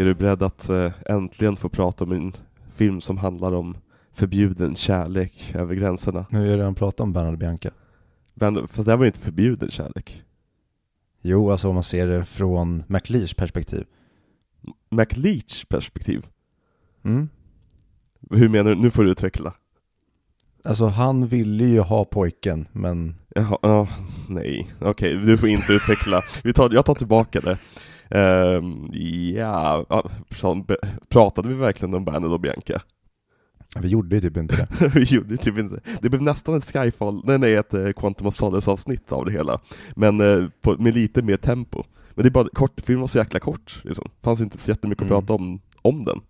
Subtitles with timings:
[0.00, 2.32] Är du beredd att eh, äntligen få prata om en
[2.68, 3.76] film som handlar om
[4.12, 6.26] förbjuden kärlek över gränserna?
[6.30, 7.70] Nu har jag redan pratat om Bernard Bianca.
[8.34, 10.22] Men, fast det här var ju inte förbjuden kärlek.
[11.22, 13.84] Jo, alltså om man ser det från McLears perspektiv.
[14.88, 16.26] McLeach perspektiv?
[17.04, 17.28] Mm.
[18.30, 18.76] Hur menar du?
[18.76, 19.54] Nu får du utveckla.
[20.64, 23.88] Alltså han ville ju ha pojken, men Jaha, ja,
[24.28, 26.22] nej, okej, du får inte utveckla.
[26.44, 27.58] Vi tar, jag tar tillbaka det.
[28.10, 28.88] Ehm,
[29.34, 29.84] ja,
[31.08, 32.80] pratade vi verkligen om Bernard och Bianca?
[33.80, 34.88] vi gjorde ju typ inte det.
[34.94, 38.34] vi gjorde typ inte Det blev nästan ett Skyfall, nej nej, ett eh, Quantum of
[38.36, 39.60] Solace avsnitt av det hela.
[39.94, 41.84] Men eh, på, med lite mer tempo.
[42.14, 44.10] Men det är bara kort, filmen var så jäkla kort, liksom.
[44.22, 45.16] Fanns inte så jättemycket Mm.
[45.16, 46.20] att prata om, om den.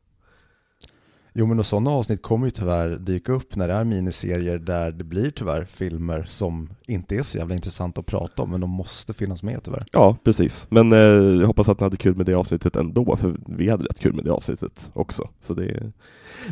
[1.32, 4.92] Jo men och sådana avsnitt kommer ju tyvärr dyka upp när det är miniserier där
[4.92, 8.70] det blir tyvärr filmer som inte är så jävla intressanta att prata om, men de
[8.70, 9.84] måste finnas med tyvärr.
[9.92, 10.66] Ja, precis.
[10.70, 10.98] Men eh,
[11.40, 14.14] jag hoppas att ni hade kul med det avsnittet ändå, för vi hade rätt kul
[14.14, 15.28] med det avsnittet också.
[15.40, 15.92] Så det...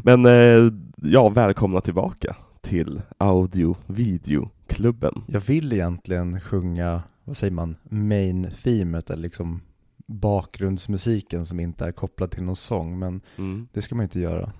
[0.02, 0.72] Men eh,
[1.02, 5.22] ja, välkomna tillbaka till Audio Video-klubben.
[5.26, 9.60] Jag vill egentligen sjunga, vad säger man, main themet eller liksom
[10.06, 13.68] bakgrundsmusiken som inte är kopplad till någon sång, men Mm.
[13.72, 14.52] det ska man inte göra.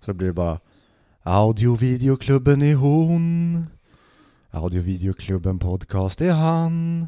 [0.00, 0.60] Så blir det bara
[1.22, 3.66] Audio-videoklubben är hon
[4.50, 7.06] Audio-videoklubben podcast är han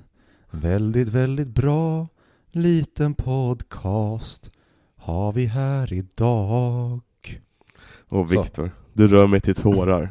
[0.50, 2.06] Väldigt, väldigt bra
[2.52, 4.50] liten podcast
[4.96, 7.00] har vi här idag.
[8.08, 8.32] Och.
[8.32, 10.10] Viktor, du rör mig till tårar.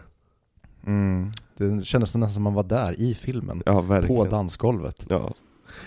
[0.86, 1.32] Mm.
[1.58, 5.06] Det kändes nästan som man var där i filmen, Ja, på dansgolvet.
[5.10, 5.34] Ja.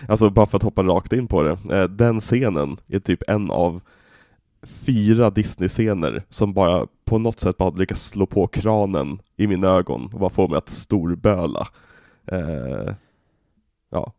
[0.09, 3.51] Alltså bara för att hoppa rakt in på det, eh, den scenen är typ en
[3.51, 3.81] av
[4.63, 10.11] fyra Disney-scener som bara på något sätt bara lyckas slå på kranen i mina ögon
[10.13, 11.69] och bara få mig att storböla.
[12.27, 12.95] Eh,
[13.91, 14.13] ja.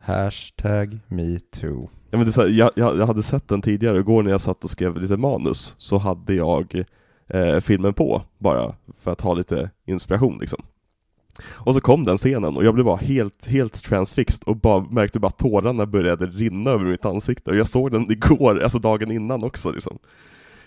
[0.00, 1.90] Hashtag metoo.
[2.10, 4.30] Ja, men det är så här, jag, jag, jag hade sett den tidigare, igår när
[4.30, 6.84] jag satt och skrev lite manus så hade jag
[7.28, 10.62] eh, filmen på bara för att ha lite inspiration liksom.
[11.42, 15.18] Och så kom den scenen och jag blev bara helt, helt transfixed och bara märkte
[15.20, 19.10] bara att tårarna började rinna över mitt ansikte och jag såg den igår, alltså dagen
[19.12, 19.98] innan också liksom.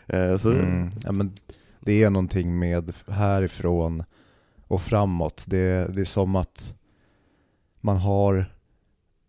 [0.08, 0.90] Eh, så, Mm.
[1.04, 1.32] Ja, men
[1.80, 4.04] det är någonting med härifrån
[4.68, 5.44] och framåt.
[5.48, 6.76] Det, det är som att
[7.82, 8.46] man har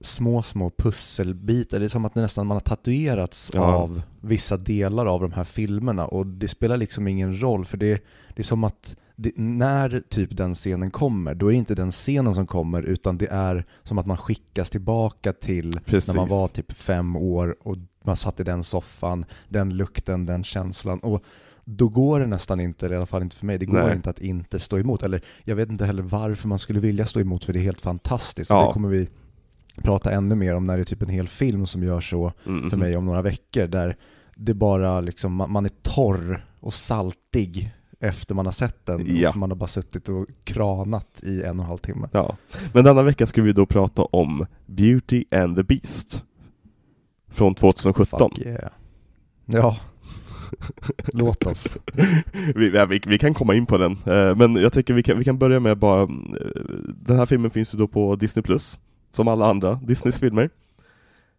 [0.01, 1.79] små, små pusselbitar.
[1.79, 3.61] Det är som att nästan man har tatuerats Ja.
[3.63, 8.05] av vissa delar av de här filmerna och det spelar liksom ingen roll för det,
[8.35, 11.91] det är som att det, när typ den scenen kommer, då är det inte den
[11.91, 16.09] scenen som kommer utan det är som att man skickas tillbaka till Precis.
[16.09, 20.45] när man var typ fem år och man satt i den soffan, den lukten, den
[20.45, 20.99] känslan.
[20.99, 21.25] Och
[21.65, 23.97] då går det nästan inte, i alla fall inte för mig, det går Nej.
[23.97, 25.03] inte att inte stå emot.
[25.03, 27.81] Eller jag vet inte heller varför man skulle vilja stå emot för det är helt
[27.81, 28.51] fantastiskt.
[28.51, 28.67] Ja.
[28.67, 29.09] Det kommer vi
[29.83, 32.71] prata ännu mer om när det är typ en hel film som gör så mm,
[32.71, 33.67] för mig om några veckor.
[33.67, 33.97] Där
[34.35, 39.17] det bara liksom, man är torr och saltig efter man har sett den.
[39.17, 39.33] Ja.
[39.33, 42.09] För man har bara suttit och kranat i en och en halv timme.
[42.13, 42.37] Ja.
[42.73, 46.25] Men denna vecka ska vi då prata om Beauty and the Beast
[47.31, 48.31] från 2017.
[48.31, 48.71] Fuck yeah.
[49.47, 49.77] Ja,
[51.13, 51.77] låt oss.
[52.55, 55.19] vi, ja, vi, vi kan komma in på den, eh, men jag tycker vi kan,
[55.19, 56.09] vi kan börja med bara, eh,
[56.87, 58.79] den här filmen finns ju då på Disney Plus
[59.13, 60.51] som alla andra Disneys filmer.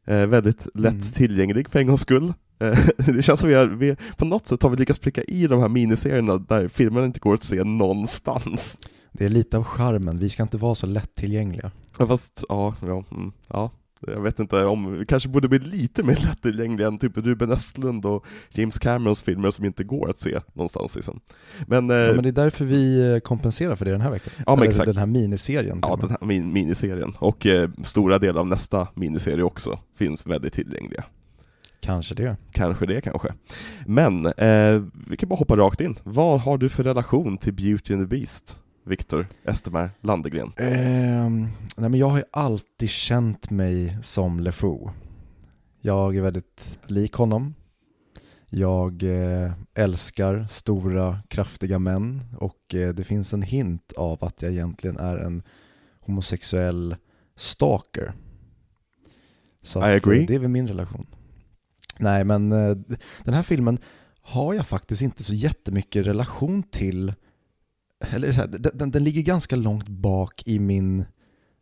[0.07, 1.01] Eh, väldigt lätt Mm.
[1.01, 2.33] tillgänglig för en gångs skull.
[2.59, 2.77] Eh,
[3.13, 5.61] det känns som vi, har, vi på något sätt har vi lyckats pricka i de
[5.61, 8.77] här miniserierna där filmerna inte går att se någonstans.
[9.11, 11.71] Det är lite av charmen, vi ska inte vara så lättillgängliga.
[11.97, 13.71] Ja, fast, ja, ja, mm, ja.
[14.07, 18.05] Jag vet inte om, vi kanske borde bli lite mer lättillgängliga än typ Ruben Östlund
[18.05, 21.19] och James Camerons filmer som inte går att se någonstans liksom.
[21.67, 24.33] Men, eh, Ja, men det är därför vi eh, kompenserar för det den här veckan.
[24.37, 24.85] Ja, men Eller exakt.
[24.85, 25.79] Den här miniserien.
[25.81, 27.13] Ja, den här min miniserien.
[27.19, 31.03] Och eh, stora delar av nästa miniserie också finns väldigt tillgängliga.
[31.81, 32.37] Kanske det.
[32.51, 33.33] Kanske det kanske.
[33.85, 35.99] Men, eh, vi kan bara hoppa rakt in.
[36.03, 38.59] Vad har du för relation till Beauty and the Beast?
[38.83, 40.51] Viktor Estermar Landegren.
[40.57, 41.41] Ehm,
[41.77, 44.89] nej, men jag har ju alltid känt mig som LeFou.
[45.81, 47.55] Jag är väldigt lik honom.
[48.49, 54.51] Jag eh, älskar stora, kraftiga män och eh, det finns en hint av att jag
[54.51, 55.43] egentligen är en
[55.99, 56.95] homosexuell
[57.35, 58.13] stalker.
[59.61, 60.19] Så I agree.
[60.21, 61.07] eh, det är väl min relation.
[61.99, 62.77] Nej, men eh,
[63.23, 63.79] den här filmen
[64.21, 67.13] har jag faktiskt inte så jättemycket relation till.
[67.99, 71.05] Eller så här, den, den, den ligger ganska långt bak i min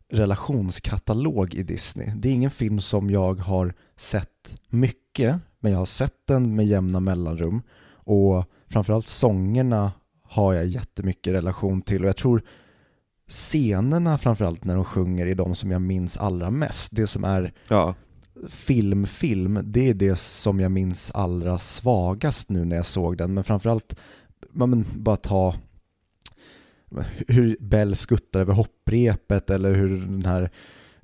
[0.10, 2.12] relationskatalog i Disney.
[2.16, 6.68] Det är ingen film som jag har sett mycket, men jag har sett den med
[6.68, 7.62] jämna mellanrum.
[7.90, 9.92] Och framförallt sångerna
[10.24, 12.44] har jag jättemycket relation till och jag tror
[13.28, 16.96] scenerna framförallt när de sjunger är de som jag minns allra mest.
[16.96, 17.96] Det som är Ja,
[18.50, 23.34] filmfilm, det är det som jag minns allra svagast nu när jag såg den.
[23.34, 23.96] Men framförallt,
[24.52, 25.56] men bara ta
[27.28, 30.52] hur Bell skuttar över hopprepet eller hur den här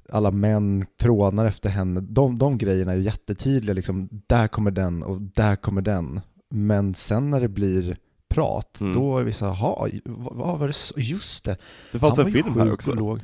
[0.10, 2.02] alla män trånar efter henne.
[2.02, 6.22] De, de grejerna är jättetydliga, liksom, där kommer den och där kommer den.
[6.50, 7.98] Men sen när det blir
[8.30, 8.94] prat, mm.
[8.94, 10.94] då är vi så jaha, vad var det så?
[10.98, 11.58] Just det.
[11.92, 12.94] Det fanns en film här också.
[12.94, 13.20] Låg.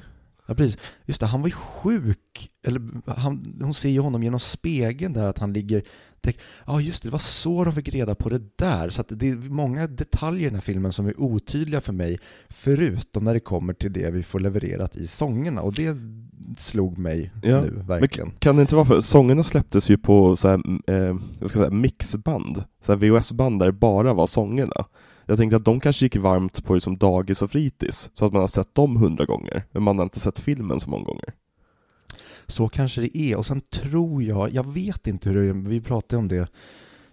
[0.49, 4.39] Ja precis, just det, han var ju sjuk, eller han, hon ser ju honom genom
[4.39, 5.83] spegeln där att han ligger
[6.21, 6.33] Ja
[6.65, 8.89] ah, just det, det var så de fick reda på det där.
[8.89, 12.19] Så det är många detaljer i den här filmen som är otydliga för mig,
[12.49, 15.61] förutom när det kommer till det vi får levererat i sångerna.
[15.61, 15.97] Och det
[16.57, 17.61] slog mig ja.
[17.61, 18.27] nu, verkligen.
[18.27, 21.59] Men kan det inte vara för, sångerna släpptes ju på så här, eh, jag ska
[21.59, 24.85] säga, mixband, så VHS-band där det bara var sångerna.
[25.29, 28.41] Jag tänkte att de kanske gick varmt på liksom dagis och fritids, så att man
[28.41, 31.33] har sett dem hundra gånger, men man har inte sett filmen så många gånger.
[32.47, 33.37] Så kanske det är.
[33.37, 36.51] Och sen tror jag, jag vet inte hur det är, vi pratade om det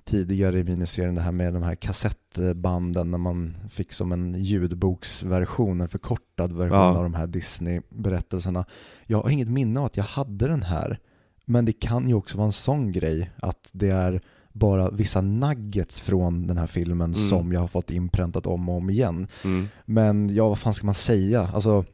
[0.04, 5.80] tidigare i miniserien, det här med de här kassettbanden när man fick som en ljudboksversion,
[5.80, 6.96] en förkortad version ja.
[6.96, 8.64] av de här Disney-berättelserna.
[9.06, 10.98] Jag har inget minne av att jag hade den här,
[11.44, 14.22] men det kan ju också vara en sån grej att det är
[14.58, 17.28] bara vissa nuggets från den här filmen mm.
[17.28, 19.26] som jag har fått inpräntat om och om igen.
[19.44, 19.68] Mm.
[19.84, 21.50] Men ja, vad fan ska man säga?
[21.54, 21.84] Alltså,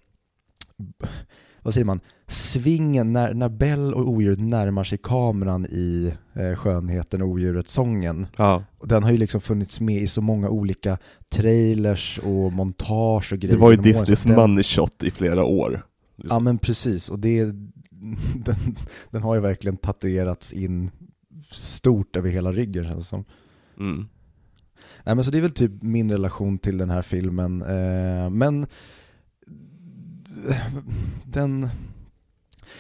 [1.63, 2.01] vad säger man?
[2.33, 8.27] svingen när, när Bell och odjuret närmar sig kameran i eh, Skönheten och odjuret-sången.
[8.37, 8.65] Ja.
[8.85, 10.99] Den har ju liksom funnits med i så många olika
[11.29, 13.55] trailers och montage och grejer.
[13.55, 15.87] Det var ju Disneys money shot i flera år.
[16.17, 17.45] Ja men precis, och det,
[18.35, 18.77] den,
[19.11, 20.91] den har ju verkligen tatuerats in
[21.53, 23.25] stort över hela ryggen känns det som.
[23.79, 24.07] Mm.
[25.05, 27.63] Nej men så det är väl typ min relation till den här filmen.
[27.63, 28.67] Eh, men
[31.25, 31.69] den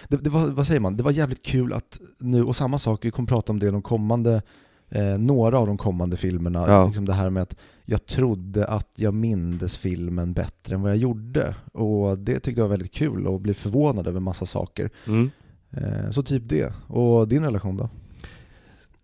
[0.08, 3.04] det, det, var, vad säger man, det var jävligt kul att nu, och samma sak,
[3.04, 4.42] vi kommer prata om det de kommande,
[4.88, 6.86] eh, några av de kommande filmerna, ja.
[6.86, 10.98] liksom det här med att jag trodde att jag mindes filmen bättre än vad jag
[10.98, 11.54] gjorde.
[11.72, 14.90] Och det tyckte jag var väldigt kul och blev förvånad över massa saker.
[15.06, 15.30] Mm.
[15.70, 16.72] Eh, så typ det.
[16.86, 17.88] Och din relation då?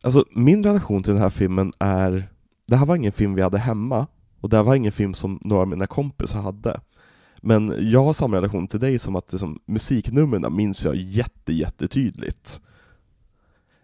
[0.02, 2.28] Alltså min relation till den här filmen är,
[2.66, 4.06] det här var ingen film vi hade hemma,
[4.40, 6.80] och det här var ingen film som några av mina kompisar hade.
[7.42, 12.60] Men jag har samma relation till dig som att liksom, musiknumren minns jag jätte, jättetydligt.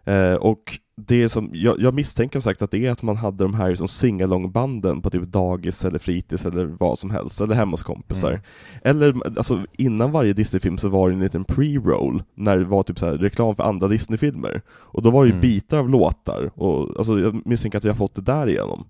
[0.04, 3.54] Eh, och det som, jag, jag misstänker sagt att det är att man hade de
[3.54, 7.82] här liksom singalong-banden på typ dagis eller fritids eller vad som helst, eller hemma hos
[7.82, 8.30] kompisar.
[8.30, 8.42] Mm.
[8.82, 12.98] Eller alltså, innan varje Disney-film så var det en liten pre-roll, när det var typ
[12.98, 14.62] så här, reklam för andra Disney-filmer.
[14.68, 15.40] Och då var det ju mm.
[15.40, 18.84] bitar av låtar, och alltså, jag misstänker att jag fått det där igenom.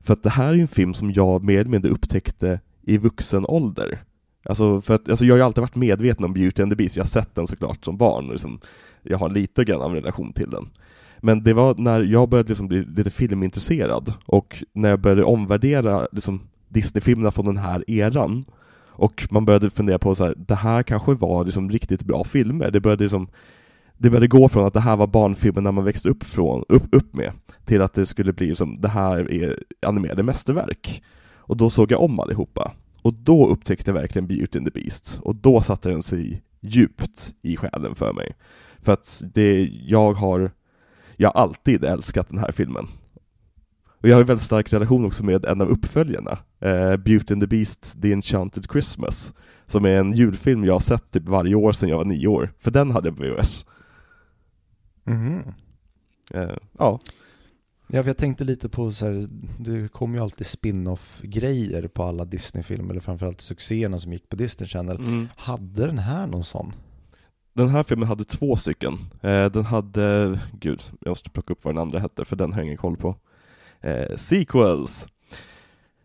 [0.00, 2.98] För att det här är ju en film som jag mer eller mindre upptäckte i
[2.98, 3.98] vuxen ålder.
[4.44, 6.96] Alltså, för att, alltså jag har ju alltid varit medveten om Beauty and the Beast,
[6.96, 8.60] jag har sett den såklart som barn, och liksom,
[9.02, 10.68] jag har lite grann av relation till den.
[11.20, 16.08] Men det var när jag började liksom bli lite filmintresserad, och när jag började omvärdera
[16.12, 18.44] liksom, Disney-filmerna från den här eran,
[18.90, 22.70] och man började fundera på så här, det här kanske var liksom riktigt bra filmer,
[22.70, 23.28] det började liksom
[24.00, 27.14] det började gå från att det här var barnfilmer man växte upp, från, upp, upp
[27.14, 27.32] med,
[27.64, 31.02] till att det skulle bli som det här är animerade mästerverk.
[31.36, 32.72] Och då såg jag om allihopa.
[33.02, 35.18] Och då upptäckte jag verkligen Beauty and the Beast.
[35.22, 38.34] Och då satte den sig djupt i själen för mig.
[38.82, 40.50] För att det, jag har,
[41.20, 42.86] jag alltid älskat den här filmen.
[44.00, 47.42] Och jag har en väldigt stark relation också med en av uppföljarna, eh, Beauty and
[47.42, 49.34] the Beast, The Enchanted Christmas,
[49.66, 52.50] som är en julfilm jag har sett typ varje år sedan jag var nio år,
[52.58, 53.66] för den hade jag på VHS.
[55.06, 55.38] Mm.
[56.34, 57.00] Eh, ja.
[57.86, 62.90] Ja, jag tänkte lite på så här, det kommer ju alltid spin-off-grejer på alla Disney-filmer,
[62.90, 64.96] eller framförallt succéerna som gick på Disney Channel.
[64.96, 65.28] Mm.
[65.36, 66.72] Hade den här någon sån?
[67.58, 68.98] Den här filmen hade två stycken.
[69.22, 72.60] Eh, den hade, gud, jag måste plocka upp vad den andra hette, för den har
[72.60, 73.16] jag ingen koll på.
[73.80, 75.06] Eh, sequels!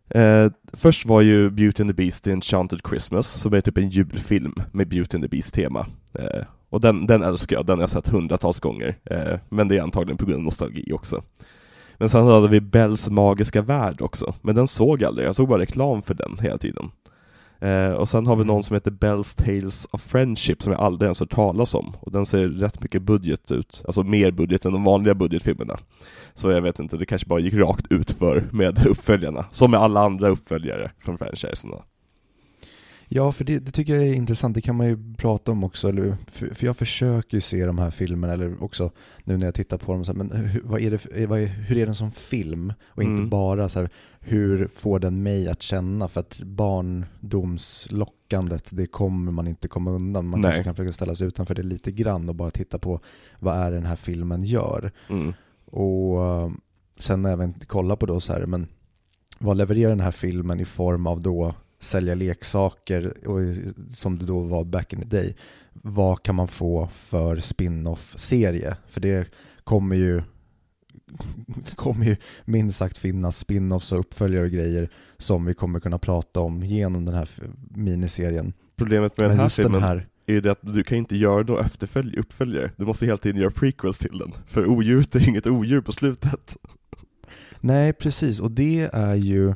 [0.09, 3.89] Eh, först var ju Beauty and the Beast The Enchanted Christmas, som är typ en
[3.89, 5.87] julfilm med Beauty and the Beast-tema.
[6.13, 9.77] Eh, och den, den älskar jag, den har jag sett hundratals gånger, eh, men det
[9.77, 11.23] är antagligen på grund av nostalgi också.
[11.97, 15.47] Men sen hade vi Bells magiska värld också, men den såg jag aldrig, jag såg
[15.47, 16.91] bara reklam för den hela tiden.
[17.63, 21.07] Eh, och sen har vi någon som heter Bells Tales of Friendship som jag aldrig
[21.07, 24.73] ens hört talas om, och den ser rätt mycket budget ut, alltså mer budget än
[24.73, 25.79] de vanliga budgetfilmerna.
[26.33, 29.79] Så jag vet inte, det kanske bara gick rakt ut för med uppföljarna, som med
[29.79, 31.75] alla andra uppföljare från franchiserna.
[33.15, 34.55] Ja, för det, det, tycker jag är intressant.
[34.55, 35.89] Det kan man ju prata om också.
[35.89, 38.91] Eller, för, för jag försöker ju se de här filmerna, eller också
[39.23, 41.45] nu när jag tittar på dem, så här, men hur, vad är det, vad är,
[41.45, 42.73] hur är den som film?
[42.87, 43.29] Och inte Mm.
[43.29, 43.89] bara så här,
[44.19, 46.07] hur får den mig att känna?
[46.07, 50.27] För att barndomslockandet, det kommer man inte komma undan.
[50.27, 50.51] Man Nej.
[50.51, 52.99] kanske kan försöka ställa sig utanför det lite grann och bara titta på
[53.39, 54.91] vad är det den här filmen gör.
[55.09, 55.33] Mm.
[55.65, 56.51] Och eh,
[56.99, 58.67] sen även kolla på då så här, men
[59.39, 61.53] vad levererar den här filmen i form av då
[61.83, 63.39] sälja leksaker och,
[63.89, 65.35] som det då var back in the day.
[65.73, 68.77] Vad kan man få för spin-off-serie?
[68.87, 70.21] För det kommer ju
[71.75, 76.39] kommer ju minst sagt finnas spin-offs och uppföljare och grejer som vi kommer kunna prata
[76.39, 77.29] om genom den här
[77.75, 78.53] miniserien.
[78.75, 81.63] Problemet med den här filmen den här, är det att du kan inte göra några
[81.63, 82.71] efterfölj- uppföljare.
[82.75, 84.31] Du måste hela tiden göra prequels till den.
[84.45, 86.57] För odjuret är inget odjur på slutet.
[87.59, 89.53] nej precis, och det är ju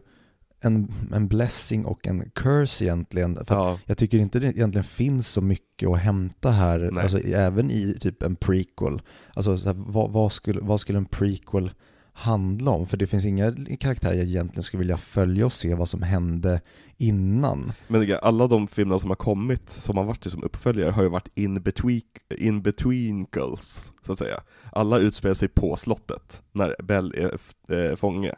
[0.61, 3.45] en, en blessing och en curse egentligen.
[3.45, 7.03] För Ja, Jag tycker inte det egentligen finns så mycket att hämta här, Nej.
[7.03, 9.01] alltså, även i typ en prequel.
[9.33, 11.71] Alltså så här, vad, vad, skulle, vad skulle en prequel
[12.13, 12.87] handla om?
[12.87, 16.61] För det finns inga karaktärer jag egentligen skulle vilja följa och se vad som hände
[16.97, 17.71] innan.
[17.87, 21.29] men alla de filmerna som har kommit, som har varit som uppföljare, har ju varit
[21.35, 22.01] in between,
[22.37, 24.41] in betweenkles, så att säga.
[24.71, 27.37] Alla utspelar sig på slottet, när Bell är
[27.75, 28.33] eh, fånge.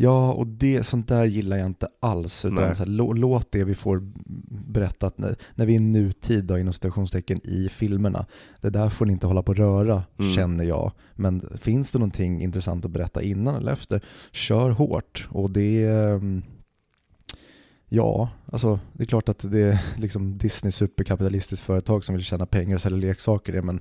[0.00, 2.44] Ja, och det, sånt där gillar jag inte alls.
[2.44, 2.74] Utan Nej.
[2.74, 4.02] så här, lå, låt det vi får
[4.72, 8.26] berättat när, när vi är nutid då, inom citationstecken i filmerna.
[8.60, 10.32] Det där får ni inte hålla på att röra, Mm.
[10.32, 10.92] känner jag.
[11.14, 14.00] Men finns det någonting intressant att berätta innan eller efter,
[14.32, 15.28] kör hårt.
[15.30, 16.42] Och det ehm,
[17.88, 22.46] Ja, alltså det är klart att det är liksom Disney superkapitalistiskt företag som vill tjäna
[22.46, 23.80] pengar och sälja leksaker men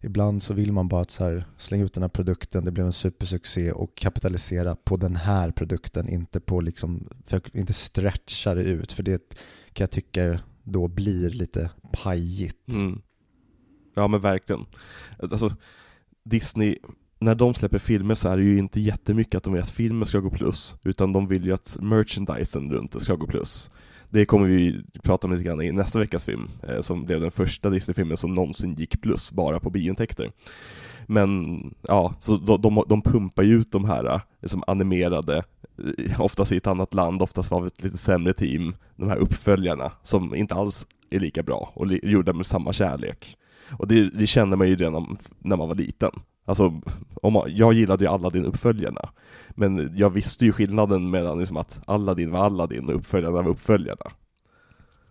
[0.00, 2.86] ibland så vill man bara att så här, slänga ut den här produkten, det blev
[2.86, 8.62] en supersuccé och kapitalisera på den här produkten, inte på liksom, för, inte stretcha det
[8.62, 9.22] ut, för det
[9.72, 12.68] kan jag tycka då blir lite pajigt.
[12.68, 13.02] Mm.
[13.94, 14.66] Ja men verkligen.
[15.18, 15.56] Alltså,
[16.24, 16.78] Disney,
[17.18, 20.08] när de släpper filmer så är det ju inte jättemycket att de vill att filmen
[20.08, 23.70] ska gå plus, utan de vill ju att merchandisen runt det ska gå plus.
[24.10, 27.30] Det kommer vi prata om lite grann i nästa veckas film, eh, som blev den
[27.30, 30.30] första Disney-filmen som någonsin gick plus bara på biointäkter.
[31.06, 35.44] Men ja, så de, de, de pumpar ju ut de här eh, liksom animerade,
[35.98, 39.92] eh, oftast i ett annat land, oftast av ett lite sämre team, de här uppföljarna
[40.02, 43.36] som inte alls är lika bra och li- gjorda med samma kärlek.
[43.70, 46.10] Och det, det kände man ju redan när man var liten.
[46.48, 46.80] Alltså,
[47.22, 49.08] om man, jag gillade ju Aladdin uppföljarna,
[49.50, 54.10] men jag visste ju skillnaden mellan liksom att Aladdin var Aladdin och uppföljarna var uppföljarna.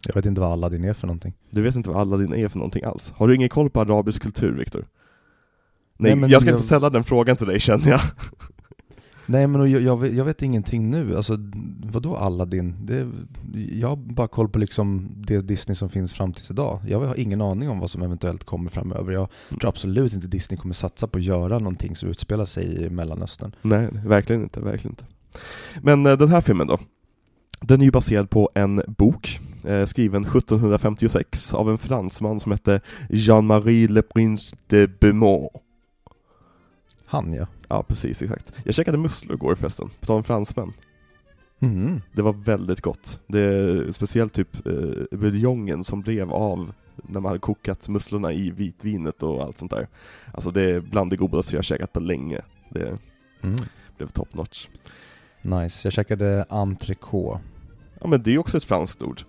[0.08, 1.34] Jag vet inte vad Aladdin är för någonting.
[1.52, 3.14] Du vet inte vad Aladdin är för någonting alls.
[3.16, 4.86] Har du ingen koll på arabisk kultur, Viktor?
[5.98, 8.02] Nej, Nej, jag ska jag- inte ställa den frågan till dig känner jag.
[9.26, 11.38] Nej men jag, jag, vet, jag vet ingenting nu, alltså
[11.84, 12.76] vadå Aladdin?
[12.82, 13.08] Det,
[13.80, 16.80] jag har bara koll på liksom det Disney som finns fram tills idag.
[16.88, 19.14] Jag har ingen aning om vad som eventuellt kommer framöver.
[19.14, 22.90] Jag tror absolut inte Disney kommer satsa på att göra någonting som utspelar sig i
[22.90, 23.56] Mellanöstern.
[23.62, 25.06] Nej, verkligen inte, verkligen inte.
[25.82, 26.80] Men eh, den här filmen då?
[27.62, 32.82] Den är ju baserad på en bok, eh, skriven 1756 av en fransman som hette
[33.10, 35.50] Jean-Marie Le Prince de Beaumont.
[37.06, 37.48] Han ja.
[37.70, 38.54] Ja, precis, exakt.
[38.64, 40.74] Jag käkade musslor igår förresten, på tal om fransmän.
[41.60, 42.02] Mm.
[42.14, 43.20] Det var väldigt gott.
[43.28, 48.52] Det är speciellt typ eh, buljongen som blev av när man hade kokat musslorna i
[48.52, 49.88] vitvinet och allt sånt där.
[50.34, 52.42] Alltså det är bland det godaste jag har käkat på länge.
[52.70, 52.98] Det
[53.42, 53.56] Mm.
[53.98, 54.68] blev top notch.
[55.42, 55.88] Nice.
[55.88, 57.40] Jag käkade entrecote.
[58.02, 59.22] Ja men det är också ett franskt ord.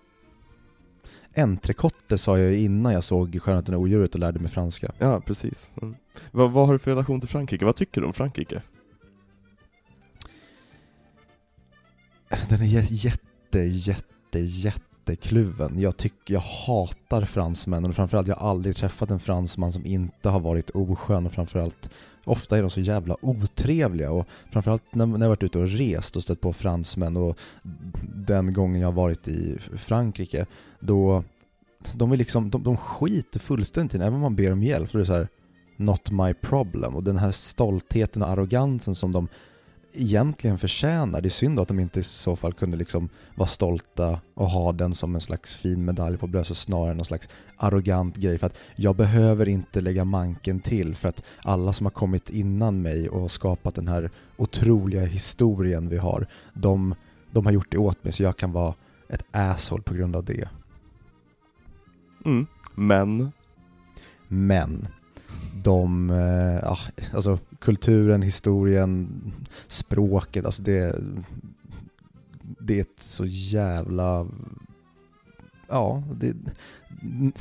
[1.36, 4.92] Entrecote sa jag innan jag såg Skönheten och odjuret och lärde mig franska.
[4.98, 5.72] Ja, precis.
[5.82, 5.94] Mm.
[6.30, 7.64] Vad, vad har du för relation till Frankrike?
[7.64, 8.62] Vad tycker du om Frankrike?
[12.48, 15.80] Den är jä- jätte, jätte, jättekluven.
[15.80, 20.28] Jag tycker, jag hatar fransmän och framförallt, jag har aldrig träffat en fransman som inte
[20.28, 21.90] har varit oskön och framförallt
[22.26, 26.16] Ofta är de så jävla otrevliga och framförallt när, när jag varit ute och rest
[26.16, 27.38] och stött på fransmän och
[28.02, 30.46] den gången jag har varit i Frankrike
[30.80, 31.24] då
[31.94, 34.90] de är liksom, de, de skiter fullständigt i en, även om man ber om hjälp
[34.90, 35.28] så är det så här
[35.76, 36.96] Not my problem.
[36.96, 39.28] Och den här stoltheten och arrogansen som de
[39.96, 41.20] egentligen förtjänar.
[41.20, 44.72] Det är synd att de inte i så fall kunde liksom vara stolta och ha
[44.72, 48.46] den som en slags fin medalj på bröstet snarare än någon slags arrogant grej för
[48.46, 53.08] att jag behöver inte lägga manken till för att alla som har kommit innan mig
[53.08, 56.94] och skapat den här otroliga historien vi har, de,
[57.30, 58.74] de har gjort det åt mig så jag kan vara
[59.08, 60.48] ett asshole på grund av det.
[62.24, 62.46] Mm.
[62.74, 63.32] Men,
[64.28, 64.88] Men
[65.62, 66.78] de, eh, ja,
[67.14, 69.08] alltså kulturen, historien,
[69.68, 70.96] språket, alltså det,
[72.60, 74.26] det är ett så jävla
[75.68, 76.32] ja, det,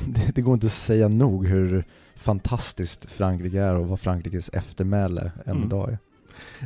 [0.06, 1.84] det, det går inte att säga nog hur
[2.16, 5.64] fantastiskt Frankrike är och vad Frankrikes eftermäle än Mm.
[5.64, 5.98] idag är.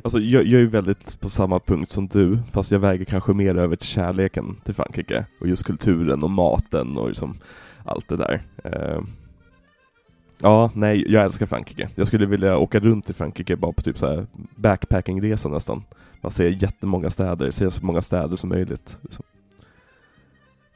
[0.05, 3.55] Alltså jag, jag är väldigt på samma punkt som du, fast jag väger kanske mer
[3.57, 7.39] över till kärleken till Frankrike, och just kulturen och maten och liksom
[7.85, 8.43] allt det där.
[10.43, 11.89] Ja, nej, jag älskar Frankrike.
[11.95, 15.85] Jag skulle vilja åka runt i Frankrike bara på typ så här backpackingresa nästan.
[16.21, 18.99] Man ser jättemånga städer, ser så många städer som möjligt.
[19.03, 19.25] Liksom.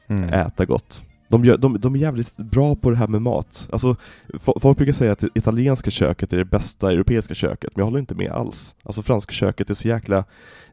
[0.07, 0.33] Mm.
[0.33, 1.03] Äta gott.
[1.27, 3.67] De, gör, de, de är jävligt bra på det här med mat.
[3.71, 3.95] Alltså,
[4.33, 7.85] fo- folk brukar säga att det italienska köket är det bästa europeiska köket, men jag
[7.85, 8.75] håller inte med alls.
[8.83, 10.23] Alltså franska köket är så jäkla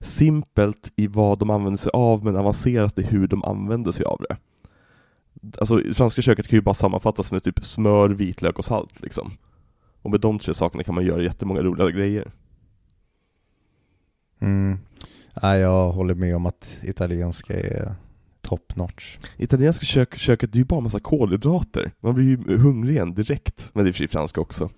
[0.01, 4.25] simpelt i vad de använder sig av, men avancerat i hur de använder sig av
[4.29, 4.37] det.
[5.59, 9.31] Alltså, franska köket kan ju bara sammanfattas med typ smör, vitlök och salt liksom.
[10.03, 12.31] Och med de tre sakerna kan man göra jättemånga roliga grejer.
[14.41, 14.79] Mm.
[15.43, 17.95] Nej, jag håller med om att italienska är
[18.41, 19.19] top notch.
[19.37, 21.93] Italienska kök, köket, det är ju bara massa kolhydrater.
[22.01, 23.71] Man blir ju hungrig igen direkt.
[23.75, 24.71] Men det är i franska också.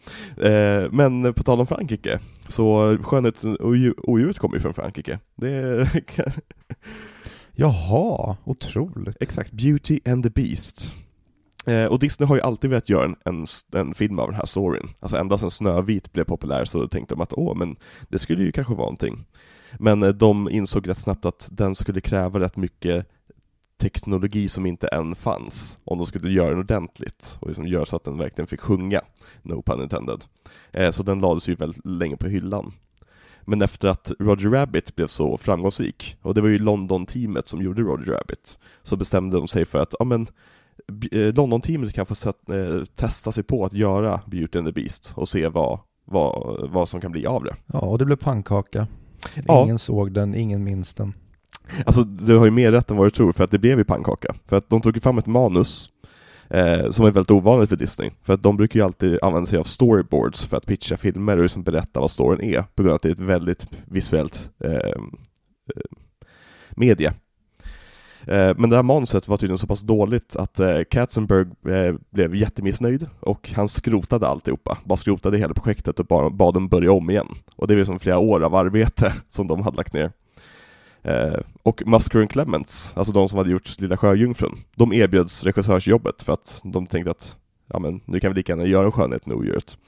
[0.42, 2.18] Eh, men på tal om Frankrike,
[2.49, 5.18] så skönheten och dju- odjuret kommer ju från Frankrike.
[5.37, 6.02] Det är
[7.57, 9.17] Jaha, otroligt.
[9.21, 10.93] exakt, Beauty and the Beast.
[11.67, 13.47] Eh, och Disney har ju alltid velat göra en, en,
[13.77, 14.89] en film av den här storyn.
[15.01, 17.77] Alltså ända sedan Snövit blev populär så tänkte de att åh, men
[18.09, 19.25] det skulle ju kanske vara någonting.
[19.79, 23.07] Men eh, de insåg rätt snabbt att den skulle kräva rätt mycket
[23.77, 27.97] teknologi som inte än fanns, om de skulle göra den ordentligt och liksom göra så
[27.97, 29.01] att den verkligen fick sjunga,
[29.43, 30.25] no pun intended.
[30.73, 32.73] Eh, så den lades ju väldigt länge på hyllan.
[33.45, 37.83] Men efter att Roger Rabbit blev så framgångsrik, och det var ju London-teamet som gjorde
[37.83, 40.27] Roger Rabbit, så bestämde de sig för att, ja men,
[41.13, 45.29] eh, London-teamet kan få eh, testa sig på att göra Beauty and the Beast och
[45.29, 47.55] se vad, vad, vad som kan bli av det.
[47.67, 48.87] Ja, och det blev pannkaka.
[49.47, 49.65] Ja.
[49.65, 51.15] Ingen såg den, ingen minns den.
[51.87, 53.85] Alltså du har ju mer rätt än vad du tror, för att det blev ju
[53.85, 54.35] pannkaka.
[54.47, 55.91] För att de tog ju fram ett manus,
[56.51, 58.11] eh, som är väldigt ovanligt för Disney.
[58.23, 61.43] För att de brukar ju alltid använda sig av storyboards för att pitcha filmer och
[61.43, 64.73] liksom berätta vad storyn är, på grund av att det är ett väldigt visuellt eh,
[64.73, 64.95] eh
[66.77, 67.12] medie.
[68.27, 71.47] Eh, men det här manuset var tydligen så pass dåligt att eh, Katzenberg
[72.11, 77.11] blev jättemissnöjd och han skrotade alltihopa, bara skrotade hela projektet och bad dem börja om
[77.11, 77.29] igen.
[77.57, 80.12] Och det var som flera år av arbete som de hade lagt ner.
[81.05, 86.33] Eh, och Musker Clements, alltså de som hade gjort Lilla Sjöjungfrun, de erbjöds regissörsjobbet för
[86.33, 87.37] att de tänkte att
[87.67, 89.79] ja men nu kan vi lika gärna göra en skönhet med odjuret.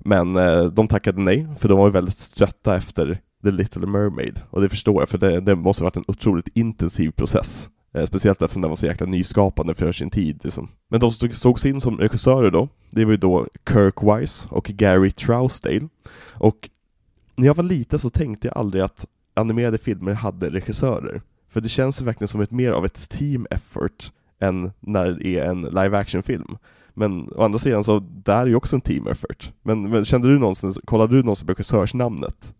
[0.00, 4.40] Men eh, de tackade nej, för de var väldigt trötta efter The Little Mermaid.
[4.50, 7.68] Och det förstår jag, för det, det måste ha varit en otroligt intensiv process.
[7.94, 10.40] Eh, speciellt eftersom den var så jäkla nyskapande för sin tid.
[10.44, 10.68] Liksom.
[10.90, 14.64] Men de som sågs in som regissörer då, det var ju då Kirk Wise och
[14.64, 15.88] Gary Trousdale.
[16.30, 16.70] Och
[17.36, 21.22] när jag var liten så tänkte jag aldrig att animerade filmer hade regissörer.
[21.48, 25.44] För det känns verkligen som ett mer av ett team effort än när det är
[25.44, 26.56] en live action-film.
[26.94, 29.52] Men å andra sidan så, där är ju också en team effort.
[29.62, 32.54] Men, men kände du någonsin, kollade du någonsin på regissörsnamnet?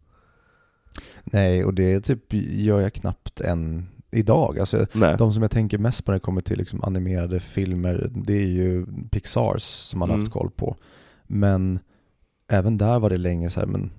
[1.24, 4.58] Nej, och det typ gör jag knappt än idag.
[4.58, 5.16] Alltså, Nej.
[5.18, 8.46] de som jag tänker mest på när det kommer till liksom animerade filmer, det är
[8.46, 10.20] ju Pixars som man Mm.
[10.20, 10.76] haft koll på.
[11.26, 11.78] Men
[12.48, 13.90] även där var det länge så här, men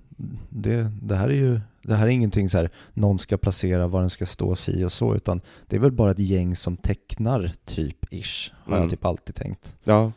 [0.50, 4.00] det, det här är ju, det här är ingenting så här, någon ska placera var
[4.02, 7.52] den ska stå si och så, utan det är väl bara ett gäng som tecknar
[7.66, 8.82] typ ish, har Mm.
[8.82, 9.78] jag typ alltid tänkt.
[9.84, 10.12] Ja.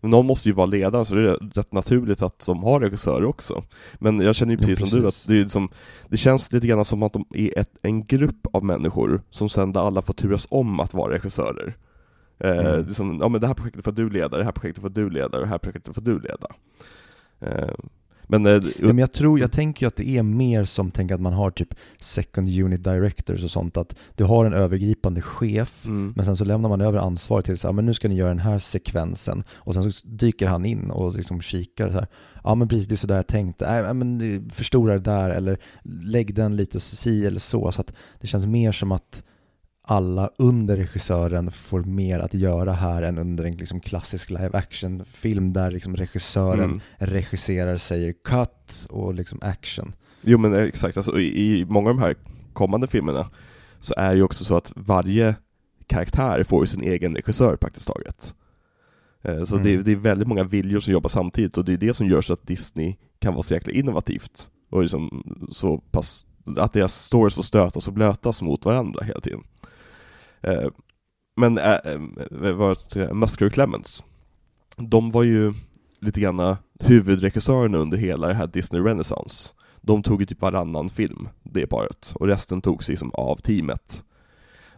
[0.00, 3.24] Men någon måste ju vara ledare, så det är rätt naturligt att de har regissörer
[3.24, 3.62] också.
[3.94, 5.22] Men jag känner ju Ja, precis som du, precis.
[5.22, 5.68] att det, är liksom,
[6.08, 9.72] det känns lite grann som att de är ett, en grupp av människor som sen
[9.72, 11.76] där alla får turas om att vara regissörer.
[12.38, 12.86] Eh, Mm.
[12.86, 15.40] liksom, ja men det här projektet får du leda, det här projektet får du leda,
[15.40, 16.46] det här projektet får du leda.
[17.40, 17.74] Eh,
[18.38, 21.20] men, eh, Ja, men jag tror, jag tänker att det är mer som, tänk att
[21.20, 26.12] man har typ second unit directors och sånt, att du har en övergripande chef, mm,
[26.16, 28.28] men sen så lämnar man över ansvaret till så här, men nu ska ni göra
[28.28, 32.06] den här sekvensen, och sen så dyker han in och liksom kikar så här,
[32.44, 35.10] ja men precis det är så där jag tänkte, nej ja, men eh, förstora det
[35.10, 39.24] där, eller lägg den lite si eller så, så att det känns mer som att
[39.82, 45.04] alla under regissören får mer att göra här än under en liksom klassisk live action
[45.04, 46.80] film där liksom regissören mm.
[46.98, 49.92] regisserar säger cut och liksom action.
[50.20, 52.16] Jo men eh, exakt, alltså, i, i många av de här
[52.52, 53.30] kommande filmerna
[53.80, 55.34] så är det ju också så att varje
[55.86, 58.34] karaktär får ju sin egen regissör praktiskt taget.
[59.22, 59.66] Eh, Så Mm.
[59.66, 62.06] det, är, det är väldigt många viljor som jobbar samtidigt och det är det som
[62.06, 67.04] gör så att Disney kan vara så jäkla innovativt och liksom så pass, att deras
[67.04, 69.40] stories får stötas och blötas mot varandra hela tiden.
[70.42, 70.68] Eh,
[71.36, 71.76] men äh,
[72.30, 72.76] vad
[73.12, 74.04] Musker och Clemens,
[74.76, 75.52] de var ju
[76.00, 79.54] lite grann huvudregissörerna under hela det här Disney Renaissance.
[79.80, 84.04] De tog ju typ varannan film, det paret, och resten togs liksom av teamet.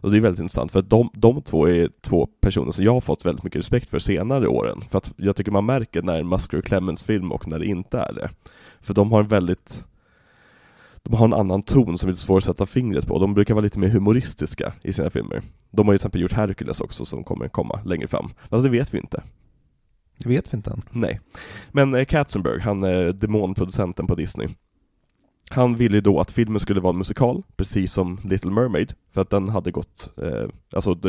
[0.05, 2.92] Och det är väldigt intressant för att de, de två är två personer som jag
[2.92, 4.81] har fått väldigt mycket respekt för senare åren.
[4.90, 7.66] För att jag tycker man märker när en Musker och Clemens film och när det
[7.66, 8.31] inte är det.
[8.81, 9.85] För de har en väldigt
[11.05, 13.19] de har en annan ton som är lite svår att sätta fingret på.
[13.19, 15.43] De brukar vara lite mer humoristiska i sina filmer.
[15.71, 18.29] De har ju till exempel gjort Hercules också som kommer komma längre fram.
[18.43, 19.23] Alltså det vet vi inte.
[20.19, 20.83] Det vet vi inte än.
[20.90, 21.21] Nej.
[21.73, 24.49] Men eh, Katzenberg, han är demonproducenten på Disney.
[25.51, 29.21] Han ville ju då att filmen skulle vara en musikal, precis som Little Mermaid, för
[29.21, 31.09] att den hade gått, eh, alltså the,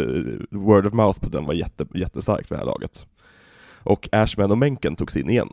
[0.49, 3.07] word of mouth på den var jätte, jättestarkt vid det här laget.
[3.83, 5.49] Och Ashman och Menken togs in igen.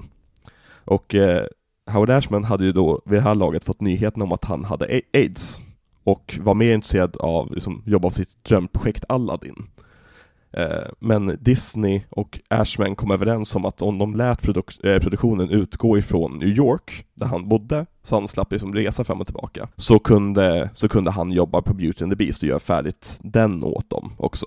[0.84, 1.46] Och eh,
[1.90, 5.00] Howard Ashman hade ju då vid det här laget fått nyheten om att han hade
[5.12, 5.60] aids
[6.04, 9.66] och var mer intresserad av liksom, jobba på sitt drömprojekt Aladdin.
[10.52, 15.50] Eh, men Disney och Ashman kom överens om att om de lät produk eh, produktionen
[15.50, 19.68] utgå ifrån New York, där han bodde, så han slapp liksom resa fram och tillbaka,
[19.76, 23.64] så kunde, så kunde han jobba på Beauty and the Beast och göra färdigt den
[23.64, 24.46] åt dem också.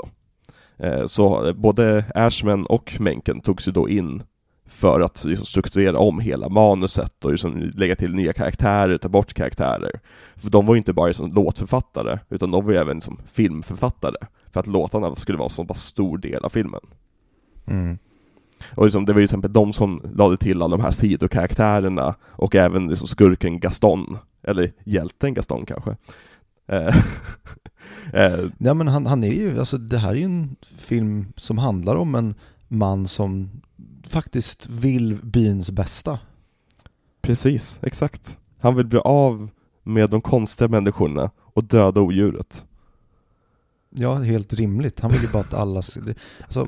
[0.77, 4.23] Eh, så både Ashman och Menken togs ju då in
[4.67, 9.33] för att liksom strukturera om hela manuset och liksom lägga till nya karaktärer, ta bort
[9.33, 9.99] karaktärer.
[10.35, 14.17] För de var ju inte bara liksom låtförfattare, utan de var ju även liksom filmförfattare,
[14.51, 16.81] för att låtarna skulle vara en så pass stor del av filmen.
[17.65, 17.97] Mm.
[18.75, 22.15] Och liksom, det var ju till exempel de som lade till alla de här sidokaraktärerna,
[22.25, 25.95] och även liksom skurken Gaston, eller hjälten Gaston kanske.
[26.67, 26.95] Eh,
[28.13, 28.45] eh.
[28.57, 31.95] Ja men han, han är ju, alltså det här är ju en film som handlar
[31.95, 32.35] om en
[32.67, 33.49] man som
[34.07, 36.19] faktiskt vill byns bästa.
[37.21, 38.39] Precis, exakt.
[38.59, 39.49] Han vill bli av
[39.83, 42.65] med de konstiga människorna och döda odjuret.
[43.97, 44.99] Ja, helt rimligt.
[44.99, 45.77] Han vill ju bara att alla...
[45.77, 46.67] Alltså,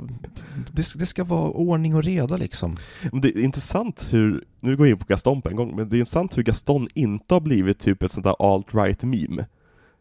[0.71, 2.75] det, det, ska vara ordning och reda liksom.
[3.11, 5.97] Det är intressant hur, nu går jag in på Gaston på en gång, men det
[5.97, 9.45] är intressant hur Gaston inte har blivit typ ett sånt där alt-right meme.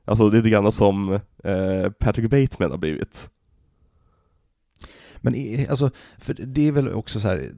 [0.05, 1.12] Alltså det är lite grann som
[1.44, 3.31] eh, Patrick Bateman har blivit.
[5.27, 7.51] Men alltså, för det är väl också så här,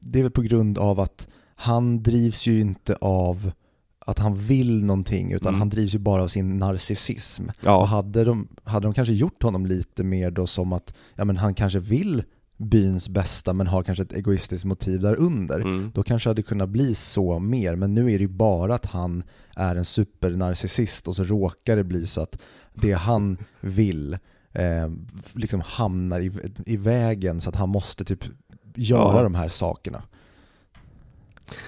[0.00, 3.52] det är väl på grund av att han drivs ju inte av
[3.98, 5.60] att han vill någonting, utan mm.
[5.60, 7.44] han drivs ju bara av sin narcissism.
[7.60, 7.76] Ja.
[7.76, 11.36] Och hade de, hade de kanske gjort honom lite mer då som att, ja men
[11.36, 12.22] han kanske vill
[12.56, 15.60] byns bästa men har kanske ett egoistiskt motiv där under.
[15.60, 15.90] Mm.
[15.94, 19.22] Då kanske det kunnat bli så mer, men nu är det ju bara att han
[19.56, 22.38] är en supernarcissist och så råkar det bli så att
[22.74, 24.18] det han vill
[24.52, 24.90] eh,
[25.32, 26.32] liksom hamnar i,
[26.66, 28.24] i vägen så att han måste typ
[28.74, 29.22] göra ja.
[29.22, 30.02] de här sakerna.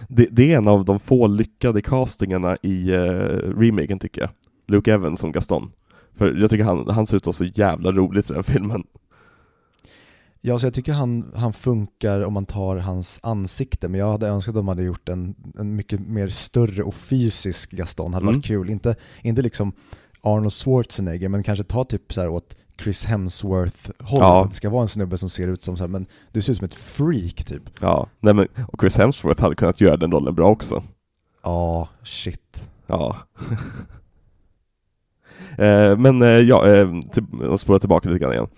[0.08, 2.98] Det, det, är en av de få lyckade castingarna i uh,
[3.58, 4.30] remaken tycker jag.
[4.66, 5.72] Luke Evans som Gaston.
[6.14, 8.84] För jag tycker han, han ser ut att så jävla roligt i den filmen.
[10.40, 14.28] Ja, så jag tycker han, han funkar om man tar hans ansikte, men jag hade
[14.28, 18.34] önskat att de hade gjort en, en mycket mer större och fysisk Gaston, hade mm.
[18.34, 18.70] varit kul.
[18.70, 19.72] Inte, inte liksom
[20.20, 24.42] Arnold Schwarzenegger, men kanske ta typ så här åt Chris Hemsworth-hållet, ja.
[24.42, 26.52] att det ska vara en snubbe som ser ut som så här, men du ser
[26.52, 27.62] ut som ett freak typ.
[27.80, 30.82] Ja, nej men, och Chris Hemsworth hade kunnat göra den rollen bra också.
[31.42, 32.70] Ja, shit.
[32.86, 33.16] Ja.
[35.58, 37.24] eh, men eh, ja, eh, till,
[37.58, 38.48] spåra tillbaka lite grann igen.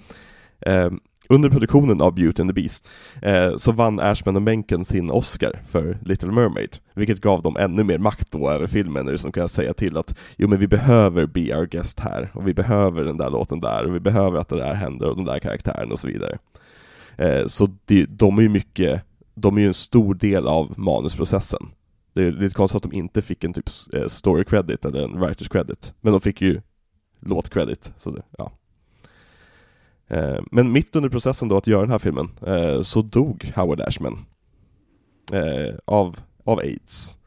[1.28, 2.90] Under produktionen av Beauty and the Beast
[3.22, 7.84] eh, så vann Ashman och Menken sin Oscar för Little Mermaid, vilket gav dem ännu
[7.84, 11.26] mer makt då över filmen, när som kan säga till att jo men vi behöver
[11.26, 14.48] Be Our Guest här, och vi behöver den där låten där, och vi behöver att
[14.48, 16.38] det där händer, och den där karaktären och så vidare.
[17.16, 19.02] Eh, så de, de är ju mycket,
[19.34, 21.68] de är ju en stor del av manusprocessen.
[22.14, 25.20] Det är lite konstigt att de inte fick en typ eh, story credit eller en
[25.20, 26.60] writers credit, men de fick ju
[27.20, 28.52] låt credit, så det, ja.
[30.08, 33.80] Eh, men mitt under processen då att göra den här filmen eh, så dog Howard
[33.80, 34.18] Ashman
[35.32, 37.18] eh, av, av aids.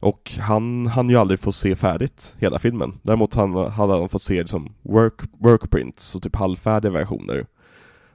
[0.00, 2.98] Och han hann ju aldrig få se färdigt hela filmen.
[3.02, 7.46] Däremot han, hade han fått se liksom work, workprints och typ halvfärdiga versioner.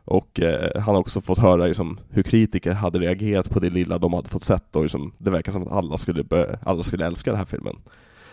[0.06, 3.98] Och eh, han har också fått höra liksom, hur kritiker hade reagerat på det lilla
[3.98, 6.24] de hade fått sett och liksom, det verkar som att alla skulle,
[6.62, 7.76] alla skulle älska den här filmen.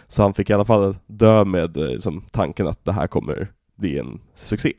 [0.07, 3.99] Så han fick i alla fall dö med liksom, tanken att det här kommer bli
[3.99, 4.73] en succé.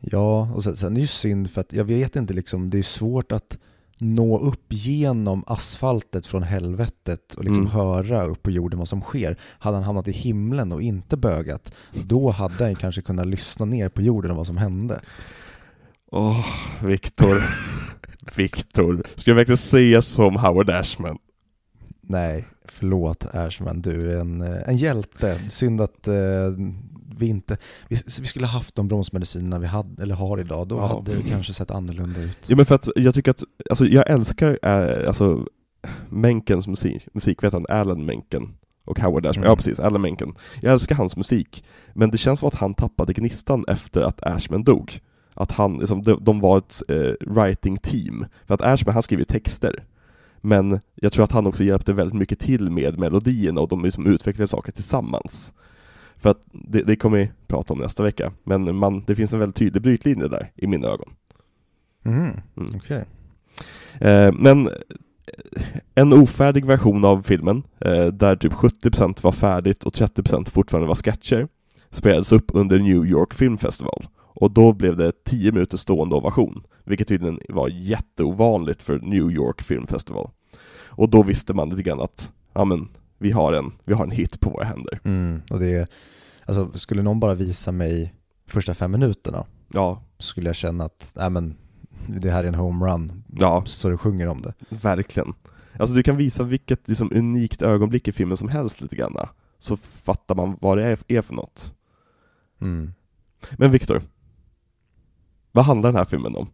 [0.00, 2.78] Ja, och sen, sen är det ju synd för att jag vet inte liksom, det
[2.78, 3.58] är svårt att
[4.00, 7.72] nå upp genom asfaltet från helvetet och liksom mm.
[7.72, 9.36] höra upp på jorden vad som sker.
[9.40, 13.88] Hade han hamnat i himlen och inte bögat, då hade han kanske kunnat lyssna ner
[13.88, 15.00] på jorden och vad som hände.
[16.10, 16.46] Åh, oh,
[16.86, 17.42] Viktor.
[18.36, 19.02] Viktor.
[19.14, 21.18] Ska jag verkligen säga som Howard Ashman?
[22.00, 25.38] Nej, förlåt Ashman, du är en, en hjälte.
[25.48, 26.14] Synd att eh,
[27.16, 27.56] vi inte,
[27.88, 30.86] vi, vi skulle haft de bromsmedicinerna vi hade, eller har idag, då ja.
[30.86, 32.38] hade det kanske sett annorlunda ut.
[32.46, 35.46] Ja men för att jag tycker att, alltså jag älskar, äh, alltså
[36.08, 39.50] Menkens musik, musikvetaren Alan Menken och Howard Ashman, Mm.
[39.50, 40.34] ja precis, Alan Menken.
[40.62, 44.64] Jag älskar hans musik, men det känns som att han tappade gnistan efter att Ashman
[44.64, 45.00] dog.
[45.34, 48.26] Att han, liksom, de, de var ett eh, writing team.
[48.46, 49.84] För att Ashman, han skriver texter.
[50.40, 54.06] Men jag tror att han också hjälpte väldigt mycket till med melodierna och de liksom
[54.06, 55.52] utvecklade saker tillsammans.
[56.18, 59.38] För att det, det kommer vi prata om nästa vecka, men man, det finns en
[59.38, 61.12] väldigt tydlig brytlinje där, i mina ögon.
[62.04, 62.40] Mm.
[62.56, 62.70] Mm.
[62.76, 63.04] Okej.
[64.00, 64.72] Eh, men eh,
[65.94, 70.94] en ofärdig version av filmen, eh, där typ 70% var färdigt och 30% fortfarande var
[70.94, 71.48] sketcher,
[71.90, 74.06] spelades upp under New York Film Festival.
[74.16, 79.62] Och då blev det 10 minuter stående ovation, vilket tydligen var jätteovanligt för New York
[79.62, 80.30] Film Festival.
[80.86, 84.10] Och då visste man lite grann att, ja men, vi har en, vi har en
[84.10, 85.00] hit på våra händer.
[85.04, 85.42] Mm.
[85.50, 85.88] Och det är,
[86.44, 88.14] alltså skulle någon bara visa mig
[88.46, 91.56] första fem minuterna Ja, så skulle jag känna att, nej men,
[92.06, 93.22] det här är en homerun.
[93.38, 93.64] Ja.
[93.66, 94.54] Så du sjunger om det.
[94.68, 95.34] verkligen.
[95.78, 99.16] Alltså du kan visa vilket liksom, unikt ögonblick i filmen som helst lite grann,
[99.58, 101.74] så fattar man vad det är, är för något.
[102.60, 102.92] Mm.
[103.56, 104.02] Men Viktor,
[105.52, 106.50] vad handlar den här filmen om?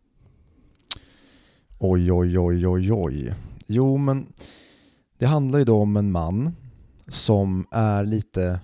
[1.79, 3.35] Oj, oj, oj, oj, oj.
[3.67, 4.27] Jo, men
[5.19, 6.57] det handlar ju då om en man
[7.09, 8.61] som är lite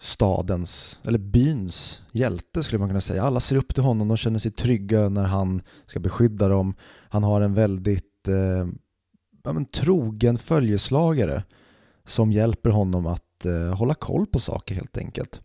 [0.00, 3.22] stadens, eller byns hjälte skulle man kunna säga.
[3.22, 6.74] Alla ser upp till honom och känner sig trygga när han ska beskydda dem.
[7.08, 8.68] Han har en väldigt eh,
[9.42, 11.44] ja, men, trogen följeslagare
[12.04, 15.40] som hjälper honom att eh, hålla koll på saker helt enkelt.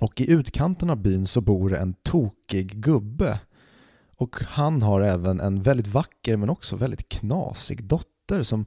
[0.00, 3.40] Och i utkanten av byn så bor en tokig gubbe
[4.16, 8.66] och han har även en väldigt vacker men också väldigt knasig dotter som,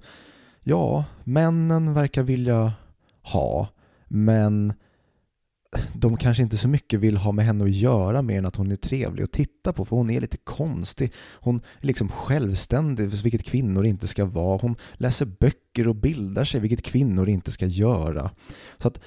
[0.63, 2.73] ja, männen verkar vilja
[3.21, 3.67] ha,
[4.07, 4.73] men
[5.93, 8.71] de kanske inte så mycket vill ha med henne att göra mer än att hon
[8.71, 11.13] är trevlig att titta på, för hon är lite konstig.
[11.17, 14.59] Hon är liksom självständig, vilket kvinnor inte ska vara.
[14.61, 18.31] Hon läser böcker och bildar sig, vilket kvinnor inte ska göra.
[18.77, 18.99] Så att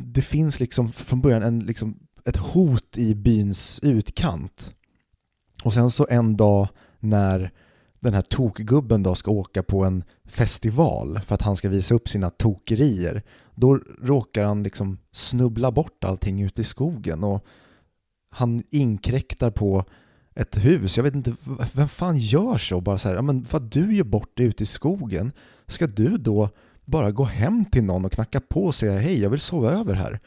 [0.00, 4.74] det finns liksom från början en, liksom, ett hot i byns utkant.
[5.64, 6.68] Och sen så en dag
[7.00, 7.50] när
[8.00, 12.08] den här tokgubben då ska åka på en festival för att han ska visa upp
[12.08, 13.22] sina tokerier,
[13.54, 17.44] då råkar han liksom snubbla bort allting ute i skogen och
[18.30, 19.84] han inkräktar på
[20.34, 20.96] ett hus.
[20.96, 21.34] Jag vet inte,
[21.72, 22.80] vem fan gör så?
[22.80, 25.32] Bara så här, ja men för att du gör bort det ute i skogen,
[25.66, 26.48] ska du då
[26.84, 29.94] bara gå hem till någon och knacka på och säga hej, jag vill sova över
[29.94, 30.20] här.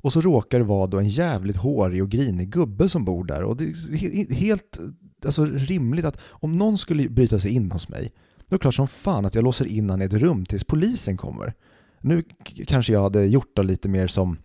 [0.00, 3.42] Och så råkar det vara då en jävligt hårig och grinig gubbe som bor där.
[3.42, 4.78] Och det är helt
[5.24, 8.12] alltså, rimligt att om någon skulle bryta sig in hos mig,
[8.48, 10.64] då är det klart som fan att jag låser in han i ett rum tills
[10.64, 11.54] polisen kommer.
[12.00, 12.22] Nu
[12.66, 14.38] kanske jag hade gjort det lite mer som,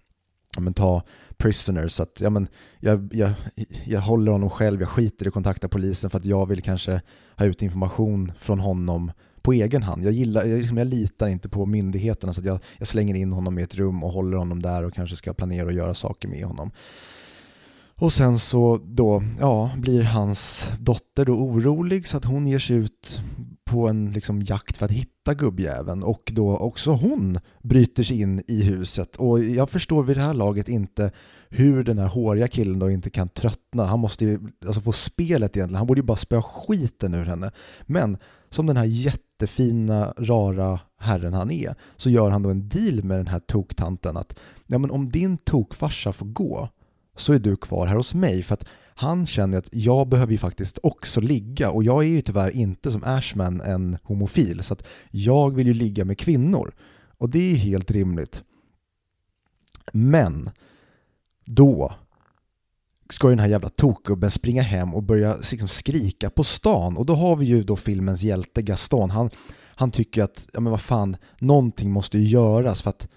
[0.55, 1.03] ja men ta
[1.37, 2.47] prisoners, så att ja men
[2.79, 3.31] jag, jag,
[3.85, 7.01] jag håller honom själv, jag skiter i att kontakta polisen för att jag vill kanske
[7.37, 10.03] ha ut information från honom på egen hand.
[10.03, 13.33] Jag, gillar, jag, liksom, jag litar inte på myndigheterna så att jag, jag slänger in
[13.33, 16.27] honom i ett rum och håller honom där och kanske ska planera och göra saker
[16.27, 16.71] med honom.
[17.95, 22.75] Och sen så då, ja, blir hans dotter då orolig så att hon ger sig
[22.75, 23.21] ut
[23.65, 28.43] på en liksom jakt för att hitta gubbjäveln och då också hon bryter sig in
[28.47, 31.11] i huset och jag förstår vid det här laget inte
[31.49, 33.85] hur den här håriga killen då inte kan tröttna.
[33.85, 35.77] Han måste ju alltså få spelet egentligen.
[35.77, 37.51] Han borde ju bara spöa skiten ur henne.
[37.81, 38.17] Men
[38.49, 43.19] som den här jättefina, rara herren han är så gör han då en deal med
[43.19, 46.69] den här toktanten att ja, men om din tokfarsa får gå
[47.15, 50.37] så är du kvar här hos mig för att han känner att jag behöver ju
[50.37, 54.85] faktiskt också ligga och jag är ju tyvärr inte som Ashman en homofil så att
[55.11, 56.73] jag vill ju ligga med kvinnor
[57.17, 58.43] och det är helt rimligt.
[59.91, 60.49] Men
[61.45, 61.93] då
[63.09, 67.05] ska ju den här jävla tokgubben springa hem och börja liksom skrika på stan och
[67.05, 69.09] då har vi ju då filmens hjälte Gaston.
[69.09, 69.29] Han,
[69.75, 73.07] han tycker att, ja men vad fan, någonting måste ju göras för att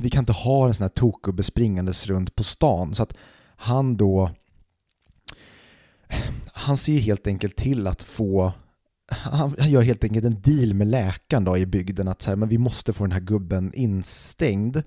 [0.00, 3.14] vi kan inte ha en sån här tokgubbe springandes runt på stan så att
[3.56, 4.30] han då
[6.46, 8.52] han ser helt enkelt till att få
[9.08, 12.36] han, han gör helt enkelt en deal med läkaren då i bygden att så här,
[12.36, 14.82] men vi måste få den här gubben instängd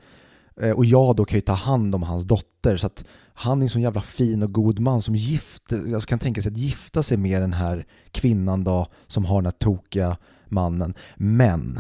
[0.61, 3.63] eh, och jag då kan ju ta hand om hans dotter så att han är
[3.63, 7.03] en sån jävla fin och god man som gift, alltså kan tänka sig att gifta
[7.03, 10.93] sig med den här kvinnan då som har den här tokiga mannen.
[11.15, 11.79] Men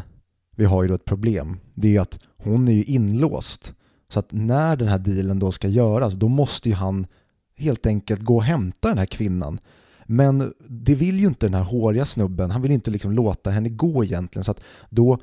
[0.55, 1.59] vi har ju då ett problem.
[1.73, 3.73] Det är ju att hon är ju inlåst.
[4.09, 7.07] Så att när den här dealen då ska göras då måste ju han
[7.55, 9.59] helt enkelt gå och hämta den här kvinnan.
[10.05, 12.51] Men det vill ju inte den här håriga snubben.
[12.51, 14.43] Han vill inte liksom låta henne gå egentligen.
[14.43, 15.19] Så att då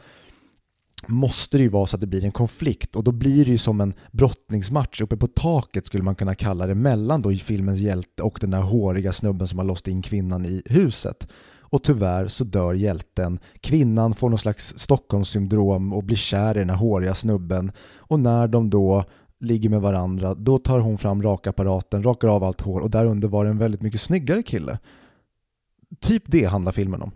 [1.06, 3.58] måste det ju vara så att det blir en konflikt och då blir det ju
[3.58, 8.22] som en brottningsmatch uppe på taket skulle man kunna kalla det mellan då filmens hjälte
[8.22, 11.28] och den där håriga snubben som har låst in kvinnan i huset
[11.74, 13.38] och tyvärr så dör hjälten.
[13.60, 18.48] Kvinnan får någon slags Stockholmssyndrom och blir kär i den här håriga snubben och när
[18.48, 19.04] de då
[19.40, 23.28] ligger med varandra, då tar hon fram rakapparaten, rakar av allt hår och där under
[23.28, 24.78] var det en väldigt mycket snyggare kille.
[26.00, 27.10] Typ det handlar filmen om.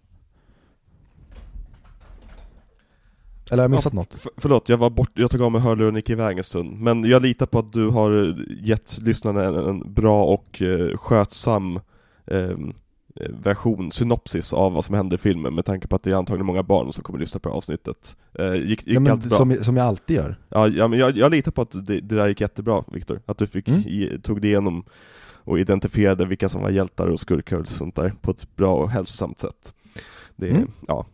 [3.50, 4.14] Eller har jag missat Ja, något?
[4.14, 6.80] F- förlåt, jag var bort, jag tog av mig hörluren och gick iväg en stund.
[6.80, 11.80] Men jag litar på att du har gett lyssnarna en, en bra och eh, skötsam
[12.26, 12.56] eh,
[13.30, 16.46] version, synopsis av vad som hände i filmen med tanke på att det är antagligen
[16.46, 18.16] många barn som kommer lyssna på avsnittet.
[18.38, 19.36] Eh, gick gick Ja, men allt bra?
[19.36, 20.36] som, som jag alltid gör.
[20.48, 23.20] Ja, ja men jag, jag litar på att det, det där gick jättebra, Viktor.
[23.26, 23.80] Att du fick, Mm.
[23.80, 24.84] i, tog dig igenom
[25.44, 28.90] och identifierade vilka som var hjältar och skurkar och sånt där på ett bra och
[28.90, 29.74] hälsosamt sätt.
[30.36, 30.70] Det, Mm.
[30.86, 31.06] ja.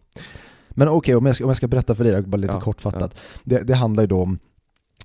[0.70, 3.16] Men okej, om, jag ska, om jag ska berätta för dig, bara lite Ja, kortfattat.
[3.44, 4.38] Det, det handlar ju då om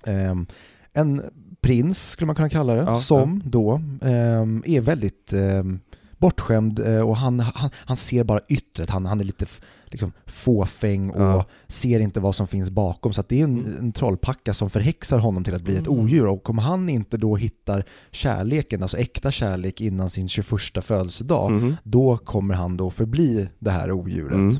[0.04, 0.46] ehm,
[0.92, 1.22] en
[1.60, 5.80] prins, skulle man kunna kalla det, Ja, som då ehm, är väldigt ehm,
[6.20, 9.46] bortskämd eh, och han, han, han ser bara yttret, han, han är lite
[9.86, 11.44] liksom, fåfäng och Ja.
[11.68, 13.12] ser inte vad som finns bakom.
[13.12, 16.00] Så det är en, en trollpacka som förhäxar honom till att bli ett Mm.
[16.00, 16.26] odjur.
[16.26, 21.76] Och om han inte då hittar kärleken, alltså äkta kärlek innan sin 21 födelsedag, Mhm.
[21.82, 24.34] då kommer han då förbli det här odjuret.
[24.34, 24.54] Mm.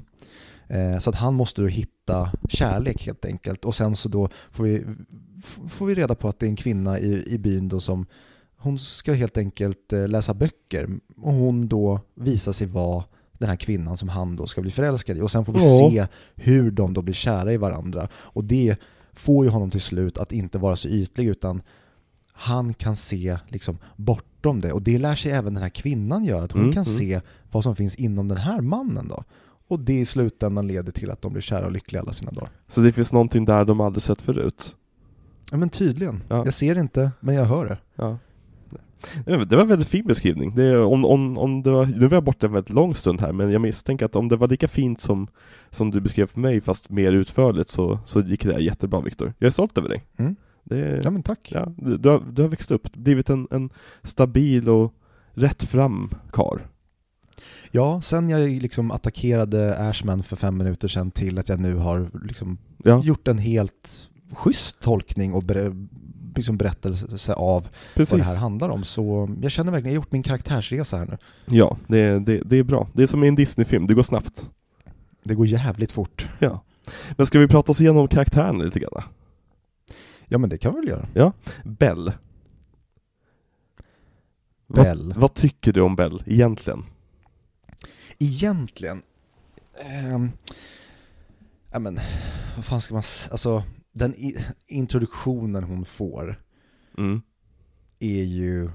[0.68, 3.64] Eh, Så att han måste då hitta kärlek helt enkelt.
[3.64, 4.84] Och sen så då får vi,
[5.68, 8.06] får vi reda på att det är en kvinna i, i byn då som
[8.62, 13.04] hon ska helt enkelt eh, läsa böcker och hon då visar sig vara
[13.38, 15.20] den här kvinnan som han då ska bli förälskad i.
[15.20, 15.90] Och sen får vi Ja.
[15.90, 16.06] se
[16.42, 18.08] hur de då blir kära i varandra.
[18.14, 18.76] Och det
[19.12, 21.62] får ju honom till slut att inte vara så ytlig utan
[22.32, 24.72] han kan se liksom bortom det.
[24.72, 26.98] Och det lär sig även den här kvinnan göra, att hon Mm, kan mm.
[26.98, 27.20] se
[27.50, 29.24] vad som finns inom den här mannen då.
[29.68, 32.50] Och det i slutändan leder till att de blir kära och lyckliga alla sina dagar.
[32.68, 34.76] Så det finns någonting där de aldrig sett förut?
[35.50, 36.22] Ja men tydligen.
[36.28, 36.44] Ja.
[36.44, 37.78] Jag ser inte, men jag hör det.
[37.94, 38.18] Ja.
[39.24, 40.54] Det var en väldigt fin beskrivning.
[40.54, 43.32] Det om, om, om det var, nu var jag borta en väldigt lång stund här,
[43.32, 45.28] men jag misstänker att om det var lika fint som,
[45.70, 49.32] som du beskrev för mig, fast mer utförligt, så, så gick det jättebra Viktor.
[49.38, 50.04] Jag är stolt över dig.
[50.16, 50.36] Mm.
[50.64, 51.48] Det, Ja men tack.
[51.52, 53.70] ja, du, du, har, du har växt upp, blivit en, en
[54.02, 54.94] stabil och
[55.34, 56.66] rätt fram kar.
[57.70, 62.10] Ja, sen jag liksom attackerade Ashman för fem minuter sedan till att jag nu har
[62.24, 65.42] liksom Ja, gjort en helt schysst tolkning och
[66.36, 68.26] liksom berättelse av vad det precis.
[68.26, 68.84] här handlar om.
[68.84, 71.18] Så jag känner verkligen, jag har gjort min karaktärsresa här nu.
[71.56, 72.88] Ja, det, det, det är bra.
[72.92, 74.50] Det är som i en Disney-film, det går snabbt.
[75.22, 76.28] Det går jävligt fort.
[76.38, 76.62] Ja.
[77.16, 79.02] Men ska vi prata oss igenom karaktärerna lite grann?
[80.28, 81.32] Ja men det kan vi väl göra.
[81.64, 82.12] Bell.
[84.66, 85.14] Vad, Bell.
[85.16, 86.84] vad tycker du om Bell egentligen?
[88.18, 89.02] Egentligen,
[89.90, 90.30] ehm,
[91.70, 91.98] ja men,
[92.56, 93.62] vad fan ska man, s- alltså
[94.00, 94.14] den
[94.66, 96.42] introduktionen hon får
[96.98, 97.22] Mm.
[97.98, 98.70] är ju,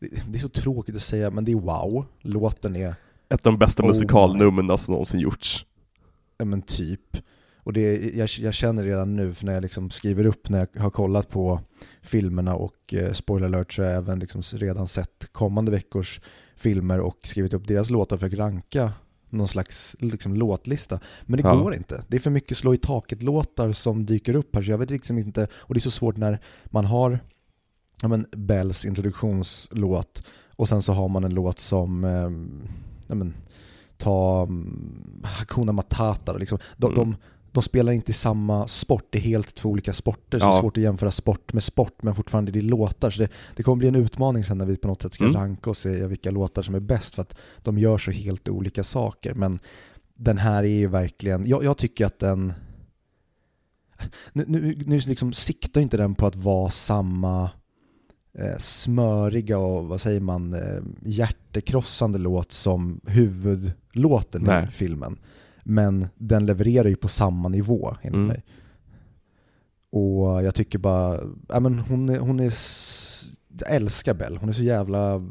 [0.00, 2.94] det, det är så tråkigt att säga men det är wow, låten är,
[3.28, 5.66] Ett av de bästa Oh musikalnumren som någonsin gjorts.
[6.38, 7.16] ja men typ.
[7.56, 10.80] Och det, jag, jag känner redan nu, för när jag liksom skriver upp, när jag
[10.82, 11.60] har kollat på
[12.02, 16.20] filmerna och eh, spoiler alert så har jag även liksom redan sett kommande veckors
[16.56, 18.92] filmer och skrivit upp deras låtar för att ranka
[19.30, 21.00] någon slags liksom, låtlista.
[21.22, 21.54] Men det Ja.
[21.56, 22.04] går inte.
[22.08, 25.18] Det är för mycket slå i taket-låtar som dyker upp här så jag vet liksom
[25.18, 27.18] inte, och det är så svårt när man har
[28.02, 30.22] ja, men Bells introduktionslåt
[30.56, 32.30] och sen så har man en låt som eh,
[33.08, 33.34] ja, men,
[33.98, 36.32] ta um, Hakuna Matata.
[36.36, 36.58] Liksom.
[36.76, 36.96] De, Mm.
[36.96, 37.16] de,
[37.56, 40.56] de spelar inte i samma sport, det är helt två olika sporter, så det Ja.
[40.56, 43.10] är svårt att jämföra sport med sport, men fortfarande det är låtar.
[43.10, 45.36] Så det, det kommer bli en utmaning sen när vi på något sätt ska Mm.
[45.36, 48.84] ranka och se vilka låtar som är bäst, för att de gör så helt olika
[48.84, 49.34] saker.
[49.34, 49.58] Men
[50.14, 52.52] den här är ju verkligen, jag, jag tycker att den,
[54.32, 57.50] nu, nu, nu liksom siktar inte den på att vara samma
[58.38, 64.64] eh, smöriga och vad säger man, eh, hjärtekrossande låt som huvudlåten Nej.
[64.64, 65.18] i filmen.
[65.68, 68.26] Men den levererar ju på samma nivå enligt Mm.
[68.26, 68.44] mig.
[69.90, 72.54] Och jag tycker bara, ja men hon är, hon är
[73.60, 75.22] jag älskar Bell, hon är så jävla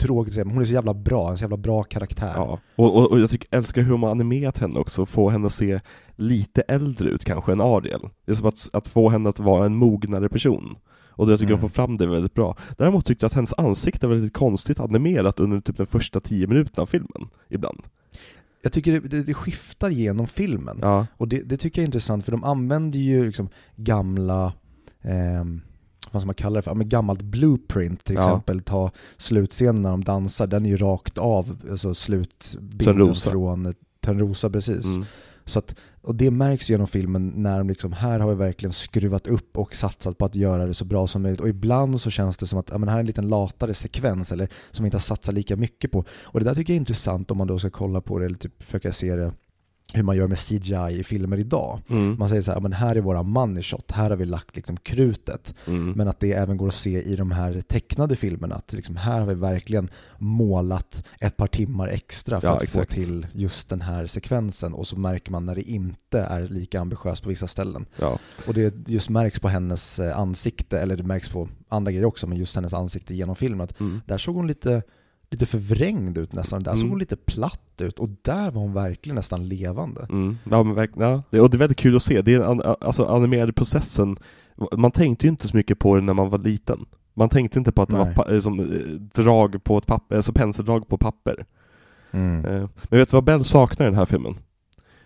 [0.00, 2.32] tråkigt att säga, men hon är så jävla bra, en så jävla bra karaktär.
[2.36, 2.58] Ja.
[2.76, 5.80] Och, och, och jag tycker, älskar hur har animerat henne också, få henne att se
[6.16, 8.08] lite äldre ut kanske än Ariel.
[8.24, 10.76] Det är som att, att få henne att vara en mognare person.
[11.14, 11.60] Och jag tycker Mm.
[11.60, 12.56] de får fram det väldigt bra.
[12.78, 16.46] Däremot tyckte jag att hennes ansikte var lite konstigt animerat under typ den första tio
[16.46, 17.80] minuterna av filmen, ibland.
[18.62, 20.78] Jag tycker det, det, det skiftar genom filmen.
[20.82, 24.52] Ja, Och det, det tycker jag är intressant för de använder ju liksom gamla,
[25.02, 25.60] ehm,
[26.10, 28.20] vad ska man kalla det för, ja, men gammalt blueprint till Ja.
[28.22, 28.60] exempel.
[28.60, 32.94] Ta slutscenen när de dansar, den är ju rakt av, alltså slutbilden
[33.32, 34.84] från eh, Törnrosa precis.
[34.86, 35.04] mm.
[35.44, 35.74] Så att
[36.04, 39.74] Och det märks genom filmen när de liksom, här har vi verkligen skruvat upp och
[39.74, 41.40] satsat på att göra det så bra som möjligt.
[41.40, 44.32] Och ibland så känns det som att, ja men här är en liten latare sekvens
[44.32, 46.04] eller som vi inte har satsat lika mycket på.
[46.22, 48.36] Och det där tycker jag är intressant om man då ska kolla på det eller
[48.36, 49.32] typ försöka se det
[49.94, 51.80] hur man gör med CGI i filmer idag.
[51.88, 52.18] Mm.
[52.18, 54.76] Man säger så här, men här är våra money shot, här har vi lagt liksom
[54.76, 55.54] krutet.
[55.66, 55.92] Mm.
[55.92, 59.20] Men att det även går att se i de här tecknade filmerna, att liksom här
[59.20, 59.88] har vi verkligen
[60.18, 62.94] målat ett par timmar extra för Ja, att exakt.
[62.94, 64.74] få till just den här sekvensen.
[64.74, 67.86] Och så märker man när det inte är lika ambitiöst på vissa ställen.
[67.96, 68.18] Ja.
[68.46, 72.26] Och det just märks på hennes eh, ansikte, eller det märks på andra grejer också,
[72.26, 73.60] men just hennes ansikte genom filmen.
[73.64, 74.00] Att Mm.
[74.06, 74.82] där såg hon lite,
[75.32, 76.90] lite förvrängd ut nästan, där såg Mm.
[76.90, 80.06] hon lite platt ut och där var hon verkligen nästan levande.
[80.10, 80.38] Mm.
[80.50, 81.22] Ja, men verkligen, ja.
[81.30, 84.16] Det- Och det är väldigt kul att se, det är an- alltså animerade processen,
[84.76, 86.84] man tänkte ju inte så mycket på det när man var liten.
[87.14, 88.04] Man tänkte inte på att det Nej.
[88.06, 88.64] var pa- eh, som eh,
[89.22, 91.46] drag på ett papper, alltså penseldrag på papper.
[92.10, 92.44] Mm.
[92.44, 94.34] Eh, Men vet du vad Bell saknar i den här filmen?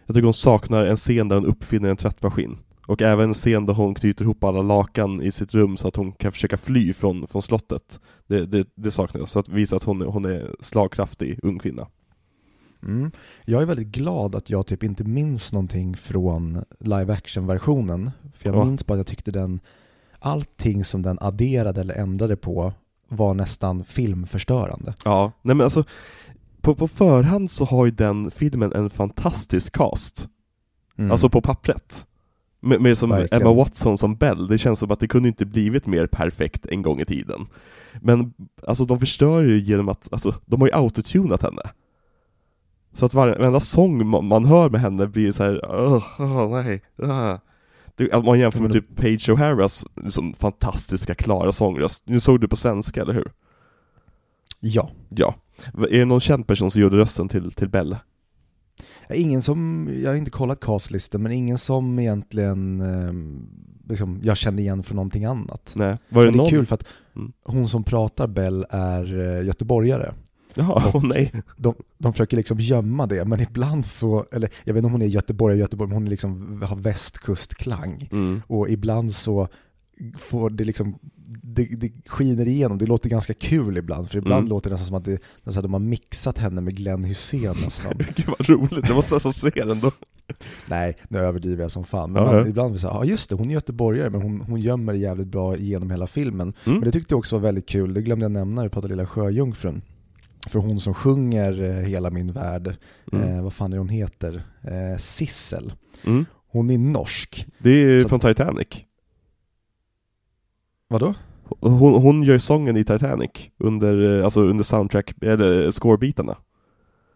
[0.06, 2.58] Jag tycker hon saknar en scen där hon uppfinner en tvättmaskin.
[2.86, 5.96] Och även en scen där hon knyter ihop alla lakan i sitt rum så att
[5.96, 8.00] hon kan försöka fly från, från slottet.
[8.26, 11.58] Det, det, det saknar jag, så att visa att hon, är- hon är slagkraftig ung
[11.58, 11.86] kvinna.
[12.82, 13.10] Mm.
[13.44, 18.10] Jag är väldigt glad att jag typ inte minns någonting från live action-versionen.
[18.34, 18.64] För jag Ja.
[18.64, 19.60] minns bara att jag tyckte den,
[20.18, 22.72] allting som den adderade eller ändrade på
[23.08, 24.94] var nästan filmförstörande.
[25.04, 25.84] Ja, nej men alltså
[26.60, 30.28] på, på förhand så har ju den filmen en fantastisk cast.
[30.98, 31.10] Mm.
[31.10, 32.06] Alltså på pappret.
[32.66, 33.42] Med, med som Verkligen.
[33.42, 36.82] Emma Watson som Bell, det känns som att det kunde inte blivit mer perfekt en
[36.82, 37.46] gång i tiden.
[38.02, 38.32] Men
[38.66, 41.62] alltså de förstör ju genom att, alltså de har ju autotunat henne.
[42.92, 46.82] Så att varenda sång ma- man hör med henne blir så här, "Ugh, åh, nej,
[47.02, 47.34] uh.
[47.96, 52.02] det, att man jämför med Men- typ Page O'Haras liksom, fantastiska, klara sångröst.
[52.06, 53.32] Nu såg du på svenska, eller hur?
[54.60, 54.90] Ja.
[55.08, 55.34] Ja.
[55.74, 57.96] Är det någon känd person som gjorde rösten till, till Bell?
[59.10, 63.48] Ingen som, jag har inte kollat castlistan, men ingen som egentligen ehm,
[63.88, 65.72] liksom, jag kände igen från någonting annat.
[65.76, 65.96] Nej.
[66.08, 66.84] Var det Men det är kul för att
[67.16, 67.32] Mm.
[67.44, 70.12] hon som pratar Bell är eh, göteborgare.
[70.54, 71.32] Jaha, åh nej.
[71.56, 75.02] de, de försöker liksom gömma det, men ibland så, eller jag vet inte om hon
[75.02, 78.08] är Göteborg, Göteborg, men hon är liksom, har västkustklang.
[78.12, 78.42] Mm.
[78.46, 79.48] Och ibland så
[80.18, 80.98] får det liksom,
[81.42, 84.48] det, det skiner igenom, det låter ganska kul ibland, för ibland Mm.
[84.48, 87.92] låter det nästan som att det, nästan de har mixat henne med Glenn Hysén nästan.
[88.16, 89.90] Gud vad roligt, det måste alltså se den då.
[90.68, 92.12] Nej, nu överdriver jag som fan.
[92.12, 92.46] Men Ja, man, ja.
[92.48, 95.26] ibland vill säga, ja just det, hon är göteborgare, men hon, hon gömmer det jävligt
[95.28, 96.52] bra genom hela filmen.
[96.64, 96.78] Mm.
[96.78, 98.94] Men det tyckte jag också var väldigt kul, det glömde jag nämna när vi pratade
[98.94, 99.82] Lilla Sjöjungfrun.
[100.48, 102.76] För hon som sjunger eh, Hela min värld,
[103.12, 103.28] Mm.
[103.36, 104.42] eh, vad fan är hon heter?
[104.62, 105.72] Eh, Sissel.
[106.06, 106.24] Mm.
[106.48, 107.46] Hon är norsk.
[107.58, 108.68] Det är från Titanic.
[110.88, 111.14] Vadå?
[111.60, 116.36] Hon, hon gör sången i Titanic under, eh, alltså under soundtrack, eller scorebitarna.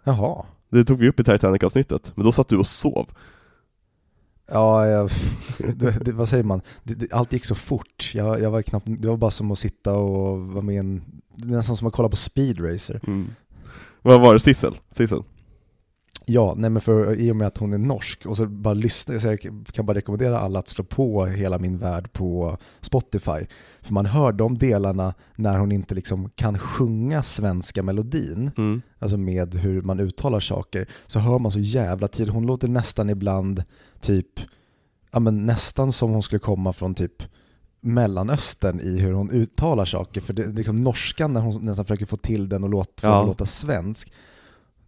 [0.04, 0.44] Jaha.
[0.70, 3.10] Det tog vi upp i Titanic-avsnittet, men då satt du och sov.
[4.52, 5.10] Ja, jag,
[5.58, 6.60] det, det, vad säger man?
[6.82, 8.10] Det, allt gick så fort.
[8.14, 11.02] Jag, jag var knappt, det var bara som att sitta och vara med i en,
[11.36, 13.00] det är nästan som att kolla på Speed Racer.
[13.06, 13.28] Mm.
[14.02, 14.74] Vad var det, Sissel?
[14.90, 15.22] Sissel?
[16.32, 19.20] Ja, nej men för i och med att hon är norsk och så bara lyssna,
[19.20, 19.40] så jag
[19.72, 23.46] kan bara rekommendera alla att slå på Hela min värld på Spotify.
[23.80, 28.82] För man hör de delarna när hon inte liksom kan sjunga svenska melodin, Mm.
[28.98, 32.34] alltså med hur man uttalar saker, så hör man så jävla tydligt.
[32.34, 33.64] Hon låter nästan ibland
[34.00, 34.40] typ,
[35.10, 37.22] ja men nästan som hon skulle komma från typ
[37.80, 40.20] Mellanöstern i hur hon uttalar saker.
[40.20, 43.22] För det, liksom norskan när hon nästan försöker få till den och låta, Ja.
[43.26, 44.12] låta svensk,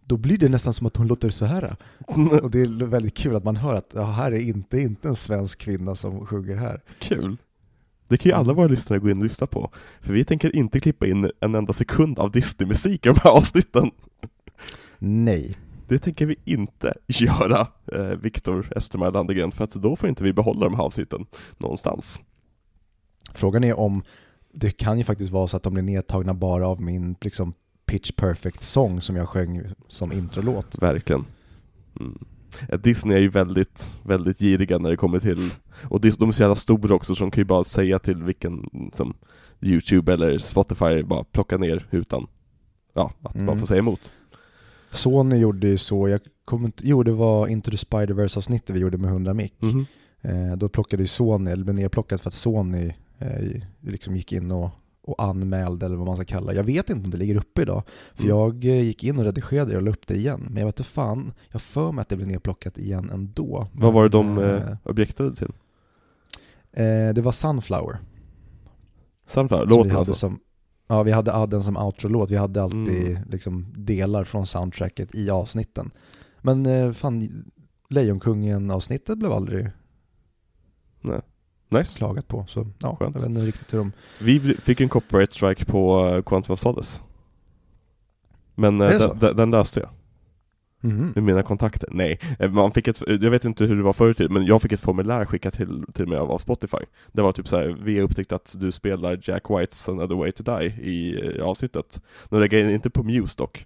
[0.05, 1.75] då blir det nästan som att hon låter så här.
[2.41, 5.15] Och det är väldigt kul att man hör att ja, här är inte, inte en
[5.15, 6.81] svensk kvinna som sjunger här.
[6.99, 7.37] Kul.
[8.07, 9.71] Det kan ju alla våra lyssnare gå in och lyssna på.
[10.01, 13.91] För vi tänker inte klippa in en enda sekund av Disney-musik i de här avsnitten.
[14.97, 15.57] Nej.
[15.87, 20.33] Det tänker vi inte göra, eh, Viktor Estermar Landegren, för att då får inte vi
[20.33, 21.25] behålla de här avsnitten
[21.57, 22.21] någonstans.
[23.33, 24.03] Frågan är om
[24.53, 27.53] det kan ju faktiskt vara så att de blir nedtagna bara av min liksom
[27.85, 30.75] pitch perfect sång som jag sjöng som introlåt.
[30.81, 31.25] Verkligen.
[31.99, 32.17] Mm.
[32.83, 35.49] Disney är ju väldigt, väldigt giriga när det kommer till,
[35.89, 38.69] och de är så jävla stora också så de kan ju bara säga till vilken,
[38.93, 39.13] som
[39.61, 42.27] Youtube eller Spotify, bara plocka ner utan,
[42.93, 43.59] ja, att man Mm.
[43.59, 44.11] får säga emot.
[44.91, 48.79] Sony gjorde ju så, jag kommer inte, jo det var Into the Spider-Verse avsnittet vi
[48.79, 49.53] gjorde med 100 mick.
[49.59, 49.85] Mhm.
[50.21, 54.51] Eh, då plockade ju Sony, eller blev nerplockat för att Sony eh, liksom gick in
[54.51, 54.69] och,
[55.03, 56.53] och anmälde eller vad man ska kalla det.
[56.57, 57.83] Jag vet inte om det ligger uppe idag.
[58.15, 58.35] För Mm.
[58.37, 60.41] jag eh, gick in och redigerade det och la upp det igen.
[60.49, 63.67] Men jag vet inte fan, jag för mig att det blev nerplockat igen ändå.
[63.73, 65.51] Vad var det de Men, eh, objektade till?
[66.71, 67.97] eh, det var Sunflower.
[69.25, 70.13] Sunflower, låten alltså?
[70.13, 70.39] Som,
[70.87, 72.31] ja, vi hade den som outro-låt.
[72.31, 73.23] Vi hade alltid Mm.
[73.29, 75.91] liksom delar från soundtracket i avsnitten.
[76.41, 77.45] Men eh, fan,
[77.89, 79.69] Lejonkungen-avsnittet blev aldrig
[81.01, 81.21] Nej.
[81.77, 81.97] Nice.
[81.97, 82.45] klagat på.
[82.47, 83.15] Så ja, Skönt.
[83.15, 83.91] jag vet inte riktigt hur de...
[84.19, 87.03] Vi fick en copyright strike på uh, Quantum of Solace.
[88.55, 89.89] Men eh, den, den löste jag.
[90.83, 91.11] Mhm.
[91.15, 91.89] med mina kontakter.
[91.91, 94.71] Nej, Eh, man fick ett, jag vet inte hur det var förut, men jag fick
[94.71, 96.77] ett formulär skickat till, till mig av, Spotify.
[97.11, 100.31] Det var typ så här: vi har upptäckt att du spelar Jack Whites Another Way
[100.31, 102.01] to Die i eh, avsnittet.
[102.29, 103.65] Nu lägger jag inte på Muse dock.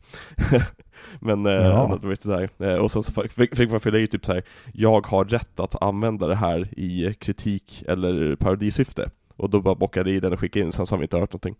[1.19, 1.85] men eh, Ja.
[1.85, 2.77] Another Way to Die.
[2.77, 4.43] Och sen så fick, fick man fylla i typ så här:
[4.73, 9.09] jag har rätt att använda det här i kritik eller parodisyfte.
[9.35, 11.33] Och då bara bockade i den och skickade in, sen så har vi inte hört
[11.33, 11.55] någonting.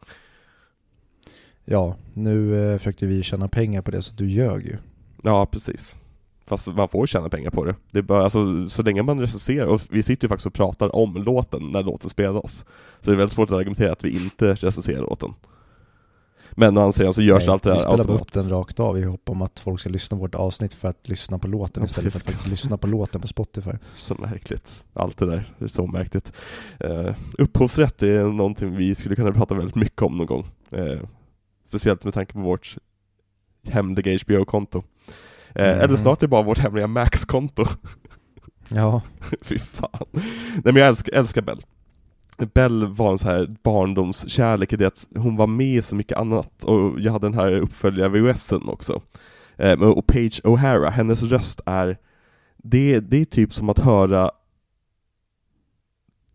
[1.65, 4.77] Ja, nu försökte vi tjäna pengar på det så du ljög ju.
[5.23, 5.97] Ja, precis.
[6.45, 7.75] Fast man får tjäna pengar på det.
[7.91, 10.95] det är bara, alltså, så länge man recenserar, och vi sitter ju faktiskt och pratar
[10.95, 12.65] om låten när låten spelas.
[13.01, 15.33] Så det är väldigt svårt att argumentera att vi inte recenserar låten.
[16.51, 18.33] Men å andra sidan så görs Nej, allt det vi här spelar upp automatiskt.
[18.33, 21.07] den rakt av i hopp om att folk ska lyssna på vårt avsnitt för att
[21.07, 23.71] lyssna på låten istället för att faktiskt lyssna på låten på Spotify.
[23.95, 24.85] Så märkligt.
[24.93, 26.33] Allt det där är så märkligt.
[26.85, 30.45] Uh, upphovsrätt är någonting vi skulle kunna prata väldigt mycket om någon gång.
[30.71, 30.99] Eh,
[31.67, 32.77] speciellt med tanke på vårt
[33.67, 34.83] hemliga HBO-konto.
[35.55, 35.81] Eh, Mhm.
[35.81, 37.65] Eller snart är det bara vårt hemliga Max-konto.
[38.69, 39.01] Ja,
[39.41, 40.05] Fy fan.
[40.13, 40.23] Nej
[40.63, 41.61] men jag älskar, älskar Bell.
[42.53, 46.17] Bell var en så här barndomskärlek i det att hon var med i så mycket
[46.17, 49.01] annat och jag hade den här uppföljare VHSen också.
[49.55, 51.97] Eh, och Paige O'Hara, hennes röst är
[52.57, 54.31] det, det är typ som att höra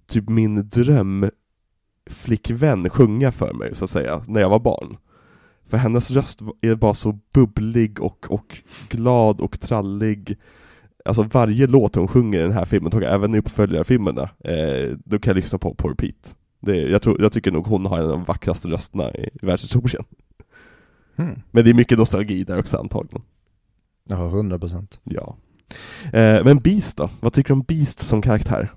[0.06, 4.96] typ min drömflickvän sjunga för mig så att säga, när jag var barn.
[5.66, 8.58] För hennes röst är bara så bubblig och, och
[8.88, 10.38] glad och trallig
[11.04, 15.18] Alltså varje låt hon sjunger i den här filmen, och även i uppföljarfilmerna, eh, då
[15.18, 16.36] kan jag lyssna på på repeat.
[16.60, 19.46] Det, jag, tror, jag tycker nog hon har en av de vackraste rösterna i, i
[19.46, 20.04] världshistorien.
[21.16, 21.42] hmm.
[21.50, 23.22] Men det är mycket nostalgi där också antagligen.
[24.08, 25.00] ja 100 procent.
[25.04, 25.36] Ja.
[26.12, 27.10] Eh, men Beast då?
[27.20, 28.72] Vad tycker du om Beast som karaktär?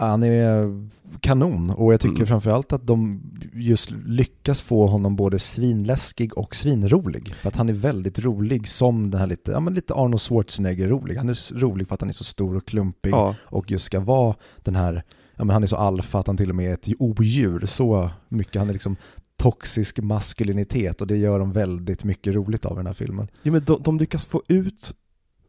[0.00, 0.80] Han är
[1.20, 2.26] kanon och jag tycker Mm.
[2.26, 3.20] framförallt att de
[3.54, 7.34] just lyckas få honom både svinläskig och svinrolig.
[7.34, 10.88] För att han är väldigt rolig som den här lite, ja men lite Arnold Schwarzenegger
[10.88, 11.16] rolig.
[11.16, 14.00] Han är rolig för att han är så stor och klumpig Ja, och just ska
[14.00, 15.02] vara den här,
[15.36, 17.66] ja men han är så alfa att han till och med är ett odjur.
[17.66, 18.96] Så mycket, han är liksom
[19.36, 23.28] toxisk maskulinitet och det gör de väldigt mycket roligt av i den här filmen.
[23.42, 24.94] ja men de, de lyckas få ut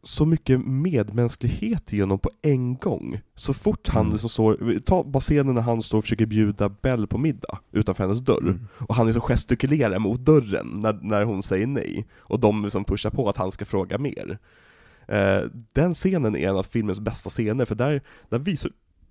[0.02, 3.20] så mycket medmänsklighet genom på en gång.
[3.34, 4.12] Så fort han Mm.
[4.12, 8.04] liksom står, ta bara scenen när han står och försöker bjuda Bell på middag utanför
[8.04, 8.42] hennes dörr.
[8.42, 8.68] Mm.
[8.78, 12.06] Och han liksom gestikulerar mot dörren när, när hon säger nej.
[12.18, 14.38] Och de liksom pushar på att han ska fråga mer.
[15.08, 15.42] Eh,
[15.72, 18.70] den scenen är en av filmens bästa scener, för där, där visar,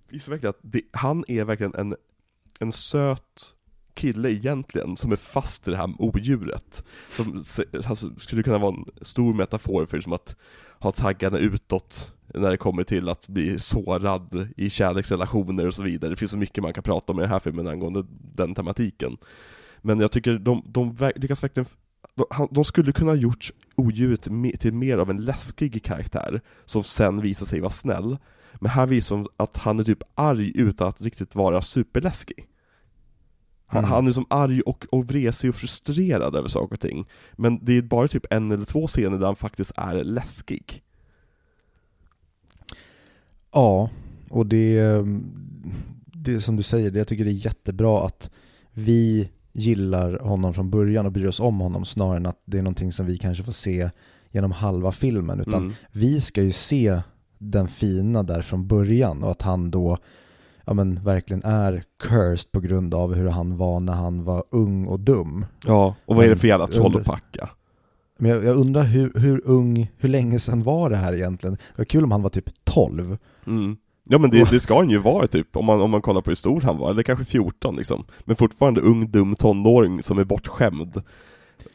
[0.09, 1.95] visar verkligen att det, han är verkligen en,
[2.59, 3.55] en söt
[3.93, 6.83] kille egentligen, som är fast i det här odjuret.
[7.15, 7.43] Som
[7.85, 10.35] alltså, skulle kunna vara en stor metafor för som att
[10.81, 16.09] ha taggarna utåt när det kommer till att bli sårad i kärleksrelationer och så vidare.
[16.09, 18.03] Det finns så mycket man kan prata om i den här filmen angående
[18.35, 19.17] den tematiken.
[19.81, 21.65] Men jag tycker de, de lyckas verkligen
[22.15, 24.21] de, de skulle kunna ha gjort odjuret
[24.59, 28.17] till mer av en läskig karaktär, som sen visar sig vara snäll.
[28.53, 32.47] Men här visar de att han är typ arg utan att riktigt vara superläskig.
[33.71, 33.91] Han, Mm.
[33.91, 37.05] han är som arg och, och vresig och frustrerad över saker och ting.
[37.33, 40.83] Men det är bara typ en eller två scener där han faktiskt är läskig.
[43.53, 43.89] Ja,
[44.29, 44.81] och det,
[46.05, 48.29] det som du säger, det jag tycker det är jättebra att
[48.71, 52.61] vi gillar honom från början och bryr oss om honom snarare än att det är
[52.61, 53.89] någonting som vi kanske får se
[54.31, 55.39] genom halva filmen.
[55.39, 55.73] Utan Mm.
[55.91, 57.01] vi ska ju se
[57.37, 59.97] den fina där från början och att han då
[60.71, 64.87] ja men verkligen är cursed på grund av hur han var när han var ung
[64.87, 65.45] och dum.
[65.65, 67.49] Ja, och vad är det för jävla Under- trollpacka?
[68.19, 71.55] Men jag, jag undrar hur, hur ung, hur länge sedan var det här egentligen?
[71.55, 73.17] Det var kul om han var typ 12.
[73.47, 73.77] Mm.
[74.03, 76.29] Ja men det, det ska han ju vara typ, om man, om man kollar på
[76.29, 78.05] hur stor han var, eller kanske 14 liksom.
[78.19, 81.01] Men fortfarande ung, dum tonåring som är bortskämd.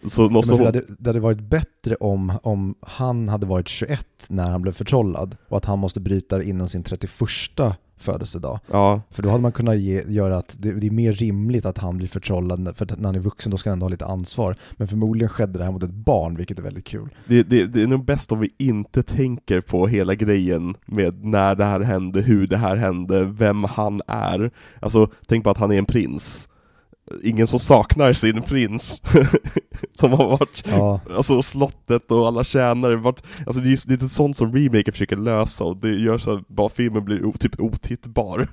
[0.04, 0.66] Så måste det, hon...
[0.66, 5.36] hade, det hade varit bättre om, om han hade varit 21 när han blev förtrollad
[5.48, 7.10] och att han måste bryta det inom sin 31
[7.96, 8.58] födelsedag.
[8.70, 11.78] Ja, För då hade man kunnat ge, göra att det, det är mer rimligt att
[11.78, 14.56] han blir förtrollad, för när han är vuxen då ska han ändå ha lite ansvar.
[14.72, 17.08] Men förmodligen skedde det här mot ett barn, vilket är väldigt kul.
[17.26, 21.54] det, det, det är nog bäst om vi inte tänker på hela grejen med när
[21.54, 24.50] det här hände, hur det här hände, vem han är.
[24.80, 26.48] Alltså, tänk på att han är en prins.
[27.22, 29.02] Ingen som saknar sin prins.
[29.92, 34.36] som har varit Ja, Alltså slottet och alla tjänare, vart, alltså det är lite sånt
[34.36, 38.48] som remaker försöker lösa och det gör så att bara filmen blir typ otittbar.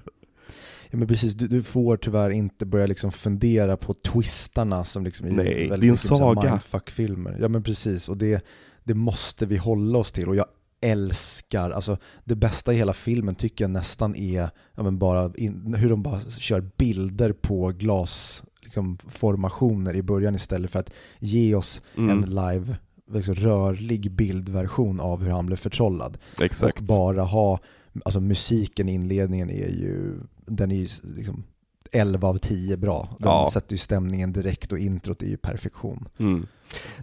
[0.90, 5.28] ja men precis, du, du får tyvärr inte börja liksom fundera på twistarna som liksom
[5.28, 6.50] Nej, väldigt det är en här saga.
[6.52, 7.38] mindfuck-filmer.
[7.40, 8.46] Ja men precis, och det,
[8.84, 10.46] det måste vi hålla oss till och jag
[10.84, 15.74] älskar, alltså det bästa i hela filmen tycker jag nästan är ja, men bara in,
[15.74, 21.56] hur de bara kör bilder på glas liksom, formationer i början istället för att ge
[21.56, 22.24] oss Mm.
[22.24, 22.78] en live,
[23.12, 26.18] liksom, rörlig bildversion av hur han blev förtrollad.
[26.42, 26.80] Exakt.
[26.80, 27.60] Och bara ha,
[28.06, 31.44] alltså musiken i inledningen är ju, den är ju liksom
[31.92, 33.08] 11 av 10 bra.
[33.20, 33.50] Den Ja.
[33.54, 36.08] sätter ju stämningen direkt och introt är ju perfektion.
[36.18, 36.46] Mm.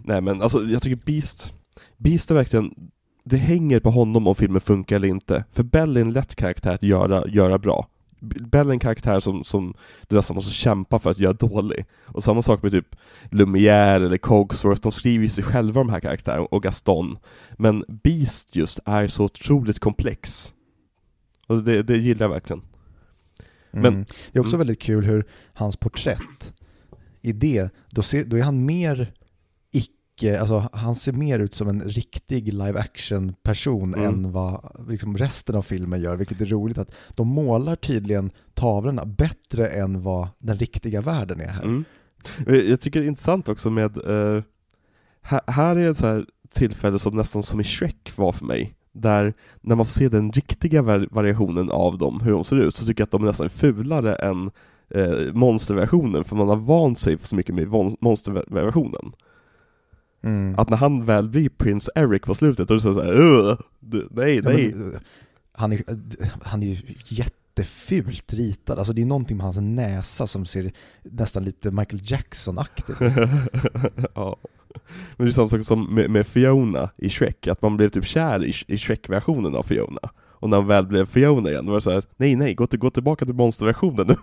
[0.03, 1.53] Nej men alltså jag tycker Beast,
[1.97, 2.91] Beast är verkligen,
[3.23, 5.43] det hänger på honom om filmen funkar eller inte.
[5.51, 7.87] För Bell är en lätt karaktär att göra, göra bra.
[8.21, 9.73] Bell är en karaktär som, som
[10.07, 11.85] du nästan måste kämpa för att göra dålig.
[12.05, 12.95] Och samma sak med typ
[13.29, 17.17] Lumière eller Cogsworth, de skriver ju sig själva de här karaktärerna, och Gaston.
[17.57, 20.53] Men Beast just är så otroligt komplex.
[21.47, 22.61] Och det, det gillar jag verkligen.
[23.71, 24.05] Men- Mm.
[24.31, 24.59] det är också mm.
[24.59, 26.53] väldigt kul hur hans porträtt,
[27.21, 29.13] i det, då, ser, då är han mer
[30.27, 34.05] icke, alltså han ser mer ut som en riktig live action person Mm.
[34.07, 39.05] än vad liksom resten av filmen gör, vilket är roligt att de målar tydligen tavlorna
[39.05, 41.63] bättre än vad den riktiga världen är här.
[41.63, 41.83] Mm.
[42.47, 44.43] Jag jag tycker det är intressant också med, eh,
[45.21, 48.73] här, här är ett så här tillfälle som nästan som i Shrek var för mig,
[48.91, 52.75] där när man får se den riktiga var- variationen av dem, hur de ser ut,
[52.75, 54.51] så tycker jag att de är nästan fulare än
[54.95, 57.67] eh, monsterversionen, för man har vant sig så mycket med
[58.01, 59.11] monsterversionen.
[60.23, 60.55] Mm.
[60.59, 63.57] Att när han väl blir Prince Eric på slutet, då är det så här, "Ugh,
[63.79, 64.73] du- nej, Ja, nej.
[64.75, 64.99] men, eh,
[65.53, 65.83] han, är,
[66.43, 70.71] han är ju jättefult ritad, alltså det är någonting med hans näsa som ser
[71.03, 72.95] nästan lite Michael Jackson-aktigt
[74.15, 74.37] ja.
[75.17, 78.05] Men det är samma sak som med, med Fiona i Shrek, att man blev typ
[78.05, 80.09] kär i, i Shrek-versionen av Fiona.
[80.17, 82.67] Och när han väl blev Fiona igen, då var det så här: nej nej, gå,
[82.67, 84.15] till, gå tillbaka till monsterversionen nu.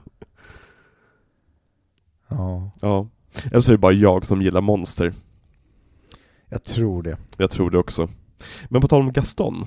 [2.28, 3.08] Ja, ja.
[3.44, 5.12] Eller så är det bara jag som gillar monster.
[6.48, 7.16] Jag tror det.
[7.36, 8.08] Jag tror det också.
[8.68, 9.64] Men på tal om Gaston.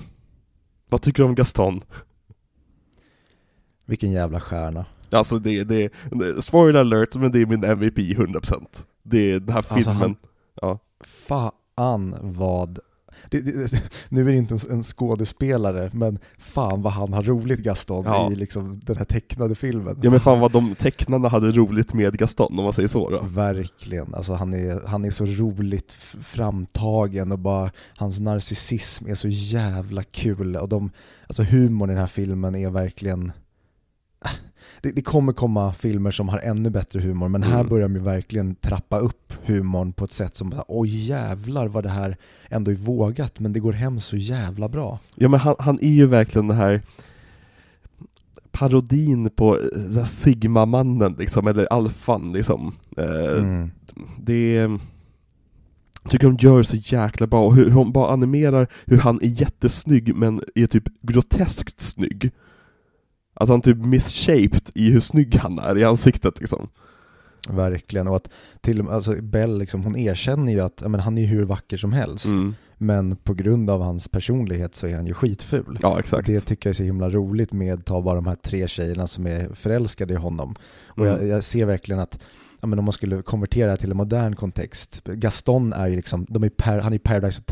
[0.88, 1.80] Vad tycker du om Gaston?
[3.86, 4.86] Vilken jävla stjärna.
[5.10, 5.92] Alltså det, det,
[6.44, 8.84] spoiler alert, men det är min MVP 100%.
[9.02, 9.96] Det är den här Alltså, filmen.
[9.96, 10.16] han-
[10.54, 10.78] Ja.
[11.00, 12.78] Fan vad...
[13.30, 17.60] Det, det, nu är det inte en, en skådespelare, men fan vad han har roligt
[17.60, 18.32] Gaston Ja.
[18.32, 19.98] i liksom den här tecknade filmen.
[20.02, 23.22] ja men fan vad de tecknarna hade roligt med Gaston, om man säger så då.
[23.22, 25.92] Verkligen, alltså han är, han är så roligt
[26.22, 30.90] framtagen och bara hans narcissism är så jävla kul och de,
[31.26, 33.32] alltså humorn i den här filmen är verkligen
[34.82, 37.68] det, det kommer komma filmer som har ännu bättre humor men här Mm.
[37.68, 41.82] börjar de ju verkligen trappa upp humorn på ett sätt som bara, oj jävlar vad
[41.84, 42.16] det här
[42.48, 44.98] ändå är vågat men det går hem så jävla bra.
[45.14, 46.80] Ja men han, han är ju verkligen den här
[48.50, 49.58] parodin på
[49.96, 52.74] eh, Sigma-mannen liksom, eller alfan liksom.
[52.96, 53.70] Eh, Mm.
[54.20, 54.78] Det är,
[56.08, 60.14] tycker de gör så jäkla bra, och hur, de bara animerar hur han är jättesnygg
[60.16, 62.30] men är typ groteskt snygg.
[63.34, 66.68] Att han typ misshaped i hur snygg han är i ansiktet liksom.
[67.48, 68.30] Verkligen, och att
[68.60, 71.76] till och med, alltså Bell liksom, hon erkänner ju att men han är hur vacker
[71.76, 72.54] som helst Mm.
[72.78, 75.78] Men på grund av hans personlighet så är han ju skitful.
[75.82, 76.26] Ja exakt.
[76.26, 79.26] det tycker jag är så himla roligt med ta bara de här tre tjejerna som
[79.26, 80.54] är förälskade i honom.
[80.86, 81.18] Och Mm.
[81.20, 82.18] jag, jag ser verkligen att
[82.60, 85.02] ja, men om man skulle konvertera till en modern kontext.
[85.04, 87.42] Gaston är ju liksom, de är per, han är Paradise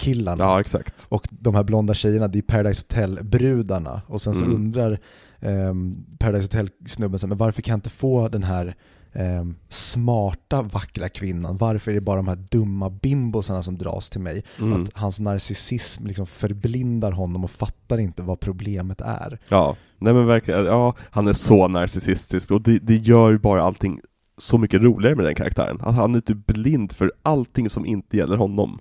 [0.00, 0.44] Hotel-killarna.
[0.44, 1.06] Ja exakt.
[1.08, 4.02] Och de här blonda tjejerna, det är Paradise Hotel-brudarna.
[4.06, 4.54] Och sen så Mm.
[4.56, 4.98] undrar
[5.40, 8.74] um, Paradise Hotel-snubben, men varför kan jag inte få den här
[9.12, 11.56] ehm, smarta, vackra kvinnan?
[11.56, 14.44] Varför är det bara de här dumma bimbosarna som dras till mig?
[14.58, 14.82] Mm.
[14.82, 19.38] Att hans narcissism liksom förblindar honom och fattar inte vad problemet är.
[19.48, 24.00] Ja, nej men verkligen, ja, han är så narcissistisk och det, det gör bara allting
[24.38, 25.78] så mycket roligare med den karaktären.
[25.80, 28.78] Att han är typ blind för allting som inte gäller honom.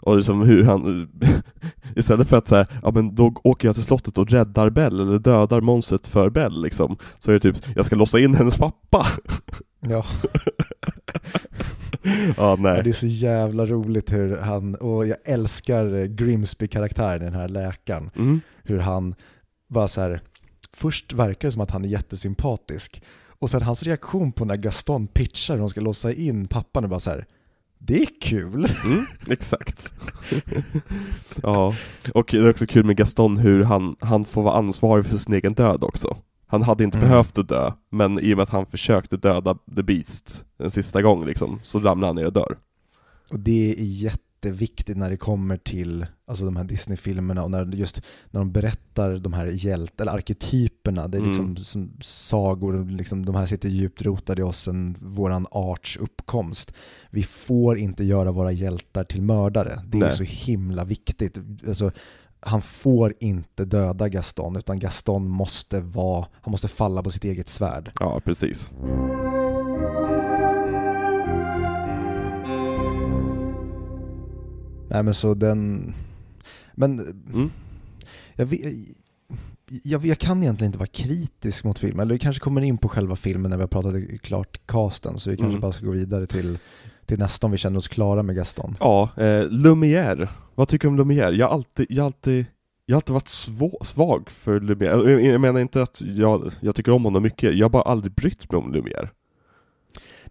[0.00, 1.08] Och liksom hur han,
[1.96, 5.18] istället för att säga, ja men då åker jag till slottet och räddar Bell, eller
[5.18, 9.06] dödar monstret för Bell liksom, så är det typ, jag ska låsa in hennes pappa.
[9.88, 10.04] Ja,
[12.36, 12.82] ja, nej.
[12.82, 18.10] det är så jävla roligt hur han, och jag älskar Grimsby-karaktären, den här läkaren.
[18.16, 18.40] Mm.
[18.64, 19.14] hur han
[19.68, 20.20] bara så här,
[20.72, 23.02] först verkar det som att han är jättesympatisk
[23.38, 26.88] och sen hans reaktion på när Gaston pitchar hur de ska låsa in pappan är
[26.88, 27.26] bara så här,
[27.78, 28.72] det är kul.
[28.84, 29.94] Mm, exakt.
[31.42, 31.74] ja,
[32.14, 35.34] och det är också kul med Gaston hur han, han får vara ansvarig för sin
[35.34, 36.16] egen död också.
[36.46, 37.08] Han hade inte Mm.
[37.10, 41.02] behövt att dö, men i och med att han försökte döda The Beast en sista
[41.02, 42.56] gång liksom, så ramlar han ner och dör.
[43.30, 43.84] Och det är
[44.46, 49.16] jätteviktigt när det kommer till alltså de här Disney-filmerna och när just när de berättar
[49.18, 51.56] de här hjält eller arketyperna, det är liksom Mm.
[51.56, 56.72] som sagor, liksom, de här sitter djupt rotade i oss sen våran arts uppkomst.
[57.10, 60.12] Vi får inte göra våra hjältar till mördare, det är Nej.
[60.12, 61.38] så himla viktigt.
[61.68, 61.90] Alltså,
[62.40, 67.48] han får inte döda Gaston, utan Gaston måste vara, han måste falla på sitt eget
[67.48, 67.90] svärd.
[68.00, 68.74] Ja, precis.
[74.88, 75.94] Nej men så den,
[76.74, 77.50] men Mm.
[78.34, 78.74] jag, vet,
[79.82, 82.88] jag, jag kan egentligen inte vara kritisk mot filmen, eller vi kanske kommer in på
[82.88, 85.60] själva filmen när vi har pratat klart casten, så vi kanske Mm.
[85.60, 86.58] bara ska gå vidare till,
[87.06, 88.76] till nästa om vi känner oss klara med Gaston.
[88.80, 90.28] Ja, eh, Lumière.
[90.54, 91.32] Vad tycker du om Lumière?
[91.32, 92.46] Jag har alltid, jag alltid,
[92.86, 95.10] jag har alltid varit svå, svag för Lumière.
[95.10, 98.12] Jag, jag menar inte att jag, jag tycker om honom mycket, jag har bara aldrig
[98.12, 99.08] brytt mig om Lumière.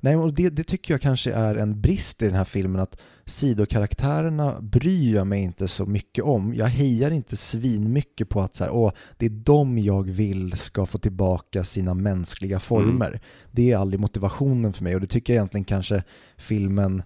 [0.06, 2.97] Nej, och det, det tycker jag kanske är en brist i den här filmen, att
[3.26, 6.53] sidokaraktärerna bryr jag mig inte så mycket om.
[6.53, 10.53] Jag hejar inte svin mycket på att så här, åh, det är de jag vill
[10.58, 13.22] ska få tillbaka sina mänskliga former.
[13.51, 16.03] Det är aldrig motivationen för mig och det tycker jag egentligen kanske
[16.38, 17.03] filmen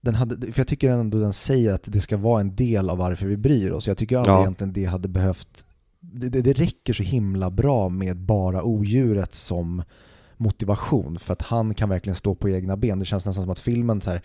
[0.00, 2.98] den hade, för jag tycker ändå den säger att det ska vara en del av
[2.98, 3.86] varför vi bryr oss.
[3.86, 4.40] Jag tycker aldrig Ja.
[4.42, 5.66] egentligen det hade behövt
[6.00, 9.82] det, det, det räcker så himla bra med bara odjuret som
[10.42, 12.98] motivation för att han kan verkligen stå på egna ben.
[12.98, 14.20] Det känns nästan som att filmen så här,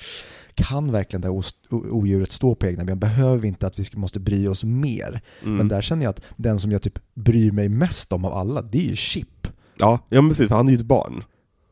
[0.54, 3.00] kan verkligen det här odjuret stå på egna ben?
[3.00, 5.22] Behöver vi inte att vi måste bry oss mer?
[5.44, 5.56] Mm.
[5.58, 8.62] Men där känner jag att den som jag typ bryr mig mest om av alla,
[8.62, 9.48] det är ju Chip.
[9.78, 11.24] Ja, ja men precis, han är ju ett barn.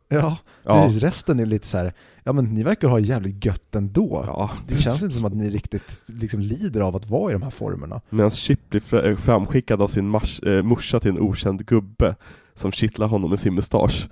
[0.08, 1.02] Ja, Ja, precis.
[1.04, 1.94] Resten är lite så här,
[2.24, 4.24] ja men ni verkar ha jävligt gött ändå.
[4.28, 7.42] ja Det känns inte som att ni riktigt liksom lider av att vara i de
[7.42, 8.02] här formerna.
[8.10, 12.16] Medan Chip blir fra- framskickad av sin mars, eh, morsa till en okänd gubbe
[12.56, 14.10] som kittlar honom med sin mustasch.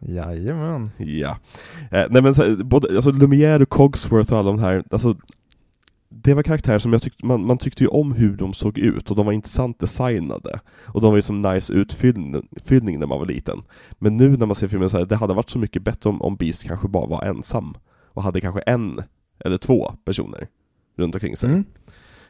[0.00, 0.90] Jajamän.
[0.96, 1.38] Ja.
[1.90, 5.16] Eh, nej men så, både, alltså Lumière och Cogsworth och alla de här, alltså
[6.08, 9.10] det var karaktärer som jag tyckte, man, man tyckte ju om hur de såg ut
[9.10, 10.60] och de var intressant designade.
[10.84, 13.62] Och de var ju som nice utfyllning fyllning när man var liten.
[13.98, 16.22] Men nu när man ser filmen så här, det hade varit så mycket bättre om,
[16.22, 17.76] om Beast kanske bara var ensam.
[18.12, 19.02] Och hade kanske en
[19.38, 20.48] eller två personer
[20.96, 21.50] runt omkring sig.
[21.50, 21.64] Mm.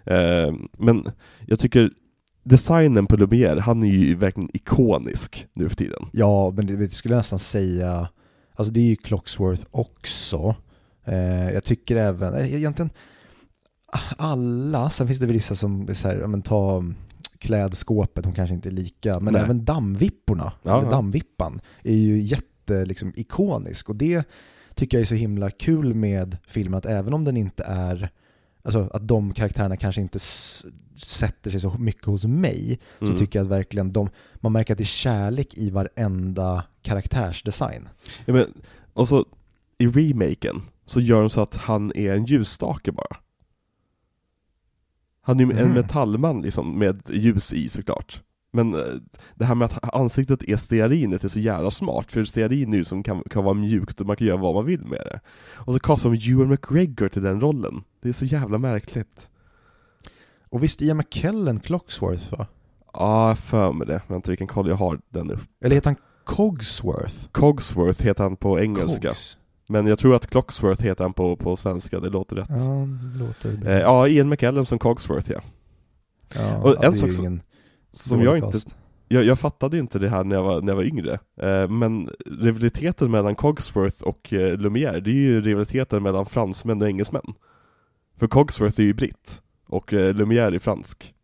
[0.05, 1.11] Eh, men
[1.47, 1.91] jag tycker
[2.43, 6.07] designen på Lumière, han är ju verkligen ikonisk nu för tiden.
[6.13, 8.09] Ja, men det, det skulle jag nästan säga,
[8.55, 10.55] alltså det är ju Clocksworth också.
[11.05, 12.91] Eh, jag tycker även, eh, egentligen
[14.17, 16.95] alla, sen finns det väl vissa som så här, men ta mm,
[17.39, 19.43] klädskåpet, de kanske inte är lika, men Nej.
[19.43, 24.29] även dammvipporna, Ja, eller dammvippan, är ju jätte liksom, ikonisk och det
[24.75, 28.11] tycker jag är så himla kul med filmen, att även om den inte är
[28.69, 30.19] Alltså att de karaktärerna kanske inte
[30.97, 33.13] sätter sig så mycket hos mig, Mm.
[33.13, 37.89] så tycker jag att verkligen de, man märker att det är kärlek i varenda karaktärsdesign.
[38.27, 38.53] Ja, men,
[38.93, 39.25] och så
[39.79, 43.17] i remaken så gör de så att han är en ljusstake bara.
[45.21, 45.73] Han är ju en Mm.
[45.73, 48.23] metallman liksom, med ljus i såklart.
[48.53, 48.81] Men eh,
[49.35, 52.85] det här med att ansiktet är stearinet är så jävla smart, för stearin är ju
[52.85, 55.21] som kan, kan vara mjukt och man kan göra vad man vill med det.
[55.55, 57.83] Och så kastar de Ewan McGregor till den rollen.
[58.03, 59.31] Det är så jävla märkligt.
[60.51, 62.47] Och visst Ian McKellen Clocksworth va?
[62.93, 64.03] Ja, jag för mig det.
[64.07, 65.41] Vänta vilken koll jag har den upp.
[65.65, 67.15] Eller heter han Cogsworth?
[67.33, 69.09] Cogsworth heter han på engelska.
[69.09, 69.37] Cogs.
[69.69, 72.49] Men jag tror att Clocksworth heter han på, på svenska, det låter rätt.
[72.51, 73.71] Ja, det låter bra.
[73.71, 75.41] Eh, ja, Ian McKellen som Cogsworth ja.
[76.35, 77.41] ja, och en sak som- ingen
[77.91, 78.61] Som jag inte,
[79.09, 81.19] jag, jag fattade inte det här när jag var, när jag var yngre.
[81.37, 86.89] Eh, men rivaliteten mellan Cogsworth och eh, Lumière, det är ju rivaliteten mellan fransmän och
[86.89, 87.35] engelsmän.
[88.17, 91.15] För Cogsworth är ju britt, och eh, Lumière är fransk.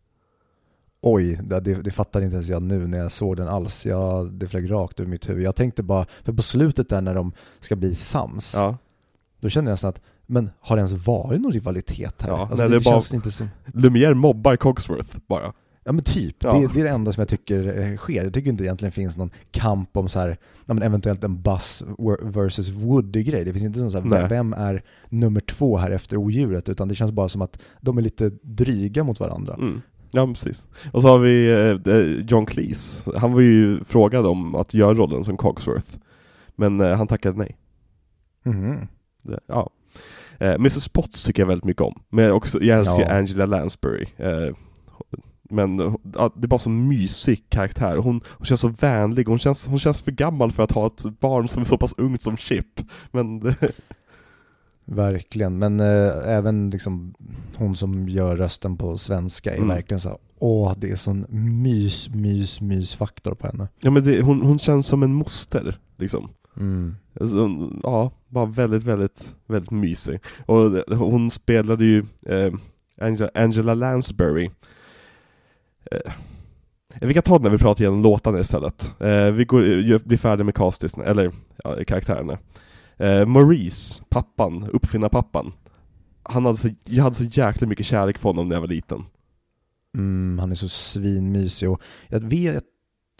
[1.07, 3.87] Oj, det, det, fattade inte ens jag nu när jag såg den alls.
[3.87, 5.45] Jag, det flög rakt ur mitt huvud.
[5.45, 8.77] Jag tänkte bara, för på slutet där när de ska bli sams, Ja.
[9.41, 12.29] då kände jag nästan att, men har det ens varit någon rivalitet här?
[12.31, 13.49] Ja, alltså, nej, det, det är bara- känns inte som...
[13.67, 15.53] Lumière mobbar Cogsworth bara.
[15.85, 16.53] Ja men typ, Ja.
[16.53, 18.25] Det, det är det enda som jag tycker eh, sker.
[18.25, 21.83] Jag tycker inte egentligen finns någon kamp om så här, ja, men eventuellt en Buzz
[22.23, 23.45] versus Woody-grej.
[23.45, 26.69] Det finns inte sån så här, vem är nummer två här efter odjuret?
[26.69, 29.55] Utan det känns bara som att de är lite dryga mot varandra.
[29.55, 29.81] Mm.
[30.13, 30.69] Ja, precis.
[30.93, 33.05] Och så har vi eh, eh, John Cleese.
[33.17, 35.89] Han var ju frågad om att göra rollen som Cogsworth.
[36.57, 37.57] Men eh, han tackade nej.
[38.45, 38.87] Mhm.
[39.23, 39.71] Det, ja.
[40.39, 42.03] Eh, Mrs Potts tycker jag väldigt mycket om.
[42.11, 43.09] Men jag, också, jag älskar Ja.
[43.11, 44.07] Angela Lansbury.
[45.51, 45.79] Men
[46.15, 47.97] ja, det är bara så mysig karaktär.
[47.97, 51.21] Hon, hon känns så vänlig, hon känns, hon känns för gammal för att ha ett
[51.21, 52.81] barn som är så pass ungt som Chip.
[53.13, 53.55] Men
[54.87, 57.15] Verkligen, men eh, även liksom
[57.57, 59.69] hon som gör rösten på svenska är Mm.
[59.69, 61.27] verkligen så här, åh det är sån
[61.63, 63.69] mys, mys, mysfaktor på henne.
[63.81, 66.29] ja, men det, hon, hon känns som en moster, liksom.
[66.57, 66.97] Mm.
[67.21, 67.49] Alltså,
[67.83, 70.21] ja, bara väldigt, väldigt, väldigt mysig.
[70.47, 72.53] Och hon spelade ju eh,
[73.01, 74.51] Angela, Angela Lansbury.
[75.95, 78.95] Eh, vi kan ta det när vi pratar igenom låtarna istället.
[79.01, 81.33] Eh, vi går, blir färdiga med castis, eller
[81.65, 82.39] ja, karaktärerna.
[82.97, 85.53] Eh, Maurice, pappan, uppfinnarpappan.
[86.23, 89.05] Han hade så, jag hade så jäkla mycket kärlek för honom när jag var liten.
[89.97, 92.65] Mm, han är så svinmysig och jag vet,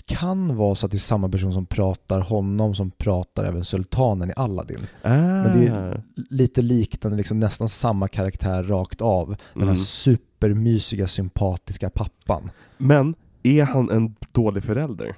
[0.07, 4.31] kan vara så att det är samma person som pratar honom som pratar även sultanen
[4.31, 4.87] i Aladdin.
[5.03, 5.09] Ah.
[5.15, 9.29] Men det är lite liknande, liksom nästan samma karaktär rakt av.
[9.29, 9.77] Den här Mm.
[9.77, 12.51] supermysiga, sympatiska pappan.
[12.79, 15.17] Men, är han en dålig förälder?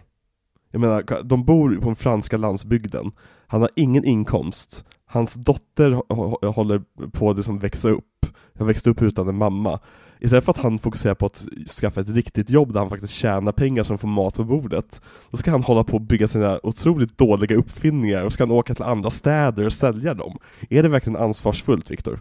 [0.71, 3.13] Jag menar, de bor på den franska landsbygden,
[3.47, 6.83] han har ingen inkomst, hans dotter hå- hå- håller
[7.13, 8.27] på att liksom växa upp,
[8.59, 9.81] har växt upp utan en mamma.
[10.21, 11.47] Istället för att han fokuserar på att
[11.81, 15.01] skaffa ett riktigt jobb där han faktiskt tjänar pengar som får mat på bordet,
[15.31, 18.75] då ska han hålla på att bygga sina otroligt dåliga uppfinningar och ska han åka
[18.75, 20.39] till andra städer och sälja dem.
[20.71, 22.21] Är det verkligen ansvarsfullt, Viktor?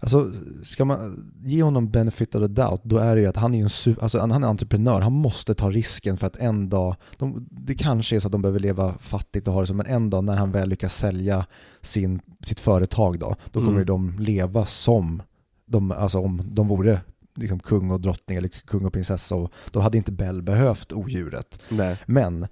[0.00, 3.54] Alltså, ska man ge honom benefit of the doubt, då är det ju att han
[3.54, 6.96] är en, su- alltså, han är entreprenör, han måste ta risken för att en dag,
[7.16, 9.86] de, det kanske är så att de behöver leva fattigt och ha det så, men
[9.86, 11.46] en dag när han väl lyckas sälja
[11.80, 13.86] sin, sitt företag då, då kommer Mm.
[13.86, 15.22] de leva som
[15.66, 17.00] de, alltså om de vore
[17.34, 21.58] liksom kung och drottning eller kung och prinsessa, och då hade inte Belle behövt odjuret.
[21.68, 21.96] Nej.
[22.06, 22.46] Men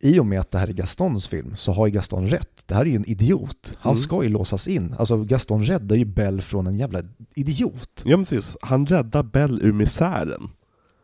[0.00, 2.62] i och med att det här är Gastons film så har ju Gaston rätt.
[2.66, 3.76] Det här är ju en idiot.
[3.80, 3.96] Han Mm.
[4.02, 4.94] ska ju låsas in.
[4.98, 7.02] Alltså Gaston räddar ju Belle från en jävla
[7.34, 8.02] idiot.
[8.04, 10.50] Ja men precis, han räddar Belle ur misären.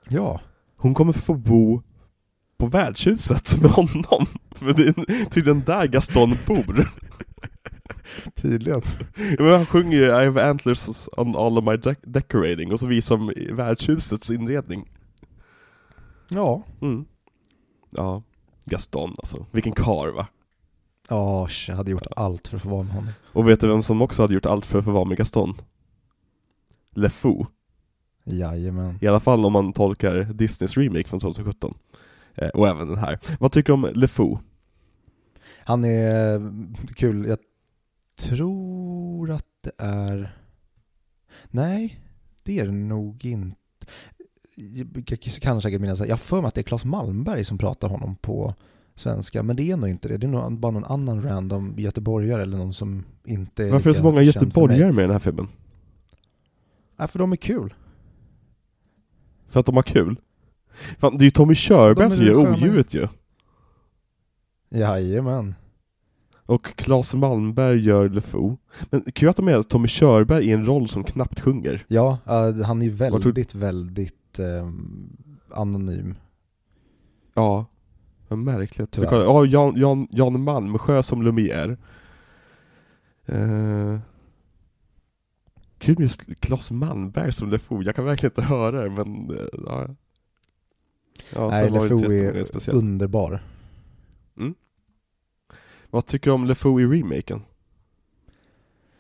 [0.08, 0.40] Ja.
[0.76, 1.82] Hon kommer få bo
[2.58, 4.26] på värdshuset med honom.
[4.56, 6.88] För det är tydligen där Gaston bor.
[8.34, 8.82] Tydligen.
[9.16, 12.80] Ja, men han sjunger ju I have antlers on all of my de- decorating och
[12.80, 14.90] så visar de värdshusets inredning.
[16.28, 16.62] Ja.
[16.82, 17.04] Mm.
[17.90, 18.22] Ja,
[18.64, 19.46] Gaston alltså.
[19.50, 20.26] Vilken kar va?
[21.08, 23.12] Ja, jag hade gjort allt för att få vara med honom.
[23.32, 25.54] Och vet du vem som också hade gjort allt för att få vara med Gaston?
[26.94, 27.46] LeFou.
[28.24, 28.98] Jajamän.
[29.00, 31.74] I alla fall om man tolkar Disneys remake från 2017.
[32.34, 33.18] Eh, och även den här.
[33.40, 34.38] Vad tycker du om LeFou?
[35.64, 36.52] Han är
[36.94, 37.26] kul.
[37.28, 37.38] Jag
[38.20, 40.36] tror att det är...
[41.50, 42.00] Nej,
[42.42, 43.56] det är det nog inte.
[45.06, 48.16] Jag kan säkert minnas, jag för mig att det är Claes Malmberg som pratar honom
[48.16, 48.54] på
[48.94, 50.16] svenska, men det är nog inte det.
[50.16, 53.94] Det är nog bara någon annan random göteborgare eller någon som inte är Varför är
[53.94, 55.48] det så många göteborgare med i den här filmen?
[56.96, 57.74] Ja, för de är kul.
[59.46, 60.20] För att de har kul?
[60.98, 63.08] Fan, det är ju Tommy Körberg som gör odjuret ju.
[64.70, 65.54] Jajamän.
[66.50, 68.56] Och Claes Malmberg gör LeFou.
[68.90, 71.84] Men kul att de är Tommy Körberg i en roll som knappt sjunger.
[71.88, 74.70] Ja, eh, han är ju Vad tror- väldigt, väldigt eh,
[75.50, 76.14] anonym.
[77.34, 77.66] Ja,
[78.28, 78.94] vad märkligt.
[78.94, 81.76] Så kolla, ja, Jan, Jan, Jan Malmsjö som Lumière.
[83.26, 83.98] Eh,
[85.78, 89.46] kul med just Claes Malmberg som LeFou, jag kan verkligen inte höra det men, eh,
[89.66, 89.88] ja.
[91.34, 92.78] ja Nej, LeFou är speciellt.
[92.78, 93.42] underbar.
[95.90, 97.42] Vad tycker du om LeFou i remaken?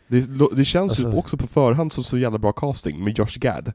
[0.08, 0.26] Det,
[0.56, 3.72] det känns ju Alltså- också på förhand som så jävla bra casting med Josh Gad.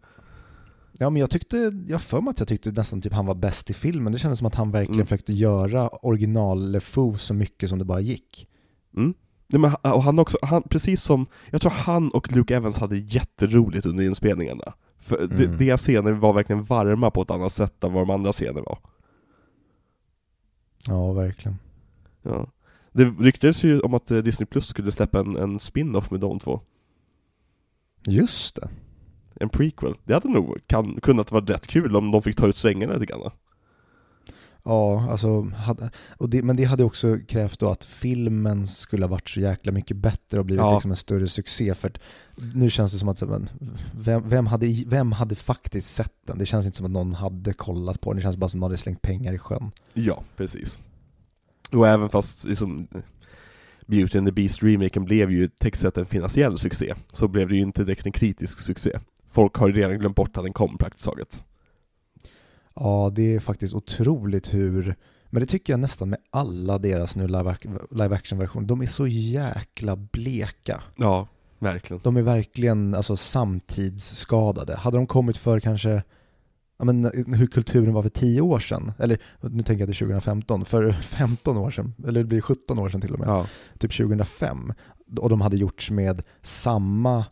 [0.98, 1.58] Ja men jag tyckte,
[1.88, 4.14] jag för mig att jag tyckte nästan typ han var bäst i filmen.
[4.14, 5.06] Det kändes som att han verkligen Mm.
[5.08, 8.48] försökte göra original LeFou så mycket som det bara gick.
[8.98, 9.14] Mm.
[9.48, 12.98] Nej, men, och han också, han, precis som, jag tror han och Luke Evans hade
[12.98, 14.74] jätteroligt under inspelningarna.
[14.98, 15.58] För de, Mm.
[15.58, 18.80] deras scener var verkligen varma på ett annat sätt än vad de andra scener var.
[20.88, 21.58] Ja, verkligen.
[22.22, 22.48] Ja.
[22.96, 26.40] Det ryktades ju om att eh, Disney Plus skulle släppa en, en spin-off med de
[26.40, 26.62] två.
[28.08, 28.70] Just det.
[29.40, 29.94] En prequel.
[30.04, 33.06] Det hade nog kan, kunnat vara rätt kul om de fick ta ut svängarna lite
[33.06, 33.32] grann.
[34.64, 39.10] Ja, alltså, hade, och det, men det hade också krävt då att filmen skulle ha
[39.10, 40.74] varit så jäkla mycket bättre och blivit Ja.
[40.74, 41.76] liksom en större succé.
[41.76, 41.98] För att
[42.54, 43.24] nu känns det som att,
[43.94, 46.38] vem, vem, hade, vem hade faktiskt sett den?
[46.38, 48.62] Det känns inte som att någon hade kollat på den, det känns bara som att
[48.62, 49.72] någon hade slängt pengar i sjön.
[49.94, 50.80] Ja, precis.
[51.72, 52.88] Och även fast liksom,
[53.86, 57.62] Beauty and the Beast-remaken blev ju tekniskt sett en finansiell succé, så blev det ju
[57.62, 59.00] inte direkt en kritisk succé.
[59.30, 61.44] Folk har ju redan glömt bort att den kom praktiskt taget.
[62.76, 64.96] Ja, det är faktiskt otroligt hur,
[65.30, 69.96] men det tycker jag nästan med alla deras nu live action-versioner, de är så jäkla
[69.96, 70.84] bleka.
[70.96, 71.28] Ja,
[71.60, 72.02] verkligen.
[72.04, 74.76] De är verkligen alltså, samtidsskadade.
[74.76, 76.04] Hade de kommit för kanske,
[76.78, 80.66] ja, men, hur kulturen var för 10 år sedan, eller nu tänker jag till 2015,
[80.66, 83.48] för 15 år sedan, eller det blir 17 år sedan till och med, Ja,
[83.80, 84.74] typ 2005,
[85.20, 87.26] och de hade gjorts med samma,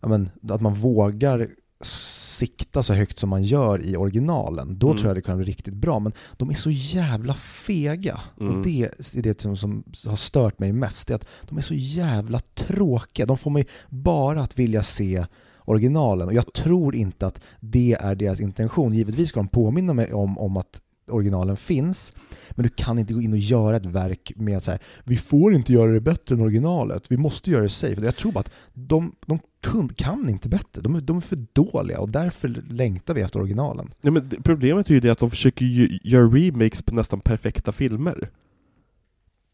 [0.00, 1.48] ja, men, att man vågar
[1.82, 4.98] sikta så högt som man gör i originalen, då Mm.
[4.98, 5.98] tror jag det kan bli riktigt bra.
[5.98, 8.20] Men de är så jävla fega.
[8.40, 8.54] Mm.
[8.54, 8.82] Och det
[9.14, 11.08] är det som, som har stört mig mest.
[11.08, 13.26] Det är att de är så jävla tråkiga.
[13.26, 15.26] De får mig bara att vilja se
[15.70, 16.28] originalen.
[16.28, 18.92] Och jag tror inte att det är deras intention.
[18.92, 22.12] Givetvis ska de påminna mig om, om att originalen finns.
[22.50, 25.54] Men du kan inte gå in och göra ett verk med så här, vi får
[25.54, 28.04] inte göra det bättre än originalet, vi måste göra det safe.
[28.04, 31.46] Jag tror bara att de, de kun, kan inte bättre, de är, de är för
[31.52, 33.94] dåliga och därför längtar vi efter originalen.
[34.00, 35.64] Ja, men problemet är ju det att de försöker
[36.06, 38.30] göra remakes på nästan perfekta filmer.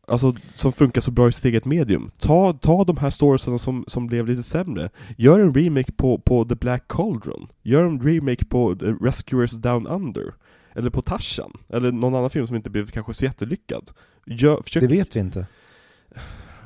[0.09, 2.11] Alltså, som funkar så bra i sitt eget medium.
[2.19, 4.91] Ta, ta de här storiesarna som, som blev lite sämre.
[5.17, 7.49] Gör en remake på, på The Black Cauldron.
[7.63, 10.35] Gör en remake på The Rescuers Down Under.
[10.75, 11.53] Eller på Tarzan.
[11.69, 13.91] Eller någon annan film som inte blev kanske så jättelyckad.
[14.27, 15.47] Gör, försök, Det vet vi inte.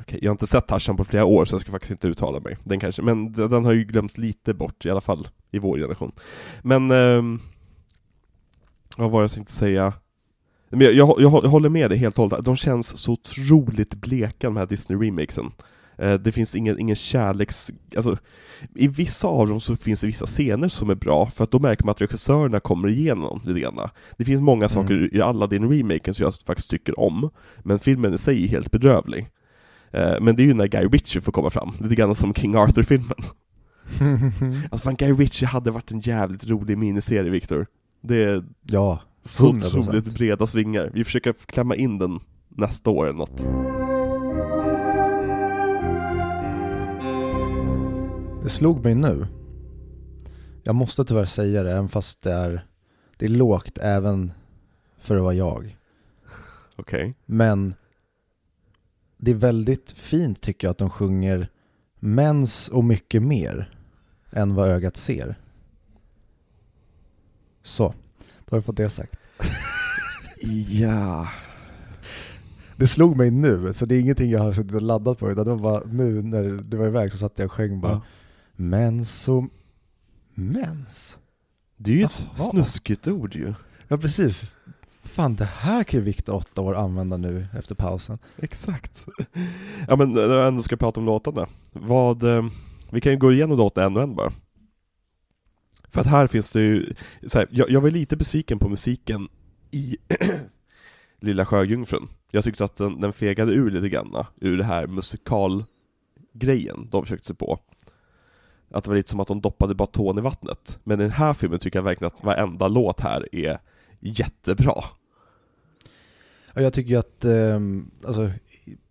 [0.01, 2.41] Okej, jag har inte sett Tarzan på flera år så jag ska faktiskt inte uttala
[2.41, 2.57] mig.
[2.65, 6.13] Den kanske, men den har ju glömts lite bort i alla fall i vår generation.
[6.63, 7.41] Men, ehm,
[8.97, 9.93] vad var det jag tänkte säga?
[10.71, 14.47] Men jag, jag, jag håller med dig helt och hållet, de känns så otroligt bleka
[14.47, 15.53] de här Disney-remakesen.
[15.99, 17.71] Eh, Det finns ingen, ingen kärleks...
[17.97, 18.19] Alltså,
[18.75, 21.59] I vissa av dem så finns det vissa scener som är bra, för att då
[21.59, 23.89] märker man att regissörerna kommer igenom grann.
[24.17, 27.31] Det finns många saker i alla din remaken som jag faktiskt tycker om,
[27.63, 29.29] men filmen i sig är helt bedrövlig.
[29.91, 32.55] Eh, Men det är ju när Guy Ritchie får komma fram, lite grann som King
[32.57, 33.17] Arthur-filmen.
[34.71, 37.67] Alltså fan, Guy Ritchie hade varit en jävligt rolig miniserie, Victor.
[38.03, 39.79] Det ja, så 100%.
[39.79, 40.91] otroligt breda svingar.
[40.95, 43.47] Vi försöker klämma in den nästa år eller något.
[48.43, 49.27] det slog mig nu.
[50.63, 52.67] Jag måste tyvärr säga det, även fast det är,
[53.17, 54.33] det är lågt även
[54.99, 55.79] för att vara jag.
[56.77, 57.15] Okej.
[57.27, 57.75] Men
[59.17, 61.49] det är väldigt fint tycker jag att de sjunger
[61.99, 63.75] mens och mycket mer
[64.31, 65.35] än vad ögat ser.
[67.63, 67.95] Så,
[68.51, 69.17] då har vi fått det sagt.
[70.69, 71.29] Ja.
[72.77, 75.45] Det slog mig nu, så det är ingenting jag har suttit och laddat på utan
[75.45, 78.01] det var bara nu när du var iväg så satt jag och sjöng bara Ja.
[78.57, 79.45] Mens och
[80.35, 81.19] mens?
[81.77, 82.51] Det är ju ett Jaha.
[82.51, 83.55] snuskigt ord ju.
[83.89, 84.45] Ja precis.
[85.03, 88.19] Fan det här kan ju Viktor, åtta år, använda nu efter pausen.
[88.39, 89.07] Exakt.
[89.89, 91.47] Ja men när jag ändå ska prata om låtarna.
[91.73, 92.45] Vad, eh,
[92.91, 94.33] vi kan ju gå igenom låten en och en bara.
[95.91, 96.95] För att här finns det ju,
[97.27, 99.29] så här, jag, jag var lite besviken på musiken
[99.71, 99.97] i
[101.21, 102.09] Lilla Sjöjungfrun.
[102.31, 107.27] Jag tyckte att den, den fegade ur lite grann, ur det här musikalgrejen de försökte
[107.27, 107.61] sig på.
[108.71, 110.79] Att det var lite som att de doppade bara tån i vattnet.
[110.85, 113.59] Men i den här filmen tycker jag verkligen att varenda låt här är
[114.01, 114.85] jättebra.
[116.55, 118.31] Ja, jag tycker ju att ehm, alltså,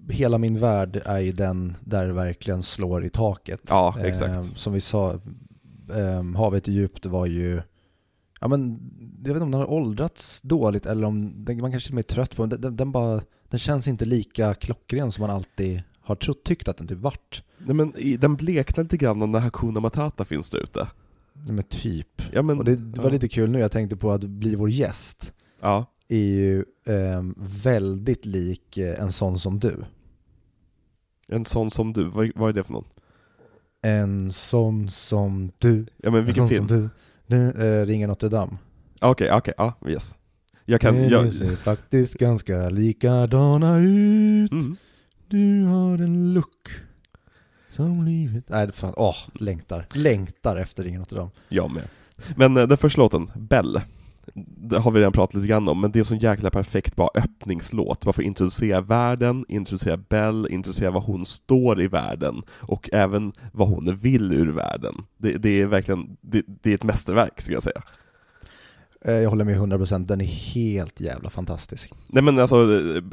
[0.09, 3.61] hela min värld är ju den där det verkligen slår i taket.
[3.67, 4.35] Ja, exakt.
[4.35, 5.19] Ehm, som vi sa,
[5.91, 7.61] um, Havet är djupt var ju,
[8.41, 8.79] ja men
[9.23, 12.35] jag vet inte om den har åldrats dåligt eller om den, man kanske är trött
[12.35, 16.43] på den, den, den bara, den känns inte lika klockren som man alltid har trott,
[16.43, 17.43] tyckt att den typ vart.
[17.57, 20.87] Nej men den bleknar lite grann när Hakuna Matata finns där ute.
[21.47, 22.21] Ja, men typ.
[22.31, 22.57] Ja men...
[22.57, 23.13] Och det, det var ja.
[23.13, 25.85] lite kul nu, jag tänkte på att bli vår gäst Ja.
[26.07, 29.83] är ju ehm, väldigt lik eh, en sån som du.
[31.27, 32.85] En sån som du, vad, vad är det för någon?
[33.81, 35.85] En sån som du.
[35.97, 36.67] Ja men vilken en sån film?
[36.67, 36.89] Som
[37.27, 37.35] du.
[37.35, 38.57] du äh, Ringer Notre Dame.
[38.99, 40.17] Ah, Okej, okej, ja, yes.
[40.65, 41.25] Jag kan, jag...
[41.25, 44.51] det ser faktiskt ganska likadana ut.
[44.51, 44.77] Mm.
[45.27, 46.69] Du har en look
[47.69, 48.49] som livet...
[48.49, 49.85] Nej, fan, åh, längtar.
[49.93, 51.31] Längtar efter Ringer Notre Dame.
[51.49, 51.87] Jag med.
[52.35, 53.81] Men eh, den första låten, Bell,
[54.35, 56.95] det har vi redan pratat lite grann om, men det är en sån jäkla perfekt
[56.95, 62.41] bara öppningslåt, bara för att introducera världen, introducera Bell, introducera vad hon står i världen,
[62.49, 64.95] och även vad hon vill ur världen.
[65.17, 67.81] Det, det är verkligen, det, det är ett mästerverk skulle jag säga.
[69.05, 71.93] Eh, Jag håller med 100%, den är helt jävla fantastisk.
[72.07, 72.55] Nej men alltså,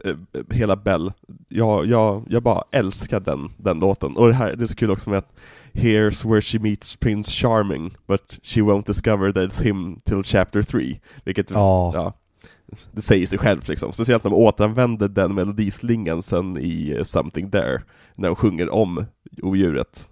[0.05, 0.17] eh, eh,
[0.51, 1.13] hela Bell,
[1.49, 4.17] jag, jag, jag bara älskar den, den låten.
[4.17, 5.33] Och det här, det är så kul också med att
[5.77, 10.63] Here's where she meets Prince Charming, but she won't discover that it's him till chapter
[10.63, 11.01] 3.
[11.25, 11.93] Vilket, Ja.
[11.95, 12.13] ja,
[12.93, 13.93] det säger sig självt liksom.
[13.93, 17.83] Speciellt när de återanvänder den melodislingan sen i eh, Something There,
[18.15, 19.05] när de sjunger om
[19.43, 20.09] odjuret.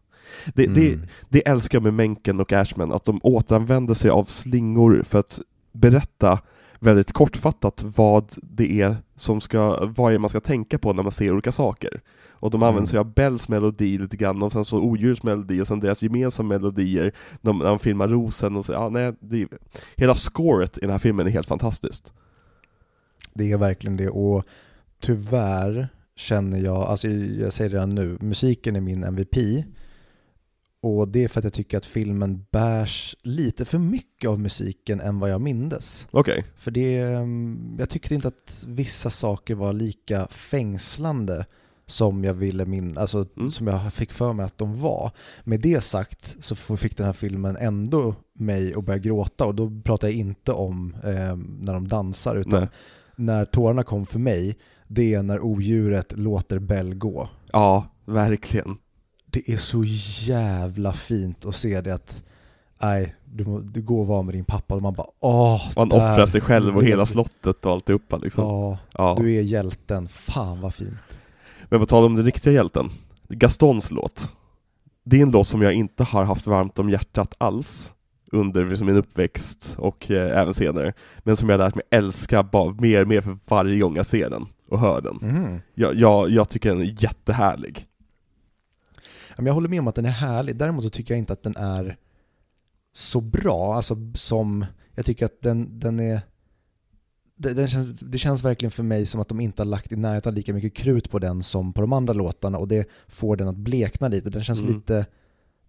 [0.54, 1.06] Det, det, Mm.
[1.28, 5.40] det älskar jag med Menken och Ashman, att de återanvänder sig av slingor för att
[5.72, 6.38] berätta
[6.84, 11.12] väldigt kortfattat vad det är som ska, vad är man ska tänka på när man
[11.12, 12.00] ser olika saker.
[12.30, 12.86] Och de använder Mm.
[12.86, 16.48] sig av Bells melodi lite grann, och sen så odjurets melodi, och sen deras gemensamma
[16.48, 17.12] melodier,
[17.42, 19.48] de, när de filmar rosen och så, ja nej, det,
[19.96, 22.12] hela scoret i den här filmen är helt fantastiskt.
[23.34, 24.44] Det är verkligen det och
[25.00, 29.64] tyvärr känner jag, alltså jag säger redan nu, musiken är min MVP
[30.84, 35.00] Och det är för att jag tycker att filmen bärs lite för mycket av musiken
[35.00, 36.08] än vad jag mindes.
[36.10, 36.44] Okej.
[36.56, 41.46] För det, mm, jag tyckte inte att vissa saker var lika fängslande
[41.86, 43.50] som jag ville min, alltså Mm.
[43.50, 45.10] som jag fick för mig att de var.
[45.44, 49.80] Med det sagt så fick den här filmen ändå mig att börja gråta och då
[49.84, 52.68] pratar jag inte om eh, när de dansar utan Nej.
[53.16, 54.58] när tårarna kom för mig,
[54.88, 57.28] det är när odjuret låter Bell gå.
[57.52, 58.76] Ja, verkligen.
[59.34, 59.84] Det är så
[60.32, 62.24] jävla fint att se det att
[62.82, 65.88] nej, du, må- du går och var med din pappa och man bara åh, Man
[65.88, 68.44] där offrar sig själv och hela slottet och alltihopa liksom.
[68.44, 69.16] Ja, Ja.
[69.18, 70.08] du är hjälten.
[70.08, 70.94] Fan vad fint.
[71.68, 72.90] Men på tal om den riktiga hjälten,
[73.28, 74.30] Gastons låt.
[75.04, 77.92] Det är en låt som jag inte har haft varmt om hjärtat alls
[78.32, 80.92] under liksom min uppväxt och eh, även senare.
[81.18, 84.30] Men som jag lärt mig älska bara mer och mer för varje gång jag ser
[84.30, 85.18] den och hör den.
[85.22, 85.60] Mhm.
[85.74, 87.86] Jag, jag, jag tycker den är jättehärlig.
[89.36, 90.56] Men jag håller med om att den är härlig.
[90.56, 91.96] Däremot så tycker jag inte att den är
[92.92, 93.74] så bra.
[93.74, 94.64] Alltså som,
[94.94, 96.20] jag tycker att den, den är
[97.36, 100.34] det, känns, det känns verkligen för mig som att de inte har lagt i närheten
[100.34, 103.56] lika mycket krut på den som på de andra låtarna och det får den att
[103.56, 104.30] blekna lite.
[104.30, 104.74] Den känns Mm.
[104.74, 105.06] lite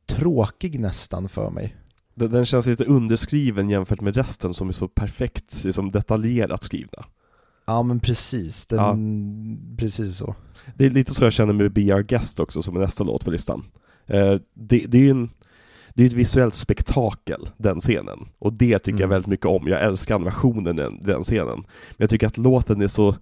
[0.05, 1.75] tråkig nästan för mig.
[2.13, 7.05] Den, den känns lite underskriven jämfört med resten som är så perfekt, liksom detaljerat skrivna.
[7.65, 10.35] Ja men precis, den, precis så.
[10.75, 13.25] Det är lite så jag känner med Be Our Guest också, som är nästa låt
[13.25, 13.63] på listan.
[14.07, 15.29] Eh, det, det är ju en,
[15.93, 18.19] det är ett visuellt spektakel, den scenen.
[18.39, 19.09] Och det tycker jag Mm.
[19.09, 19.67] väldigt mycket om.
[19.67, 21.57] Jag älskar animationen i den, den scenen.
[21.57, 23.15] Men jag tycker att låten är så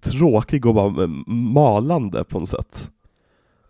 [0.00, 2.90] tråkig och bara malande på något sätt.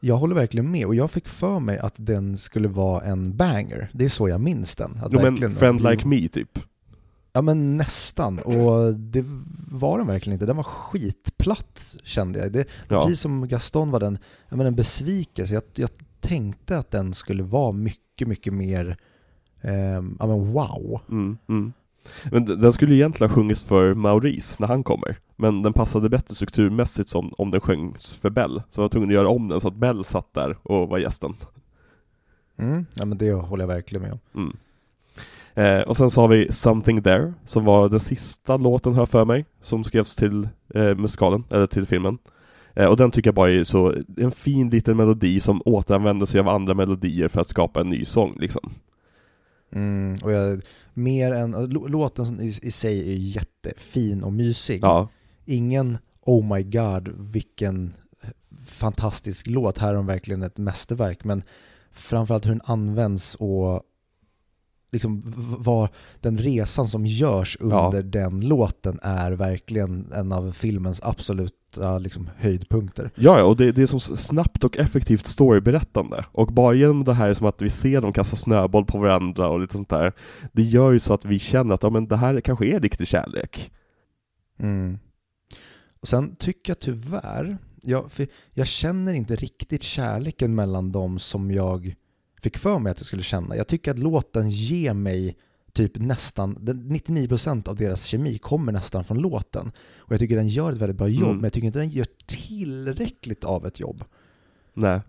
[0.00, 3.90] Jag håller verkligen med och jag fick för mig att den skulle vara en banger.
[3.92, 4.98] Det är så jag minns den.
[5.02, 6.58] Att Jo men Friend Like Me typ.
[7.36, 9.24] Ja men nästan, och det
[9.70, 10.46] var den verkligen inte.
[10.46, 12.52] Den var skitplatt kände jag.
[12.52, 13.02] Det, Ja.
[13.02, 14.18] Precis som Gaston var den,
[14.48, 15.54] ja, men en besvikelse.
[15.54, 18.96] Jag, jag tänkte att den skulle vara mycket, mycket mer,
[19.60, 21.00] ehm, ja men wow.
[21.10, 21.72] Mm, mm.
[22.30, 25.18] Men den skulle egentligen ha sjungits för Maurice när han kommer.
[25.36, 28.62] Men den passade bättre strukturmässigt som om den sjöngs för Bell.
[28.70, 30.98] Så jag var tvungen att göra om den så att Bell satt där och var
[30.98, 31.34] gästen.
[32.56, 32.86] Mm.
[32.94, 34.18] Ja men det håller jag verkligen med om.
[34.34, 34.56] Mm.
[35.54, 39.24] Eh, och sen så har vi Something There, som var den sista låten hör för
[39.24, 42.18] mig, som skrevs till eh, musikalen, eller till filmen.
[42.74, 46.40] Eh, och den tycker jag bara är så, en fin liten melodi som återanvänder sig
[46.40, 48.70] av andra melodier för att skapa en ny sång liksom.
[49.72, 50.18] Mm.
[50.22, 50.62] Och jag,
[50.94, 54.80] mer än, lå- låten i, i sig är jättefin och mysig.
[54.82, 55.08] Ja,
[55.44, 57.94] Ingen oh my god vilken
[58.66, 61.24] fantastisk låt, här är de verkligen ett mästerverk.
[61.24, 61.42] Men
[61.92, 63.82] framförallt hur den används och
[64.94, 65.22] liksom
[65.58, 65.88] vad
[66.20, 73.10] den resan som görs under den låten är verkligen en av filmens absoluta liksom, höjdpunkter.
[73.14, 76.24] ja, ja, och det, det är så snabbt och effektivt storyberättande.
[76.32, 79.60] Och bara genom det här som att vi ser dem kasta snöboll på varandra och
[79.60, 80.12] lite sånt där,
[80.52, 83.08] det gör ju så att vi känner att ja, men det här kanske är riktig
[83.08, 83.70] kärlek.
[84.58, 84.98] Mm.
[86.00, 91.50] Och sen tycker jag tyvärr, jag, för jag känner inte riktigt kärleken mellan dem som
[91.50, 91.94] jag
[92.44, 93.56] fick för mig att jag skulle känna.
[93.56, 95.36] Jag tycker att låten ger mig
[95.72, 99.72] typ nästan, den- 99% av deras kemi kommer nästan från låten.
[99.98, 101.36] Och jag tycker den gör ett väldigt bra jobb, Mm.
[101.36, 104.04] men jag tycker inte den gör tillräckligt av ett jobb.
[104.74, 105.00] Nej.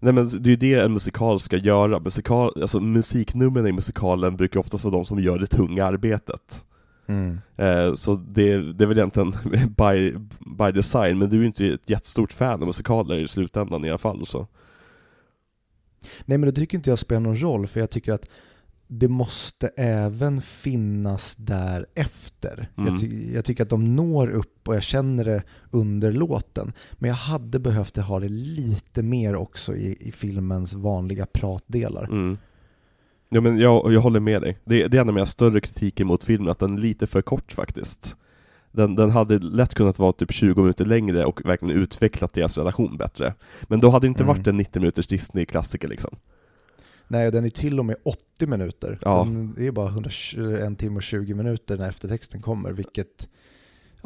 [0.00, 2.00] Nej men det är ju det en musikal ska göra.
[2.00, 6.64] Musikal, alltså musiknumren i musikalen brukar oftast vara de som gör det tunga arbetet.
[7.56, 9.30] Eh, så det, det är väl egentligen
[9.78, 10.14] by,
[10.58, 13.88] by design, men du är ju inte ett jättestort fan av musikaler i slutändan i
[13.88, 14.26] alla fall.
[14.26, 14.46] Så.
[16.24, 18.28] Nej men det tycker inte jag spelar någon roll, för jag tycker att
[18.86, 22.68] det måste även finnas därefter.
[22.76, 22.88] Mm.
[22.88, 26.72] Jag, ty- jag tycker att de når upp och jag känner det under låten.
[26.92, 32.04] Men jag hade behövt ha det lite mer också i, i filmens vanliga pratdelar.
[32.04, 32.38] Mm.
[33.28, 34.58] Ja men jag, jag håller med dig.
[34.64, 37.22] Det, det är en av mina större kritiker mot filmen, att den är lite för
[37.22, 38.16] kort faktiskt.
[38.76, 42.96] Den, den hade lätt kunnat vara typ 20 minuter längre och verkligen utvecklat deras relation
[42.96, 43.34] bättre.
[43.62, 44.36] Men då hade det inte Mm.
[44.36, 46.16] varit en 90 minuters Disney-klassiker liksom.
[47.08, 48.98] Nej, den är till och med 80 minuter.
[49.02, 49.24] Ja.
[49.24, 53.28] Den är bara 120, en timme och 20 minuter när eftertexten kommer, vilket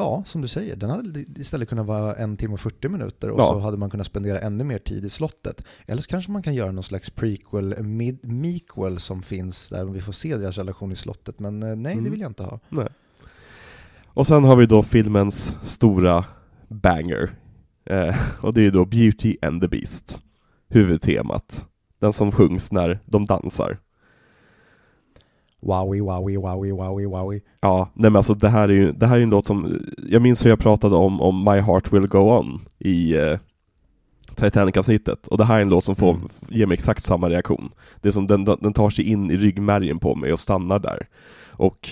[0.00, 3.40] Ja, som du säger, den hade istället kunnat vara en timme och 40 minuter och
[3.40, 3.44] Ja.
[3.52, 5.64] så hade man kunnat spendera ännu mer tid i slottet.
[5.86, 10.00] Eller så kanske man kan göra någon slags prequel, mid, mequel som finns där vi
[10.00, 11.38] får se deras relation i slottet.
[11.38, 12.10] Men eh, nej, det Mm.
[12.10, 12.60] vill jag inte ha.
[12.68, 12.88] Nej.
[14.18, 16.24] Och sen har vi då filmens stora
[16.68, 17.30] banger.
[17.90, 20.20] Eh, och det är ju då Beauty and the Beast.
[20.68, 21.66] Huvudtemat.
[22.00, 23.78] Den som sjungs när de dansar.
[25.60, 27.40] Wowie, wowie, wowie, wowie, wowie.
[27.60, 30.22] Ja, nej men alltså det här är ju, det här är en låt som, jag
[30.22, 33.38] minns hur jag pratade om, om My Heart Will Go On i eh,
[34.34, 36.28] Titanic-avsnittet, och det här är en låt som får, Mm.
[36.48, 37.70] ger mig exakt samma reaktion.
[38.00, 41.08] Det är som den, den tar sig in i ryggmärgen på mig och stannar där.
[41.50, 41.90] Och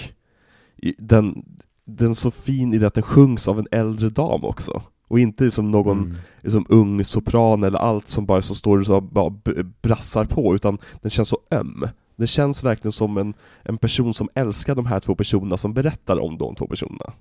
[0.99, 1.45] den,
[1.87, 4.83] den är så fin i det att den sjungs av en äldre dam också.
[5.09, 6.17] Och inte som någon Mm.
[6.43, 9.35] liksom ung sopran eller allt som bara så står och så bara
[9.83, 11.85] brassar på, utan den känns så öm.
[12.17, 16.21] Den känns verkligen som en, en person som älskar de här två personerna som berättar
[16.21, 17.13] om de två personerna.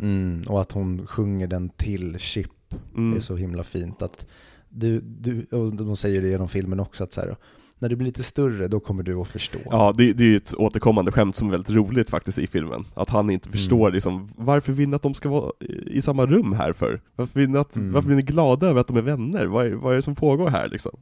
[0.00, 2.50] Mm, och att hon sjunger den till Chip
[2.96, 3.16] Mm.
[3.16, 4.02] är så himla fint.
[4.02, 4.26] Att
[4.68, 7.36] du, du, och de säger det genom filmen också, att så här,
[7.78, 9.58] när du blir lite större då kommer du att förstå.
[9.70, 12.84] Ja, det, det är ju ett återkommande skämt som är väldigt roligt faktiskt i filmen.
[12.94, 13.94] Att han inte förstår Mm.
[13.94, 15.52] liksom, varför vill ni att de ska vara
[15.86, 17.00] i samma rum här för?
[17.16, 17.92] Varför vill ni, att, Mm.
[17.92, 19.46] varför blir ni glada över att de är vänner?
[19.46, 20.92] Vad är, vad är det som pågår här liksom?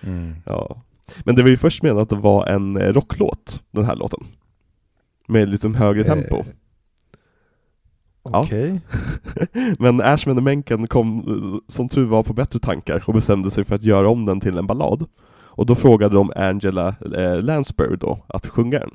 [0.00, 0.34] Mm.
[0.46, 0.82] Ja.
[1.24, 4.24] Men det var ju först menat att det var en eh, rocklåt, den här låten.
[5.26, 6.36] Med lite högre tempo.
[6.36, 6.44] Eh.
[8.22, 8.80] Okej.
[9.78, 13.64] Men Ashman och Menken kom eh, som tur var på bättre tankar och bestämde sig
[13.64, 15.06] för att göra om den till en ballad.
[15.58, 18.90] Och då frågade de Angela eh, Lansbury då att sjunga den.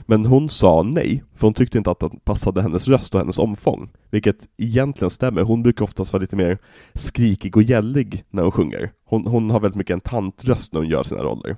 [0.00, 3.38] Men hon sa nej, för hon tyckte inte att den passade hennes röst och hennes
[3.38, 3.90] omfång.
[4.10, 6.58] Vilket egentligen stämmer, hon brukar oftast vara lite mer
[6.94, 8.92] skrikig och gällig när hon sjunger.
[9.04, 11.56] Hon, hon har väldigt mycket en tantröst när hon gör sina roller.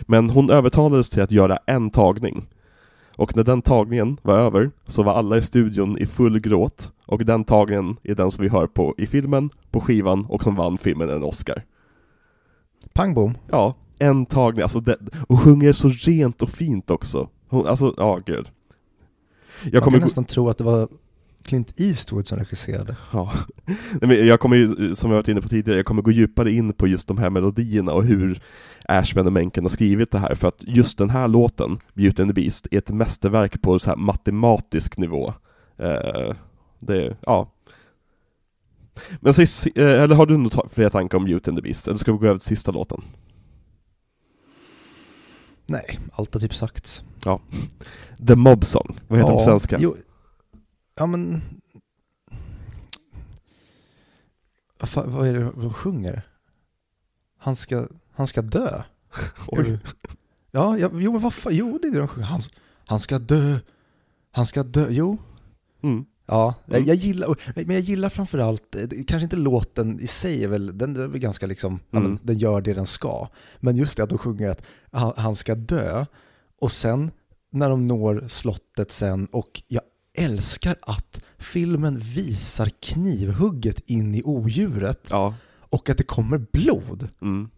[0.00, 2.46] Men hon övertalades till att göra en tagning.
[3.16, 7.24] Och när den tagningen var över så var alla i studion i full gråt och
[7.24, 10.78] den tagningen är den som vi hör på i filmen, på skivan och som vann
[10.78, 11.62] filmen en Oscar.
[12.94, 13.34] Pang bom.
[13.50, 14.98] Ja, en tagning, alltså det,
[15.28, 17.28] och sjunger så rent och fint också.
[17.48, 18.50] Hon, alltså, ja gud.
[19.72, 20.88] Jag kommer kan nästan tro att det var
[21.42, 22.96] Clint Eastwood som regisserade.
[23.12, 23.32] ja.
[23.66, 26.52] Nej, men jag kommer ju, som jag varit inne på tidigare, jag kommer gå djupare
[26.52, 28.40] in på just de här melodierna och hur
[28.88, 32.30] Ashman och Menken har skrivit det här, för att just den här låten, Beauty and
[32.34, 35.34] the Beast, är ett mästerverk på så här matematisk nivå.
[35.78, 36.36] Eh,
[36.80, 37.50] det, ja.
[39.20, 41.98] Men sist, eh, eller har du några fler tankar om Beauty and the Beast, eller
[41.98, 43.02] ska vi gå över till sista låten?
[45.66, 47.04] Nej, allt har typ sagts.
[48.26, 49.78] The Mob Song, vad heter den på Ja, svenska?
[49.80, 49.96] Jo,
[50.94, 51.42] ja men...
[54.80, 56.22] Vad, fan, vad är det de sjunger?
[57.38, 58.82] Han ska, han ska dö.
[59.46, 59.78] Oj.
[60.50, 62.26] Ja, ja, jo men vad fan, jo det är det de sjunger.
[62.26, 62.40] Han,
[62.86, 63.58] han ska dö,
[64.30, 65.18] han ska dö, jo.
[65.82, 66.04] Mm.
[66.26, 70.48] Ja, jag, jag gillar, men jag gillar framförallt, eh, kanske inte låten i sig är
[70.48, 72.18] väl, den är väl ganska liksom, Mm.
[72.22, 73.28] den gör det den ska.
[73.60, 76.04] Men just det att de sjunger att han, han ska dö,
[76.60, 77.10] och sen
[77.50, 79.82] när de når slottet sen, och jag
[80.16, 85.34] älskar att filmen visar knivhugget in i odjuret, Ja.
[85.60, 87.08] och att det kommer blod.
[87.22, 87.48] Mm.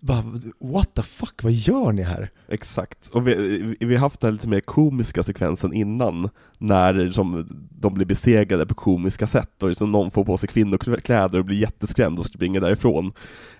[0.00, 0.24] Bara,
[0.58, 2.30] what the fuck, vad gör ni här?
[2.48, 6.28] Exakt, och vi, vi har haft den lite mer komiska sekvensen innan,
[6.58, 7.48] när som,
[7.80, 11.60] de blir besegrade på komiska sätt, och liksom någon får på sig kvinnokläder och blir
[11.60, 13.12] jätteskrämd och springer därifrån.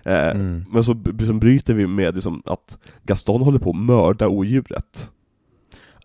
[0.03, 0.65] Eh, Mm.
[0.71, 5.09] Men så liksom bryter vi med liksom att Gaston håller på att mörda odjuret.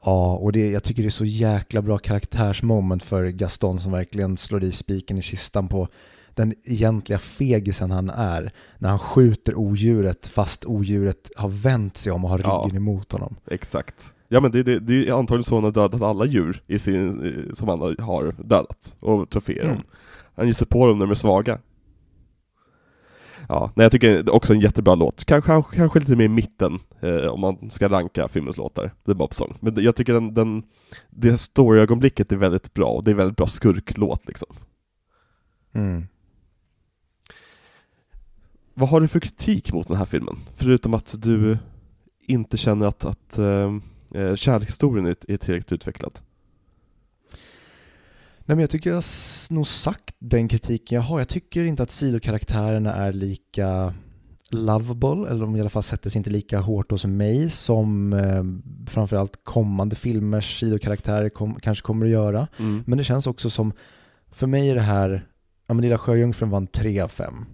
[0.05, 4.37] Ja, och det, jag tycker det är så jäkla bra karaktärsmoment för Gaston som verkligen
[4.37, 5.89] slår i spiken i kistan på
[6.37, 8.53] den egentliga fegisen han är.
[8.79, 12.63] När han skjuter odjuret fast odjuret har vänt sig om och har Ja.
[12.67, 13.37] ryggen emot honom.
[13.51, 14.15] Exakt.
[14.29, 17.51] Ja men det, det, det är antagligen så han har dödat alla djur i sin,
[17.55, 19.75] som han har dödat, och troféer Mm.
[19.77, 19.85] dem.
[20.35, 21.59] Han sig på dem när de är svaga.
[23.49, 25.25] Ja, nej, jag tycker det är också en jättebra låt.
[25.25, 29.35] Kanske, kanske lite mer i mitten, eh, om man ska ranka filmens låtar, The Bob
[29.35, 29.57] Song.
[29.61, 30.63] Men jag tycker den, den
[31.11, 34.49] det storyögonblicket är väldigt bra, och det är väldigt bra skurklåt liksom.
[35.75, 36.07] Mm.
[38.79, 40.37] Vad har du för kritik mot den här filmen?
[40.55, 41.59] Förutom att du
[42.27, 43.75] inte känner att, att eh,
[44.15, 46.19] eh, kärlekshistorien är, är tillräckligt utvecklad.
[48.39, 51.19] Nej men jag tycker jag har nog sagt den kritiken jag har.
[51.21, 53.95] Jag tycker inte att sidokaraktärerna är lika
[54.51, 58.45] lovable, eller de i alla fall sätter sig inte lika hårt hos mig som eh,
[58.91, 62.49] framförallt kommande filmers sidokaraktärer kom, kanske kommer att göra.
[62.59, 62.85] Mm.
[62.87, 63.73] Men det känns också som,
[64.31, 65.27] för mig är det här,
[65.67, 67.47] ja men Lilla Sjöjungfrun var en 3 av 5.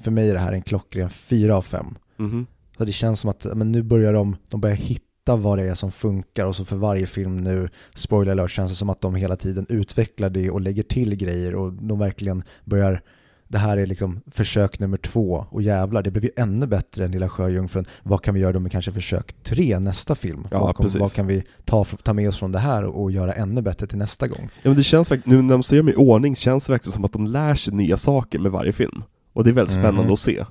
[0.00, 1.86] För mig är det här en klockren 4 av 5.
[2.16, 2.46] Mhm.
[2.78, 5.74] Så det känns som att men nu börjar de, de börjar hitta vad det är
[5.74, 9.14] som funkar och så för varje film nu, spoiler alert, känns det som att de
[9.14, 13.02] hela tiden utvecklar det och lägger till grejer och de verkligen börjar
[13.48, 17.10] det här är liksom försök nummer två och jävlar, det blev ju ännu bättre än
[17.10, 17.84] Lilla Sjöjungfrun.
[18.02, 20.48] Vad kan vi göra då med kanske försök tre nästa film?
[20.50, 23.10] Ja, vad, kom, vad kan vi ta, ta med oss från det här och, och
[23.10, 24.48] göra ännu bättre till nästa gång?
[24.62, 27.04] Ja men det känns nu när de ser dem i ordning känns det verkligen som
[27.04, 29.02] att de lär sig nya saker med varje film.
[29.36, 30.12] Och det är väldigt spännande Mhm.
[30.12, 30.44] att se.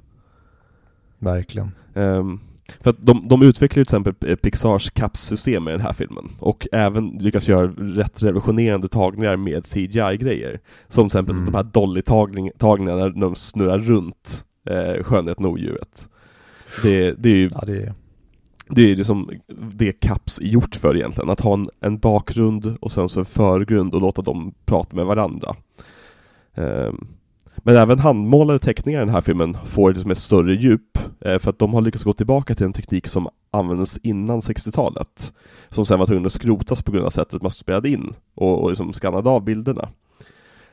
[1.20, 1.72] Verkligen.
[1.94, 2.40] Ehm,
[2.82, 6.68] För att de, de utvecklar ju till exempel Pixars kapsystem i den här filmen, och
[6.72, 10.60] även lyckas göra rätt revolutionerande tagningar med CGI-grejer.
[10.88, 11.45] Som till exempel Mm.
[11.45, 16.10] de här Dolly-tagningarna när de snurrar runt eh, Skönheten och odjuret.
[16.84, 17.94] Det, det är ju Ja, det är...
[18.70, 19.30] det är liksom
[19.74, 23.26] det Caps är gjort för egentligen, att ha en, en bakgrund och sen så en
[23.26, 25.56] förgrund och låta dem prata med varandra.
[26.56, 27.07] Ehm,
[27.66, 31.50] men även handmålade teckningar i den här filmen får liksom ett större djup, eh, för
[31.50, 35.34] att de har lyckats gå tillbaka till en teknik som användes innan 60-talet,
[35.70, 38.70] som sen var tvungen att skrotas på grund av sättet man spelade in och, och
[38.70, 39.90] liksom skannade av bilderna.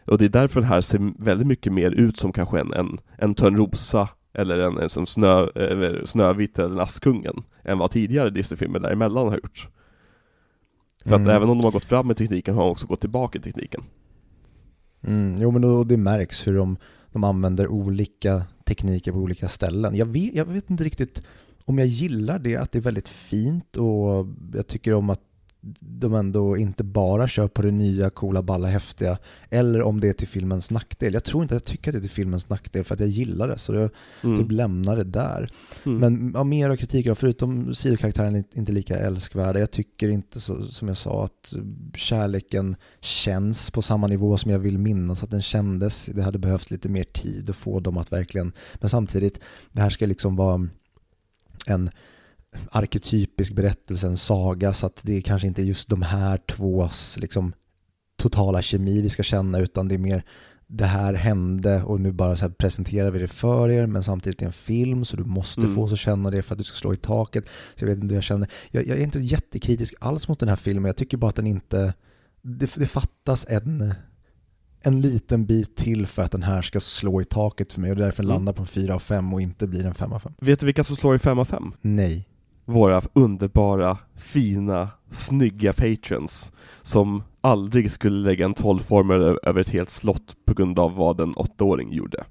[0.07, 3.01] Och det är därför den här ser väldigt mycket mer ut som kanske en, en,
[3.19, 8.31] en Törnrosa eller en, en som snö, eller Snövit eller en Askungen än vad tidigare
[8.31, 9.69] Disney-filmer däremellan har gjort.
[11.05, 11.23] För Mm.
[11.23, 13.43] att även om de har gått fram med tekniken har de också gått tillbaka i
[13.43, 13.83] tekniken.
[15.03, 16.77] Mm, jo men då, det märks hur de,
[17.13, 19.95] de använder olika tekniker på olika ställen.
[19.95, 21.23] Jag vet, jag vet inte riktigt
[21.65, 25.21] om jag gillar det, att det är väldigt fint och jag tycker om att
[25.81, 29.19] de ändå inte bara kör på det nya, coola, balla, häftiga.
[29.51, 31.15] Eller om det är till filmens nackdel.
[31.15, 33.09] Jag tror inte att jag tycker att det är till filmens nackdel för att jag
[33.09, 33.59] gillar det.
[33.59, 33.91] Så jag
[34.23, 34.37] Mm.
[34.37, 35.51] typ lämnar det där.
[35.87, 35.99] Mm.
[35.99, 39.59] Men ja, mer av kritiken, förutom sidokaraktären är inte lika älskvärda.
[39.61, 41.55] Jag tycker inte, så, som jag sa, att
[41.95, 46.07] kärleken känns på samma nivå som jag vill minnas att den kändes.
[46.07, 49.41] Det hade behövt lite mer tid att få dem att verkligen, men samtidigt,
[49.73, 50.69] det här ska liksom vara
[51.67, 51.91] en
[52.71, 57.53] arketypisk berättelse, en saga, så att det kanske inte är just de här tvås liksom,
[58.17, 60.25] totala kemi vi ska känna, utan det är mer
[60.67, 64.41] det här hände och nu bara så här presenterar vi det för er men samtidigt
[64.41, 65.75] är det en film så du måste Mm.
[65.75, 67.45] få oss att känna det för att du ska slå i taket.
[67.75, 68.49] Så jag vet inte hur jag känner.
[68.71, 70.85] Jag, jag är inte jättekritisk alls mot den här filmen.
[70.85, 71.95] Jag tycker bara att den inte...
[72.43, 73.95] Det, det fattas en,
[74.83, 77.97] en liten bit till för att den här ska slå i taket för mig och
[77.97, 78.35] är därför Mm.
[78.35, 80.33] landar på en 4 av 5 och inte blir en 5 av 5.
[80.41, 81.73] Vet du vilka som slår i 5 av 5?
[81.81, 82.29] Nej.
[82.65, 86.53] Våra underbara, fina, snygga patrons
[86.83, 91.35] som aldrig skulle lägga en 12-formel över ett helt slott på grund av vad en
[91.35, 92.25] åttaåring gjorde.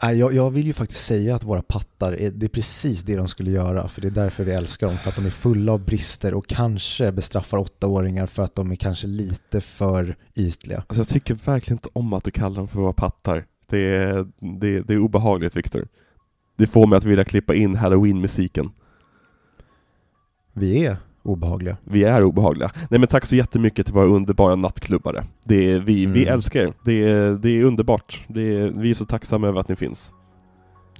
[0.00, 3.28] Jag, jag vill ju faktiskt säga att våra pattar, är, det är precis det de
[3.28, 3.88] skulle göra.
[3.88, 4.96] För det är därför vi älskar dem.
[4.96, 8.76] För att de är fulla av brister och kanske bestraffar åttaåringar för att de är
[8.76, 10.78] kanske lite för ytliga.
[10.78, 13.44] Alltså jag tycker verkligen inte om att du kallar dem för våra pattar.
[13.66, 15.88] Det är, det, det är obehagligt Viktor.
[16.58, 18.70] Det får mig att vilja klippa in halloween-musiken.
[20.52, 21.76] Vi är obehagliga.
[21.84, 22.70] Vi är obehagliga.
[22.90, 25.24] Nej men tack så jättemycket till våra underbara nattklubbare.
[25.44, 26.34] Det är, vi, vi Mm.
[26.34, 26.72] älskar er.
[26.84, 28.24] Det är, det är underbart.
[28.28, 30.12] Det är, vi är så tacksamma över att ni finns.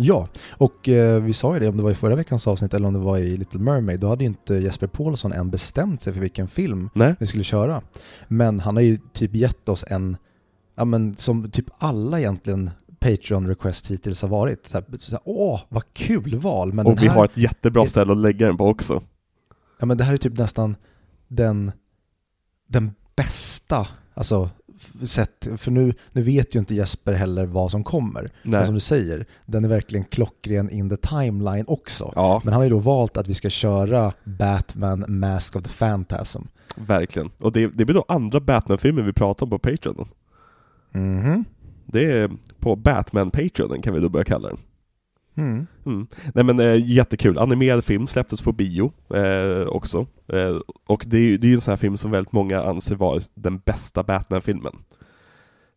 [0.00, 2.86] Ja, och eh, vi sa ju det om det var i förra veckans avsnitt eller
[2.88, 4.00] om det var i Little Mermaid.
[4.00, 7.14] Då hade ju inte Jesper Paulsson än bestämt sig för vilken film Nej?
[7.18, 7.82] vi skulle köra.
[8.28, 10.16] Men han har ju typ gett oss en,
[10.76, 14.66] ja men som typ alla egentligen Patreon-request hittills har varit.
[14.66, 16.72] Så här, så här, Åh, vad kul val!
[16.72, 19.02] Men Och vi här, har ett jättebra ställe att lägga den på också.
[19.78, 20.76] ja, men det här är typ nästan
[21.28, 21.72] den,
[22.66, 24.50] den bästa, alltså
[25.04, 28.28] sett, för nu, nu vet ju inte Jesper heller vad som kommer.
[28.42, 32.12] Men som du säger, den är verkligen klockren in the timeline också.
[32.14, 35.70] Ja, Men han har ju då valt att vi ska köra Batman Mask of the
[35.70, 36.42] Phantasm.
[36.76, 37.30] verkligen.
[37.38, 40.08] Och det, det blir då andra Batman-filmer vi pratar om på Patreon.
[40.92, 41.44] Mhm.
[41.92, 44.58] Det är på Batman-Patreonen kan vi då börja kalla den.
[45.36, 45.66] Mm.
[45.86, 46.06] Mm.
[46.34, 50.06] Nej men eh, jättekul, animerad film släpptes på bio eh, också.
[50.32, 50.56] Eh,
[50.86, 53.20] och det är ju det är en sån här film som väldigt många anser vara
[53.34, 54.72] den bästa Batman-filmen.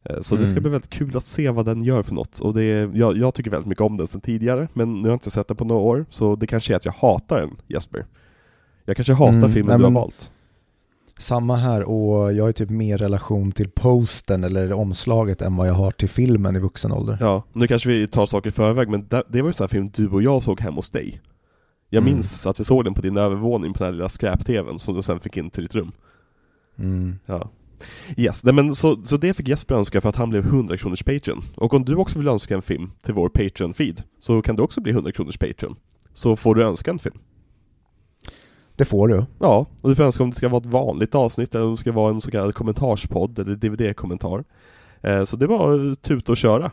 [0.09, 0.63] Eh, så det ska Mm.
[0.63, 2.39] bli väldigt kul att se vad den gör för något.
[2.39, 5.07] Och det är, jag, jag tycker väldigt mycket om den sedan tidigare, men nu har
[5.09, 7.49] jag inte sett den på några år, så det kanske är att jag hatar den,
[7.67, 8.05] Jesper.
[8.85, 10.31] Jag kanske hatar Mm, filmen nej, du har men- valt.
[11.21, 15.73] Samma här och jag har typ mer relation till posten eller omslaget än vad jag
[15.73, 17.17] har till filmen i vuxen ålder.
[17.19, 19.67] Ja, nu kanske vi tar saker i förväg, men det, var ju en sån här
[19.67, 21.21] film du och jag såg hemma hos dig.
[21.89, 22.13] Jag Mm.
[22.13, 25.01] minns att vi såg den på din övervåning på den här lilla skräp-tvn som du
[25.01, 25.91] sen fick in till ditt rum.
[26.79, 27.15] Mm.
[27.25, 27.49] Ja.
[28.17, 31.03] Yes, nej men så, så det fick Jesper önska för att han blev 100 kronors
[31.03, 31.43] Patreon.
[31.55, 34.81] Och om du också vill önska en film till vår Patreon-feed, så kan du också
[34.81, 35.75] bli 100 kronors Patreon.
[36.13, 37.17] Så får du önska en film.
[38.81, 39.25] Det får du.
[39.39, 41.77] Ja, och du får önska om det ska vara ett vanligt avsnitt eller om det
[41.77, 44.43] ska vara en så kallad kommentarspodd eller DVD-kommentar.
[45.01, 46.71] Eh, så det var tuta och köra.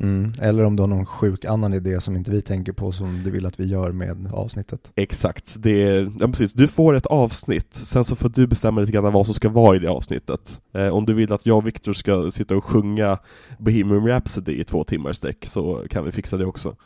[0.00, 0.32] Mm.
[0.40, 3.30] Eller om du har någon sjuk annan idé som inte vi tänker på som du
[3.30, 4.92] vill att vi gör med avsnittet.
[4.94, 8.92] Exakt, det är, ja precis, du får ett avsnitt, sen så får du bestämma lite
[8.92, 10.60] grann vad som ska vara i det avsnittet.
[10.74, 13.18] Eh, om du vill att jag och Viktor ska sitta och sjunga
[13.58, 16.76] Bohemian Rhapsody i två timmar sträck så kan vi fixa det också.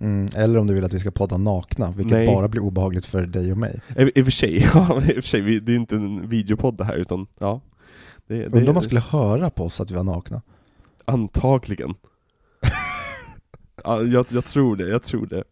[0.00, 0.28] Mm.
[0.36, 2.26] Eller om du vill att vi ska podda nakna, vilket Nej.
[2.26, 3.80] bara blir obehagligt för dig och mig.
[3.96, 6.76] I, i och för sig, ja, i och för sig, det är inte en videopodd
[6.76, 7.60] det här utan, ja.
[8.26, 10.42] Det, det, Undrar om man skulle höra på oss att vi var nakna.
[11.04, 11.94] Antagligen.
[13.84, 15.44] Ja, jag, jag tror det, jag tror det.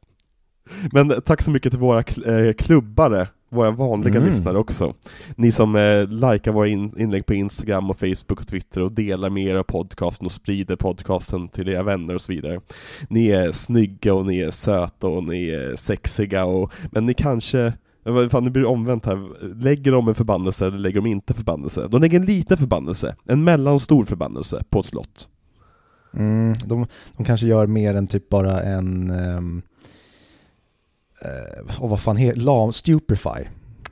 [0.92, 4.28] Men tack så mycket till våra eh, klubbare, våra vanliga Mm.
[4.28, 4.94] lyssnare också.
[5.36, 9.30] Ni som eh, likar våra in- inlägg på Instagram och Facebook och Twitter och delar
[9.30, 12.60] med era podcasten och sprider podcasten till era vänner och så vidare.
[13.08, 17.72] Ni är snygga och ni är söta och ni är sexiga och, men ni kanske
[18.08, 19.28] vad Fan, nu blir det omvänt här.
[19.62, 21.88] Lägger de en förbannelse eller lägger de inte förbannelse?
[21.90, 25.28] De lägger en liten förbannelse, en mellanstor förbannelse, på ett slott.
[26.16, 29.62] Mm, de, de kanske gör mer än typ bara en, um,
[31.24, 33.44] uh, och vad fan heter lam, stupefy.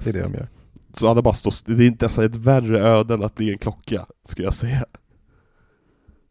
[0.05, 0.49] Det är det de gör.
[0.95, 3.59] Så alla bara står, det är inte alltså ett värre öde än att bli en
[3.59, 4.85] klocka, skulle jag säga.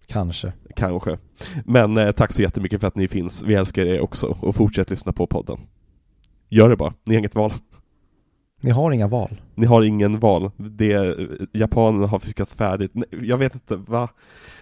[0.07, 0.53] Kanske.
[0.75, 1.17] Kanske.
[1.65, 4.89] Men eh, tack så jättemycket för att ni finns, vi älskar er också, och fortsätt
[4.89, 5.59] lyssna på podden.
[6.49, 7.53] Gör det bara, ni har inget val.
[8.61, 9.41] Ni har inga val.
[9.55, 10.51] Ni har ingen val.
[10.57, 11.17] Det,
[11.53, 12.91] japanerna har fiskat färdigt.
[12.93, 14.09] Nej, Jag vet inte, va?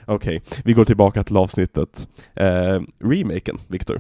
[0.06, 2.08] Okej, vi går tillbaka till avsnittet.
[2.34, 4.00] Eh, remaken, Viktor.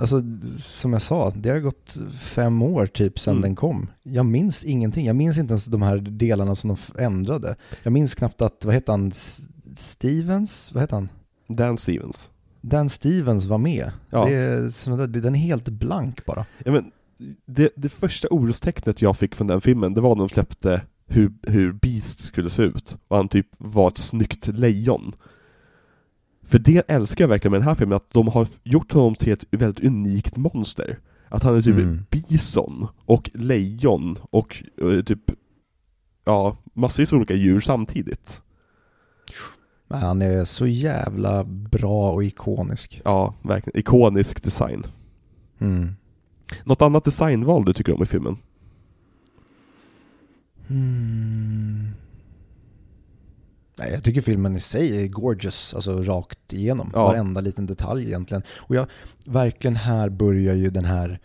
[0.00, 0.22] Alltså
[0.58, 3.42] som jag sa, det har gått fem år typ sedan Mm.
[3.42, 3.86] den kom.
[4.02, 5.06] Jag minns ingenting.
[5.06, 7.56] Jag minns inte ens de här delarna som de ändrade.
[7.82, 9.12] Jag minns knappt att, vad heter han,
[9.76, 10.70] Stevens?
[10.74, 11.08] Vad heter han?
[11.48, 12.30] Dan Stevens.
[12.60, 13.92] Dan Stevens var med.
[14.10, 14.24] Ja.
[14.24, 16.46] Det är där, den är helt blank bara.
[16.64, 16.90] Ja, men,
[17.46, 21.32] det, det första orostecknet jag fick från den filmen, det var när de släppte hur,
[21.42, 22.96] hur Beast skulle se ut.
[23.08, 25.14] Och han typ var ett snyggt lejon.
[26.50, 29.32] För det älskar jag verkligen med den här filmen, att de har gjort honom till
[29.32, 30.98] ett väldigt unikt monster.
[31.28, 32.04] Att han är typ Mm.
[32.10, 35.30] bison, och lejon, och eh, typ,
[36.24, 38.42] ja, massvis olika djur samtidigt.
[39.88, 43.00] Men han är så jävla bra och ikonisk.
[43.04, 43.80] Ja, verkligen.
[43.80, 44.84] Ikonisk design.
[45.58, 45.88] Mm.
[46.64, 48.36] Något annat designval du tycker om i filmen?
[50.68, 51.88] Mm.
[53.80, 56.90] Nej, jag tycker filmen i sig är gorgeous, alltså rakt igenom.
[56.94, 57.04] Ja.
[57.04, 58.42] Varenda liten detalj egentligen.
[58.56, 58.86] Och jag,
[59.24, 61.18] verkligen här börjar ju den här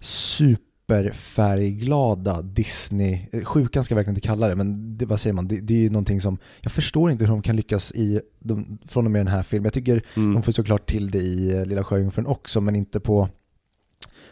[0.00, 5.48] superfärgglada Disney, eh, sjukan ska jag verkligen inte kalla det, men det, vad säger man,
[5.48, 8.78] det, det är ju någonting som, jag förstår inte hur de kan lyckas i, de,
[8.88, 9.64] från och med den här filmen.
[9.64, 10.34] Jag tycker Mm.
[10.34, 13.28] de får såklart till det i eh, Lilla Sjöjungfrun också, men inte på,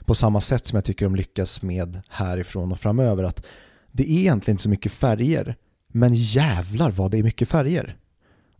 [0.04, 3.24] på samma sätt som jag tycker de lyckas med härifrån och framöver.
[3.24, 3.46] Att
[3.92, 5.56] det är egentligen inte så mycket färger,
[5.92, 7.96] men jävlar vad det är mycket färger.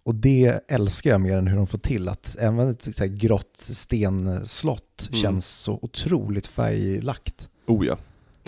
[0.05, 3.07] Och det älskar jag mer än hur de får till att även ett så här
[3.11, 5.23] grått stenslott Mm.
[5.23, 7.49] känns så otroligt färglagt.
[7.67, 7.97] Oh ja.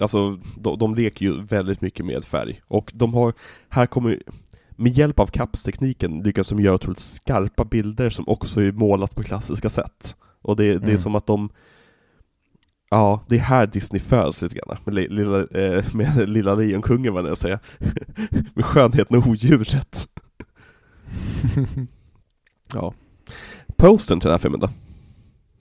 [0.01, 2.61] Alltså, de, de leker ju väldigt mycket med färg.
[2.69, 3.33] Och de har,
[3.69, 4.23] här kommer,
[4.71, 9.23] med hjälp av kapstekniken lyckas de göra otroligt skarpa bilder som också är målat på
[9.23, 10.17] klassiska sätt.
[10.43, 10.99] Och det, det är Mm.
[10.99, 11.49] som att de,
[12.95, 14.77] ja, det är här Disney föds lite grann.
[14.85, 17.59] Med, li- lilla, eh, med Lilla Lejonkungen vad jag säga.
[18.55, 20.09] med skönheten och odjuret.
[22.75, 22.95] Ja.
[23.77, 24.69] Postern till den här filmen då?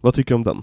[0.01, 0.61] Vad tycker du om den?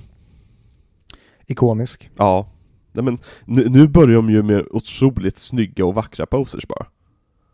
[1.47, 2.11] Ikonisk.
[2.17, 2.49] Ja,
[2.93, 6.87] Nej, men nu, nu börjar de ju med otroligt snygga och vackra posters bara.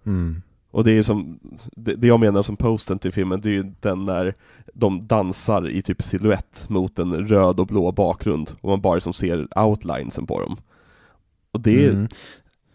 [0.07, 0.43] Mm.
[0.77, 1.39] Och det är som,
[1.77, 4.35] det, det jag menar som posten till filmen, det är ju den när
[4.75, 9.13] de dansar i typ silhuett mot en röd och blå bakgrund, och man bara som
[9.13, 10.57] ser outlinesen på dem.
[11.53, 12.09] Och det är, Mm.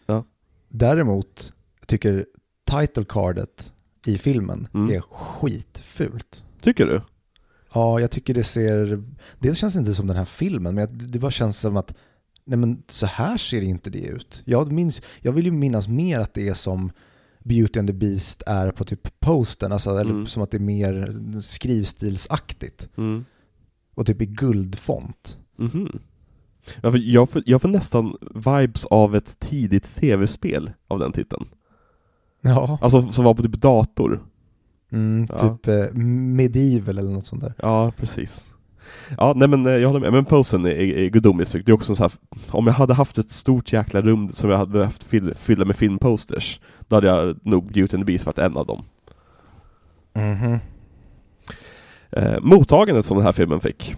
[0.05, 0.23] ja.
[0.69, 1.53] Däremot
[1.87, 2.25] tycker
[2.71, 3.73] title cardet
[4.05, 4.89] i filmen Mm.
[4.95, 6.43] är skitfult.
[6.61, 7.01] tycker du?
[7.73, 9.03] Ja, jag tycker det ser,
[9.39, 11.93] det känns inte som den här filmen, men det bara känns som att,
[12.45, 14.41] nej men så här ser inte det ut.
[14.45, 16.91] Jag, minns, jag vill ju minnas mer att det är som
[17.43, 20.27] Beauty and the Beast är på typ posten, alltså, eller Mm.
[20.27, 22.89] som att det är mer skrivstilsaktigt.
[22.97, 23.25] Mm.
[23.95, 25.37] Och typ i guldfont.
[25.57, 25.99] Mhm.
[26.81, 31.45] Ja, för jag, får, jag får nästan vibes av ett tidigt tv-spel av den titeln.
[32.41, 34.23] Ja, Alltså som var på typ dator.
[34.91, 35.37] mm, Ja.
[35.57, 37.53] typ eh, Medieval eller något sånt där.
[37.57, 38.50] Ja, precis.
[39.17, 40.13] Ja, nej men eh, jag håller med.
[40.13, 41.65] Men posen är, är, gudomligt snygg.
[41.65, 42.11] Det är också så här,
[42.49, 45.03] om jag hade haft ett stort jäkla rum som jag hade behövt
[45.37, 48.83] fylla, med filmposters, då hade jag nog Beauty and the Beast varit en av dem.
[50.13, 50.59] Mhm.
[52.11, 53.95] Eh, mottagandet som den här filmen fick.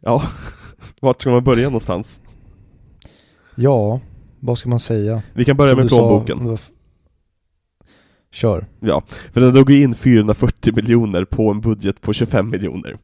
[0.00, 0.22] Ja,
[1.00, 2.20] vart ska man börja någonstans?
[3.54, 4.00] Ja,
[4.40, 5.22] vad ska man säga?
[5.34, 6.38] Vi kan börja Som med du sa, plånboken.
[6.38, 6.70] det var f-
[8.34, 8.66] Kör.
[8.80, 9.02] Ja,
[9.32, 12.96] för den drog in 440 miljoner på en budget på 25 miljoner.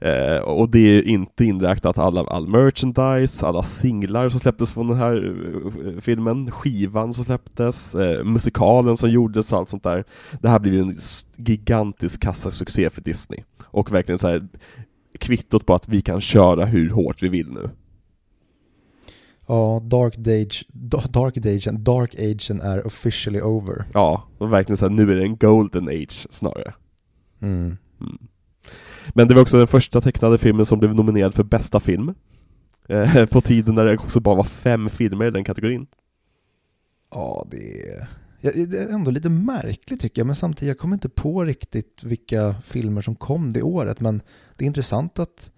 [0.00, 4.96] Eh, och det är inte inräknat alla, all merchandise, alla singlar som släpptes från den
[4.96, 10.04] här eh, eh filmen, skivan som släpptes, eh, musikalen som gjordes och allt sånt där.
[10.40, 10.98] Det här blev ju en
[11.36, 13.42] gigantisk kassasuccé för Disney.
[13.64, 14.48] Och verkligen så här
[15.18, 17.70] kvittot på att vi kan köra hur hårt vi vill nu.
[19.48, 23.84] Ja, Dark Age, Da- Dark Agen, Dark Agen är officially over.
[23.94, 26.74] Ja, och verkligen så här, nu är det en golden age snarare.
[27.40, 27.76] Mm.
[28.00, 28.18] Mm.
[29.08, 32.14] Men det var också den första tecknade filmen som blev nominerad för bästa film.
[32.88, 35.86] Eh, på tiden när det också bara var fem filmer i den kategorin.
[37.10, 38.08] Ja, det är...
[38.40, 42.02] Ja, det är ändå lite märkligt tycker jag, men samtidigt, jag kommer inte på riktigt
[42.04, 44.22] vilka filmer som kom det året, men
[44.56, 45.50] det är intressant att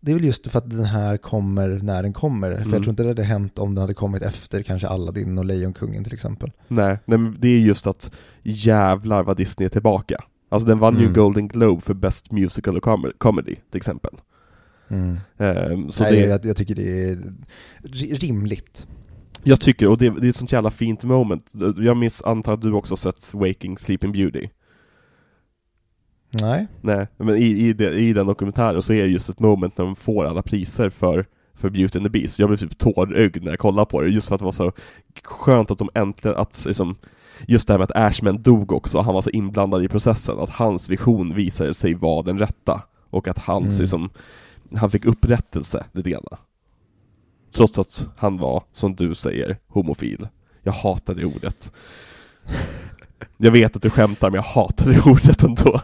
[0.00, 2.72] det är väl just för att den här kommer när den kommer, för Mm.
[2.72, 6.04] jag tror inte det hade hänt om den hade kommit efter kanske Aladdin och Lejonkungen
[6.04, 6.52] till exempel.
[6.68, 8.10] Nej, nej men det är just att
[8.42, 10.16] jävlar vad Disney är tillbaka.
[10.48, 11.12] Alltså den vann ju Mm.
[11.12, 14.10] Golden Globe för Best Musical och Com- Comedy till exempel.
[14.88, 15.18] Mm.
[15.38, 17.32] Ehm, så Nej, det, jag, jag tycker det är
[17.82, 18.86] ri- rimligt.
[19.42, 21.52] jag tycker, och det, det är ett sånt jävla fint moment.
[21.78, 24.48] Jag minns, antar att du också sett Waking Sleeping Beauty?
[26.30, 26.66] Nej.
[26.80, 29.84] Nej, men i, i, det, i den dokumentären så är det just ett moment när
[29.84, 32.38] de får alla priser för, för Beauty and the Beast.
[32.38, 34.72] Jag blev typ tårögd när jag kollade på det, just för att det var så
[35.24, 36.96] skönt att de äntligen, att liksom,
[37.46, 40.50] just det här med att Ashman dog också, han var så inblandad i processen, att
[40.50, 42.82] hans vision visade sig vara den rätta.
[43.10, 43.80] Och att hans, Mm.
[43.80, 44.10] liksom,
[44.74, 46.24] han fick upprättelse lite grann.
[47.54, 50.28] Trots att han var, som du säger, homofil.
[50.62, 51.72] Jag hatar det ordet.
[53.36, 55.80] Jag vet att du skämtar, men jag hatar det ordet ändå.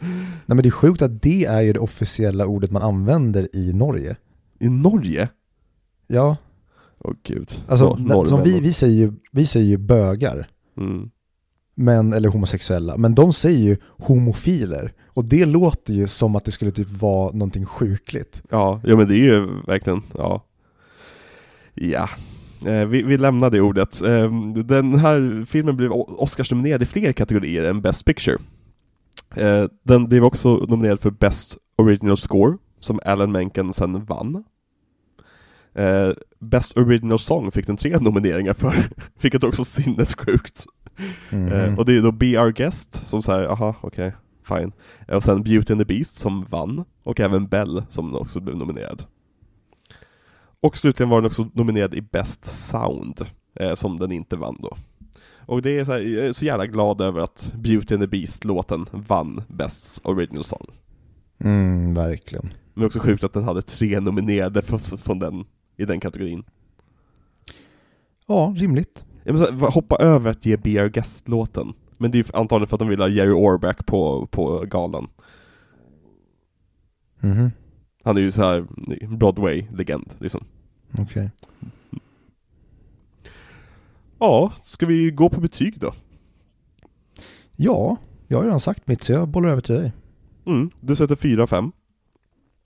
[0.00, 3.72] Nej men det är sjukt att det är ju det officiella ordet man använder i
[3.72, 4.16] Norge.
[4.58, 5.28] I Norge?
[6.06, 6.36] Ja,
[6.98, 7.64] Åh gud.
[7.68, 10.46] alltså Nor- som vi, vi, säger ju, vi säger ju bögar,
[10.76, 11.10] Mm.
[11.74, 14.92] men, eller homosexuella, men de säger ju homofiler.
[15.06, 18.42] Och det låter ju som att det skulle typ vara någonting sjukligt.
[18.50, 20.44] Ja, ja men det är ju verkligen, ja.
[21.74, 22.08] Ja.
[22.64, 24.02] Eh, vi, vi lämnar det ordet.
[24.02, 24.30] Eh,
[24.64, 28.38] den här filmen blev Oscars-nominerad i fler kategorier än Best Picture.
[29.36, 34.44] Eh, den blev också nominerad för Best Original Score, som Alan Menken sen vann.
[36.40, 38.74] Best Original Song fick den tre nomineringar för,
[39.22, 40.64] vilket också är sinnessjukt.
[41.30, 44.12] Eh, och det är då Be Our Guest som säger, aha, okej,
[44.48, 44.72] fine.
[45.08, 48.56] Eh, Och sen Beauty and the Beast som vann, och även Belle som också blev
[48.56, 49.02] nominerad.
[50.60, 53.20] Och slutligen var den också nominerad i Best Sound,
[53.54, 54.76] eh, som den inte vann då.
[55.46, 58.06] Och det är så här, jag är så jävla glad över att Beauty and the
[58.06, 60.66] Beast-låten vann Best Original Song.
[61.38, 62.52] Mm, verkligen.
[62.74, 65.44] Men också sjukt att den hade tre nominerade från, från den,
[65.76, 66.44] i den kategorin.
[68.26, 69.04] Ja, rimligt.
[69.24, 71.72] Här, hoppa över att ge Our Guest-låten.
[71.98, 75.08] Men det är ju antagligen för att de vill ha Jerry Orbach på, på galan.
[77.20, 77.50] Mhm.
[78.06, 78.66] Han är ju så här
[79.16, 80.44] Broadway-legend liksom.
[80.98, 81.30] Okej.
[84.18, 85.92] Ja, ska vi gå på betyg då?
[87.56, 87.96] Ja,
[88.28, 89.92] jag har redan sagt mitt så jag bollar över till dig.
[90.46, 91.72] Mm, du sätter 4 av 5.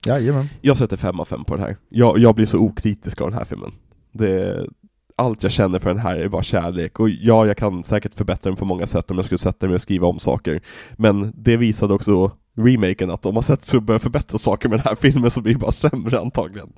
[0.05, 0.49] Jajamän.
[0.61, 1.77] Jag sätter 5 av 5 på den här.
[1.89, 3.71] Jag, jag blir så okritisk av den här filmen.
[4.11, 4.67] Det,
[5.15, 8.49] allt jag känner för den här är bara kärlek, och ja, jag kan säkert förbättra
[8.49, 10.61] den på många sätt om jag skulle sätta mig och skriva om saker.
[10.97, 14.87] Men det visade också remaken att man sätter sig och börjar förbättra saker med den
[14.87, 16.69] här filmen så blir det bara sämre antagligen.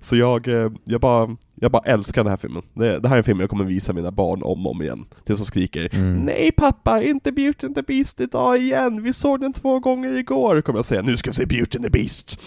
[0.00, 2.62] Så jag, eh, jag, bara, jag bara älskar den här filmen.
[2.74, 5.04] Det, det här är en film jag kommer visa mina barn om och om igen.
[5.24, 6.16] Tills de skriker Mm.
[6.16, 9.02] Nej pappa, inte Beauty and the Beast idag igen!
[9.02, 10.60] Vi såg den två gånger igår!
[10.60, 12.40] Kommer jag säga, nu ska vi se Beauty and the Beast!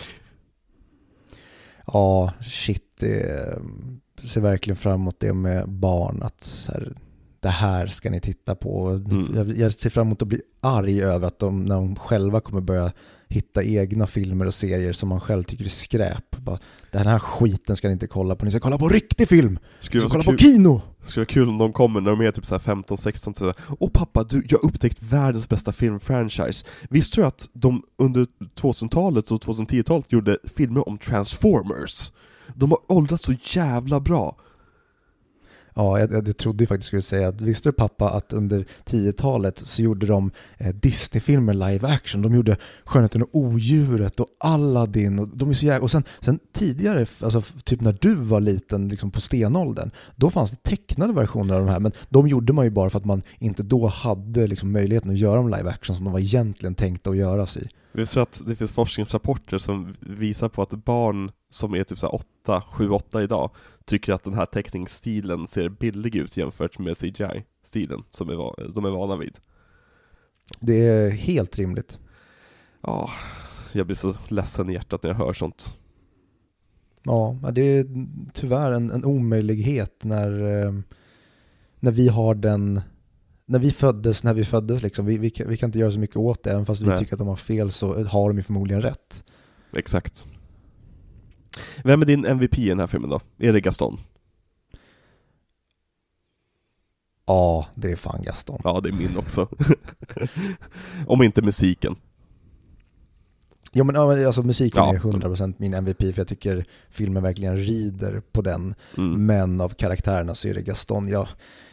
[1.93, 3.59] Ja, shit, det
[4.23, 6.93] ser verkligen fram emot det med barn, att så här,
[7.39, 8.89] det här ska ni titta på.
[8.89, 9.35] Mm.
[9.35, 12.61] Jag, jag ser fram emot att bli arg över att de, när de själva kommer
[12.61, 12.91] börja
[13.29, 16.37] hitta egna filmer och serier som man själv tycker är skräp.
[16.37, 16.59] Bara,
[16.91, 19.59] den här skiten ska ni inte kolla på, ni ska kolla på riktig film!
[19.93, 20.81] Ni ska kolla på kul, kino!
[21.03, 23.89] skulle vara kul om de kommer när de är typ så här 15-16 så Åh
[23.89, 26.65] pappa, du, jag har upptäckt världens bästa filmfranchise.
[26.89, 28.27] Visste du att de under
[28.61, 32.11] 2000-talet och 2010-talet gjorde filmer om Transformers?
[32.55, 34.35] De har åldrats så jävla bra.
[35.79, 39.57] Ja, jag, jag trodde ju faktiskt skulle säga att visste du pappa att under 10-talet
[39.57, 42.21] så gjorde de eh, Disney-filmer live action.
[42.21, 45.83] De gjorde Skönheten och odjuret och Aladdin och de är så jävla...
[45.83, 50.51] Och sen, sen tidigare, alltså typ när du var liten, liksom på stenåldern, då fanns
[50.51, 53.21] det tecknade versioner av de här, men de gjorde man ju bara för att man
[53.39, 57.09] inte då hade liksom möjligheten att göra de live action som de var egentligen tänkta
[57.09, 57.69] att göras i.
[57.91, 62.63] Visst för att det finns forskningsrapporter som visar på att barn som är typ 8,
[62.71, 63.51] 7, 8 idag
[63.89, 68.89] tycker att den här teckningsstilen ser billig ut jämfört med CGI-stilen som är, de är
[68.89, 69.37] vana vid.
[70.59, 71.99] Det är helt rimligt.
[72.81, 73.09] Ja,
[73.71, 75.75] jag blir så ledsen i hjärtat när jag hör sånt.
[77.03, 77.85] Ja, men det är
[78.33, 80.73] tyvärr en, en omöjlighet när, eh,
[81.79, 82.81] när vi har den,
[83.45, 85.99] när vi föddes, när vi föddes liksom, vi, vi, kan, vi kan inte göra så
[85.99, 86.97] mycket åt det, även fast vi Nej.
[86.97, 89.25] tycker att de har fel så har de ju förmodligen rätt.
[89.75, 90.27] Exakt.
[91.83, 93.19] Vem är din MVP i den här filmen då?
[93.37, 93.97] Är det Gaston?
[97.25, 98.61] Ja, det är fan Gaston.
[98.63, 99.47] Ja, det är min också.
[101.07, 101.95] Om inte musiken.
[103.71, 104.93] Ja men alltså musiken Ja.
[104.95, 108.75] är 100% min MVP för jag tycker filmen verkligen rider på den.
[108.97, 109.25] Mm.
[109.25, 111.07] Men av karaktärerna så är det Gaston.
[111.07, 111.27] Jag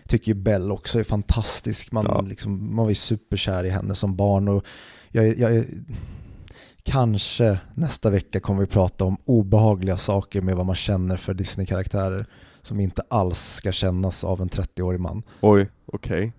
[0.08, 1.92] tycker ju Belle också är fantastisk.
[1.92, 2.20] Man, Ja.
[2.20, 4.64] liksom, man var ju superkär i henne som barn och
[5.10, 5.64] jag, jag,
[6.86, 12.26] kanske nästa vecka kommer vi prata om obehagliga saker med vad man känner för Disney-karaktärer
[12.62, 15.22] som inte alls ska kännas av en 30-årig man.
[15.40, 16.32] Oj, okej.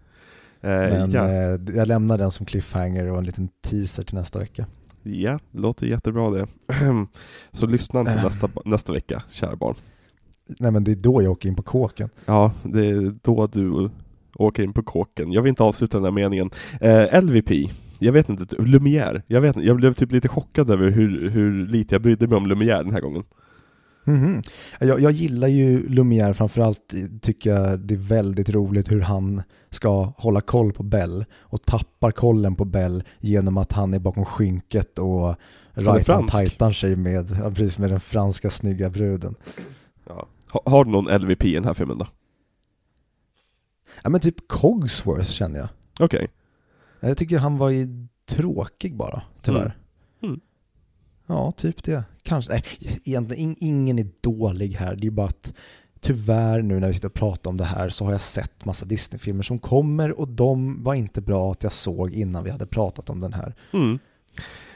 [0.61, 1.28] Eh, Men ja.
[1.30, 4.65] eh, jag lämnar den som cliffhanger och en liten teaser till nästa vecka.
[5.03, 6.48] ja, låter jättebra det.
[7.52, 8.24] Så lyssna inte Äh.
[8.24, 9.76] nästa, nästa vecka, kära barn.
[10.60, 12.10] Nej men det är då jag åker in på kåken.
[12.26, 13.90] Ja, det är då du
[14.36, 15.32] åker in på kåken.
[15.32, 16.49] Jag vill inte avsluta den här meningen.
[16.82, 17.52] Eh, LVP,
[17.99, 19.22] jag vet inte, Lumière.
[19.28, 22.48] Jag, vet, jag blev typ lite chockad över hur, hur lite jag brydde mig om
[22.48, 23.24] Lumière den här gången.
[24.03, 24.41] Mhm.
[24.80, 30.14] Jag, jag gillar ju Lumière framförallt tycker jag det är väldigt roligt hur han ska
[30.18, 34.99] hålla koll på Bell och tappar kollen på Bell genom att han är bakom skynket
[34.99, 35.36] och
[35.74, 36.38] är right fransk.
[36.38, 39.36] tajtar sig med, ja, precis med den franska snygga bruden.
[40.07, 40.28] Ja.
[40.52, 42.07] Ha, har du någon LVP i den här filmen då?
[44.03, 45.69] Ja men typ Cogsworth känner jag.
[45.99, 46.28] Okej.
[46.99, 47.88] Jag tycker han var ju
[48.26, 49.61] tråkig bara, tyvärr.
[50.22, 50.34] Mm.
[50.34, 50.40] Mm.
[51.28, 52.03] Ja, typ det.
[52.24, 52.52] Kanske.
[52.52, 52.64] Nej,
[53.03, 54.95] egentligen in, ingen är dålig här.
[54.95, 55.53] Det är bara att
[55.99, 58.86] tyvärr nu när vi sitter och pratar om det här så har jag sett massa
[58.86, 63.10] Disney-filmer som kommer och de var inte bra att jag såg innan vi hade pratat
[63.10, 63.56] om den här.
[63.74, 63.99] Mm.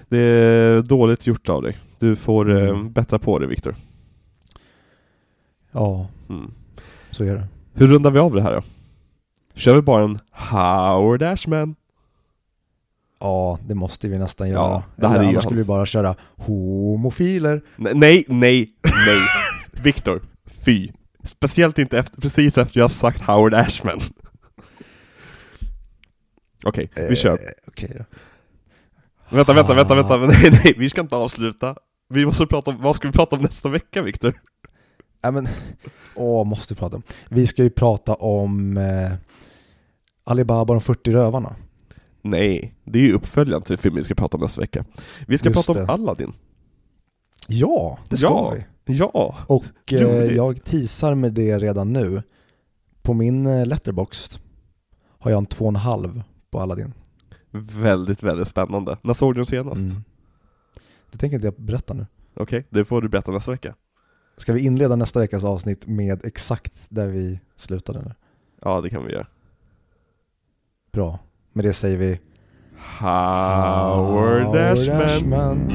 [0.09, 1.77] Det är dåligt gjort av dig.
[1.99, 2.91] Du får eh, Mm.
[2.91, 3.75] bättra på det Viktor.
[5.71, 6.51] Ja, Mm.
[7.11, 7.47] så är det.
[7.73, 8.61] Hur rundar vi av det här då?
[9.53, 11.75] Kör vi bara en Howard Ashman?
[13.21, 14.83] Ja, det måste vi nästan Ja, göra.
[14.95, 17.61] det här Eller är annars skulle vi bara köra homofiler.
[17.75, 19.19] Nej, nej, nej, nej.
[19.83, 20.21] Viktor,
[20.65, 20.91] fy.
[21.23, 23.99] Speciellt inte efter, precis efter jag sagt Howard Ashman.
[26.63, 27.31] Okej, vi kör.
[27.33, 27.37] Eh,
[27.67, 28.05] Okej då.
[29.35, 30.17] Vänta, vänta, vänta, Ah.
[30.17, 31.75] vänta, nej, nej, vi ska inte avsluta.
[32.09, 34.41] Vi måste prata om, vad ska vi prata om nästa vecka Viktor?
[35.23, 35.47] Nej men,
[36.15, 37.03] åh, måste prata om.
[37.29, 39.11] Vi ska ju prata om eh,
[40.23, 41.55] Alibaba och de 40 rövarna.
[42.21, 44.85] Nej, det är ju uppföljaren till filmen vi ska prata om nästa vecka.
[45.27, 45.93] Vi ska Just prata om det.
[45.93, 46.33] Aladdin.
[47.47, 48.55] Ja, det ska Ja.
[48.85, 48.97] vi.
[48.97, 49.37] Ja!
[49.47, 52.23] Och eh, jag teasar med det redan nu.
[53.01, 54.39] På min eh, letterbox
[55.19, 56.21] har jag en 2,5
[56.51, 56.93] på Aladdin.
[57.51, 58.97] Väldigt, väldigt spännande.
[59.01, 59.91] När såg du den senast?
[59.91, 60.03] Mm.
[61.11, 62.05] Det tänker inte jag berätta nu.
[62.33, 63.75] Okej, det får du berätta nästa vecka.
[64.37, 68.13] Ska vi inleda nästa veckas avsnitt med exakt där vi slutade nu?
[68.61, 69.27] Ja, det kan vi göra.
[70.91, 71.19] Bra.
[71.53, 72.19] Med det säger vi
[72.99, 75.01] Howard Ashman.
[75.01, 75.71] Ashman.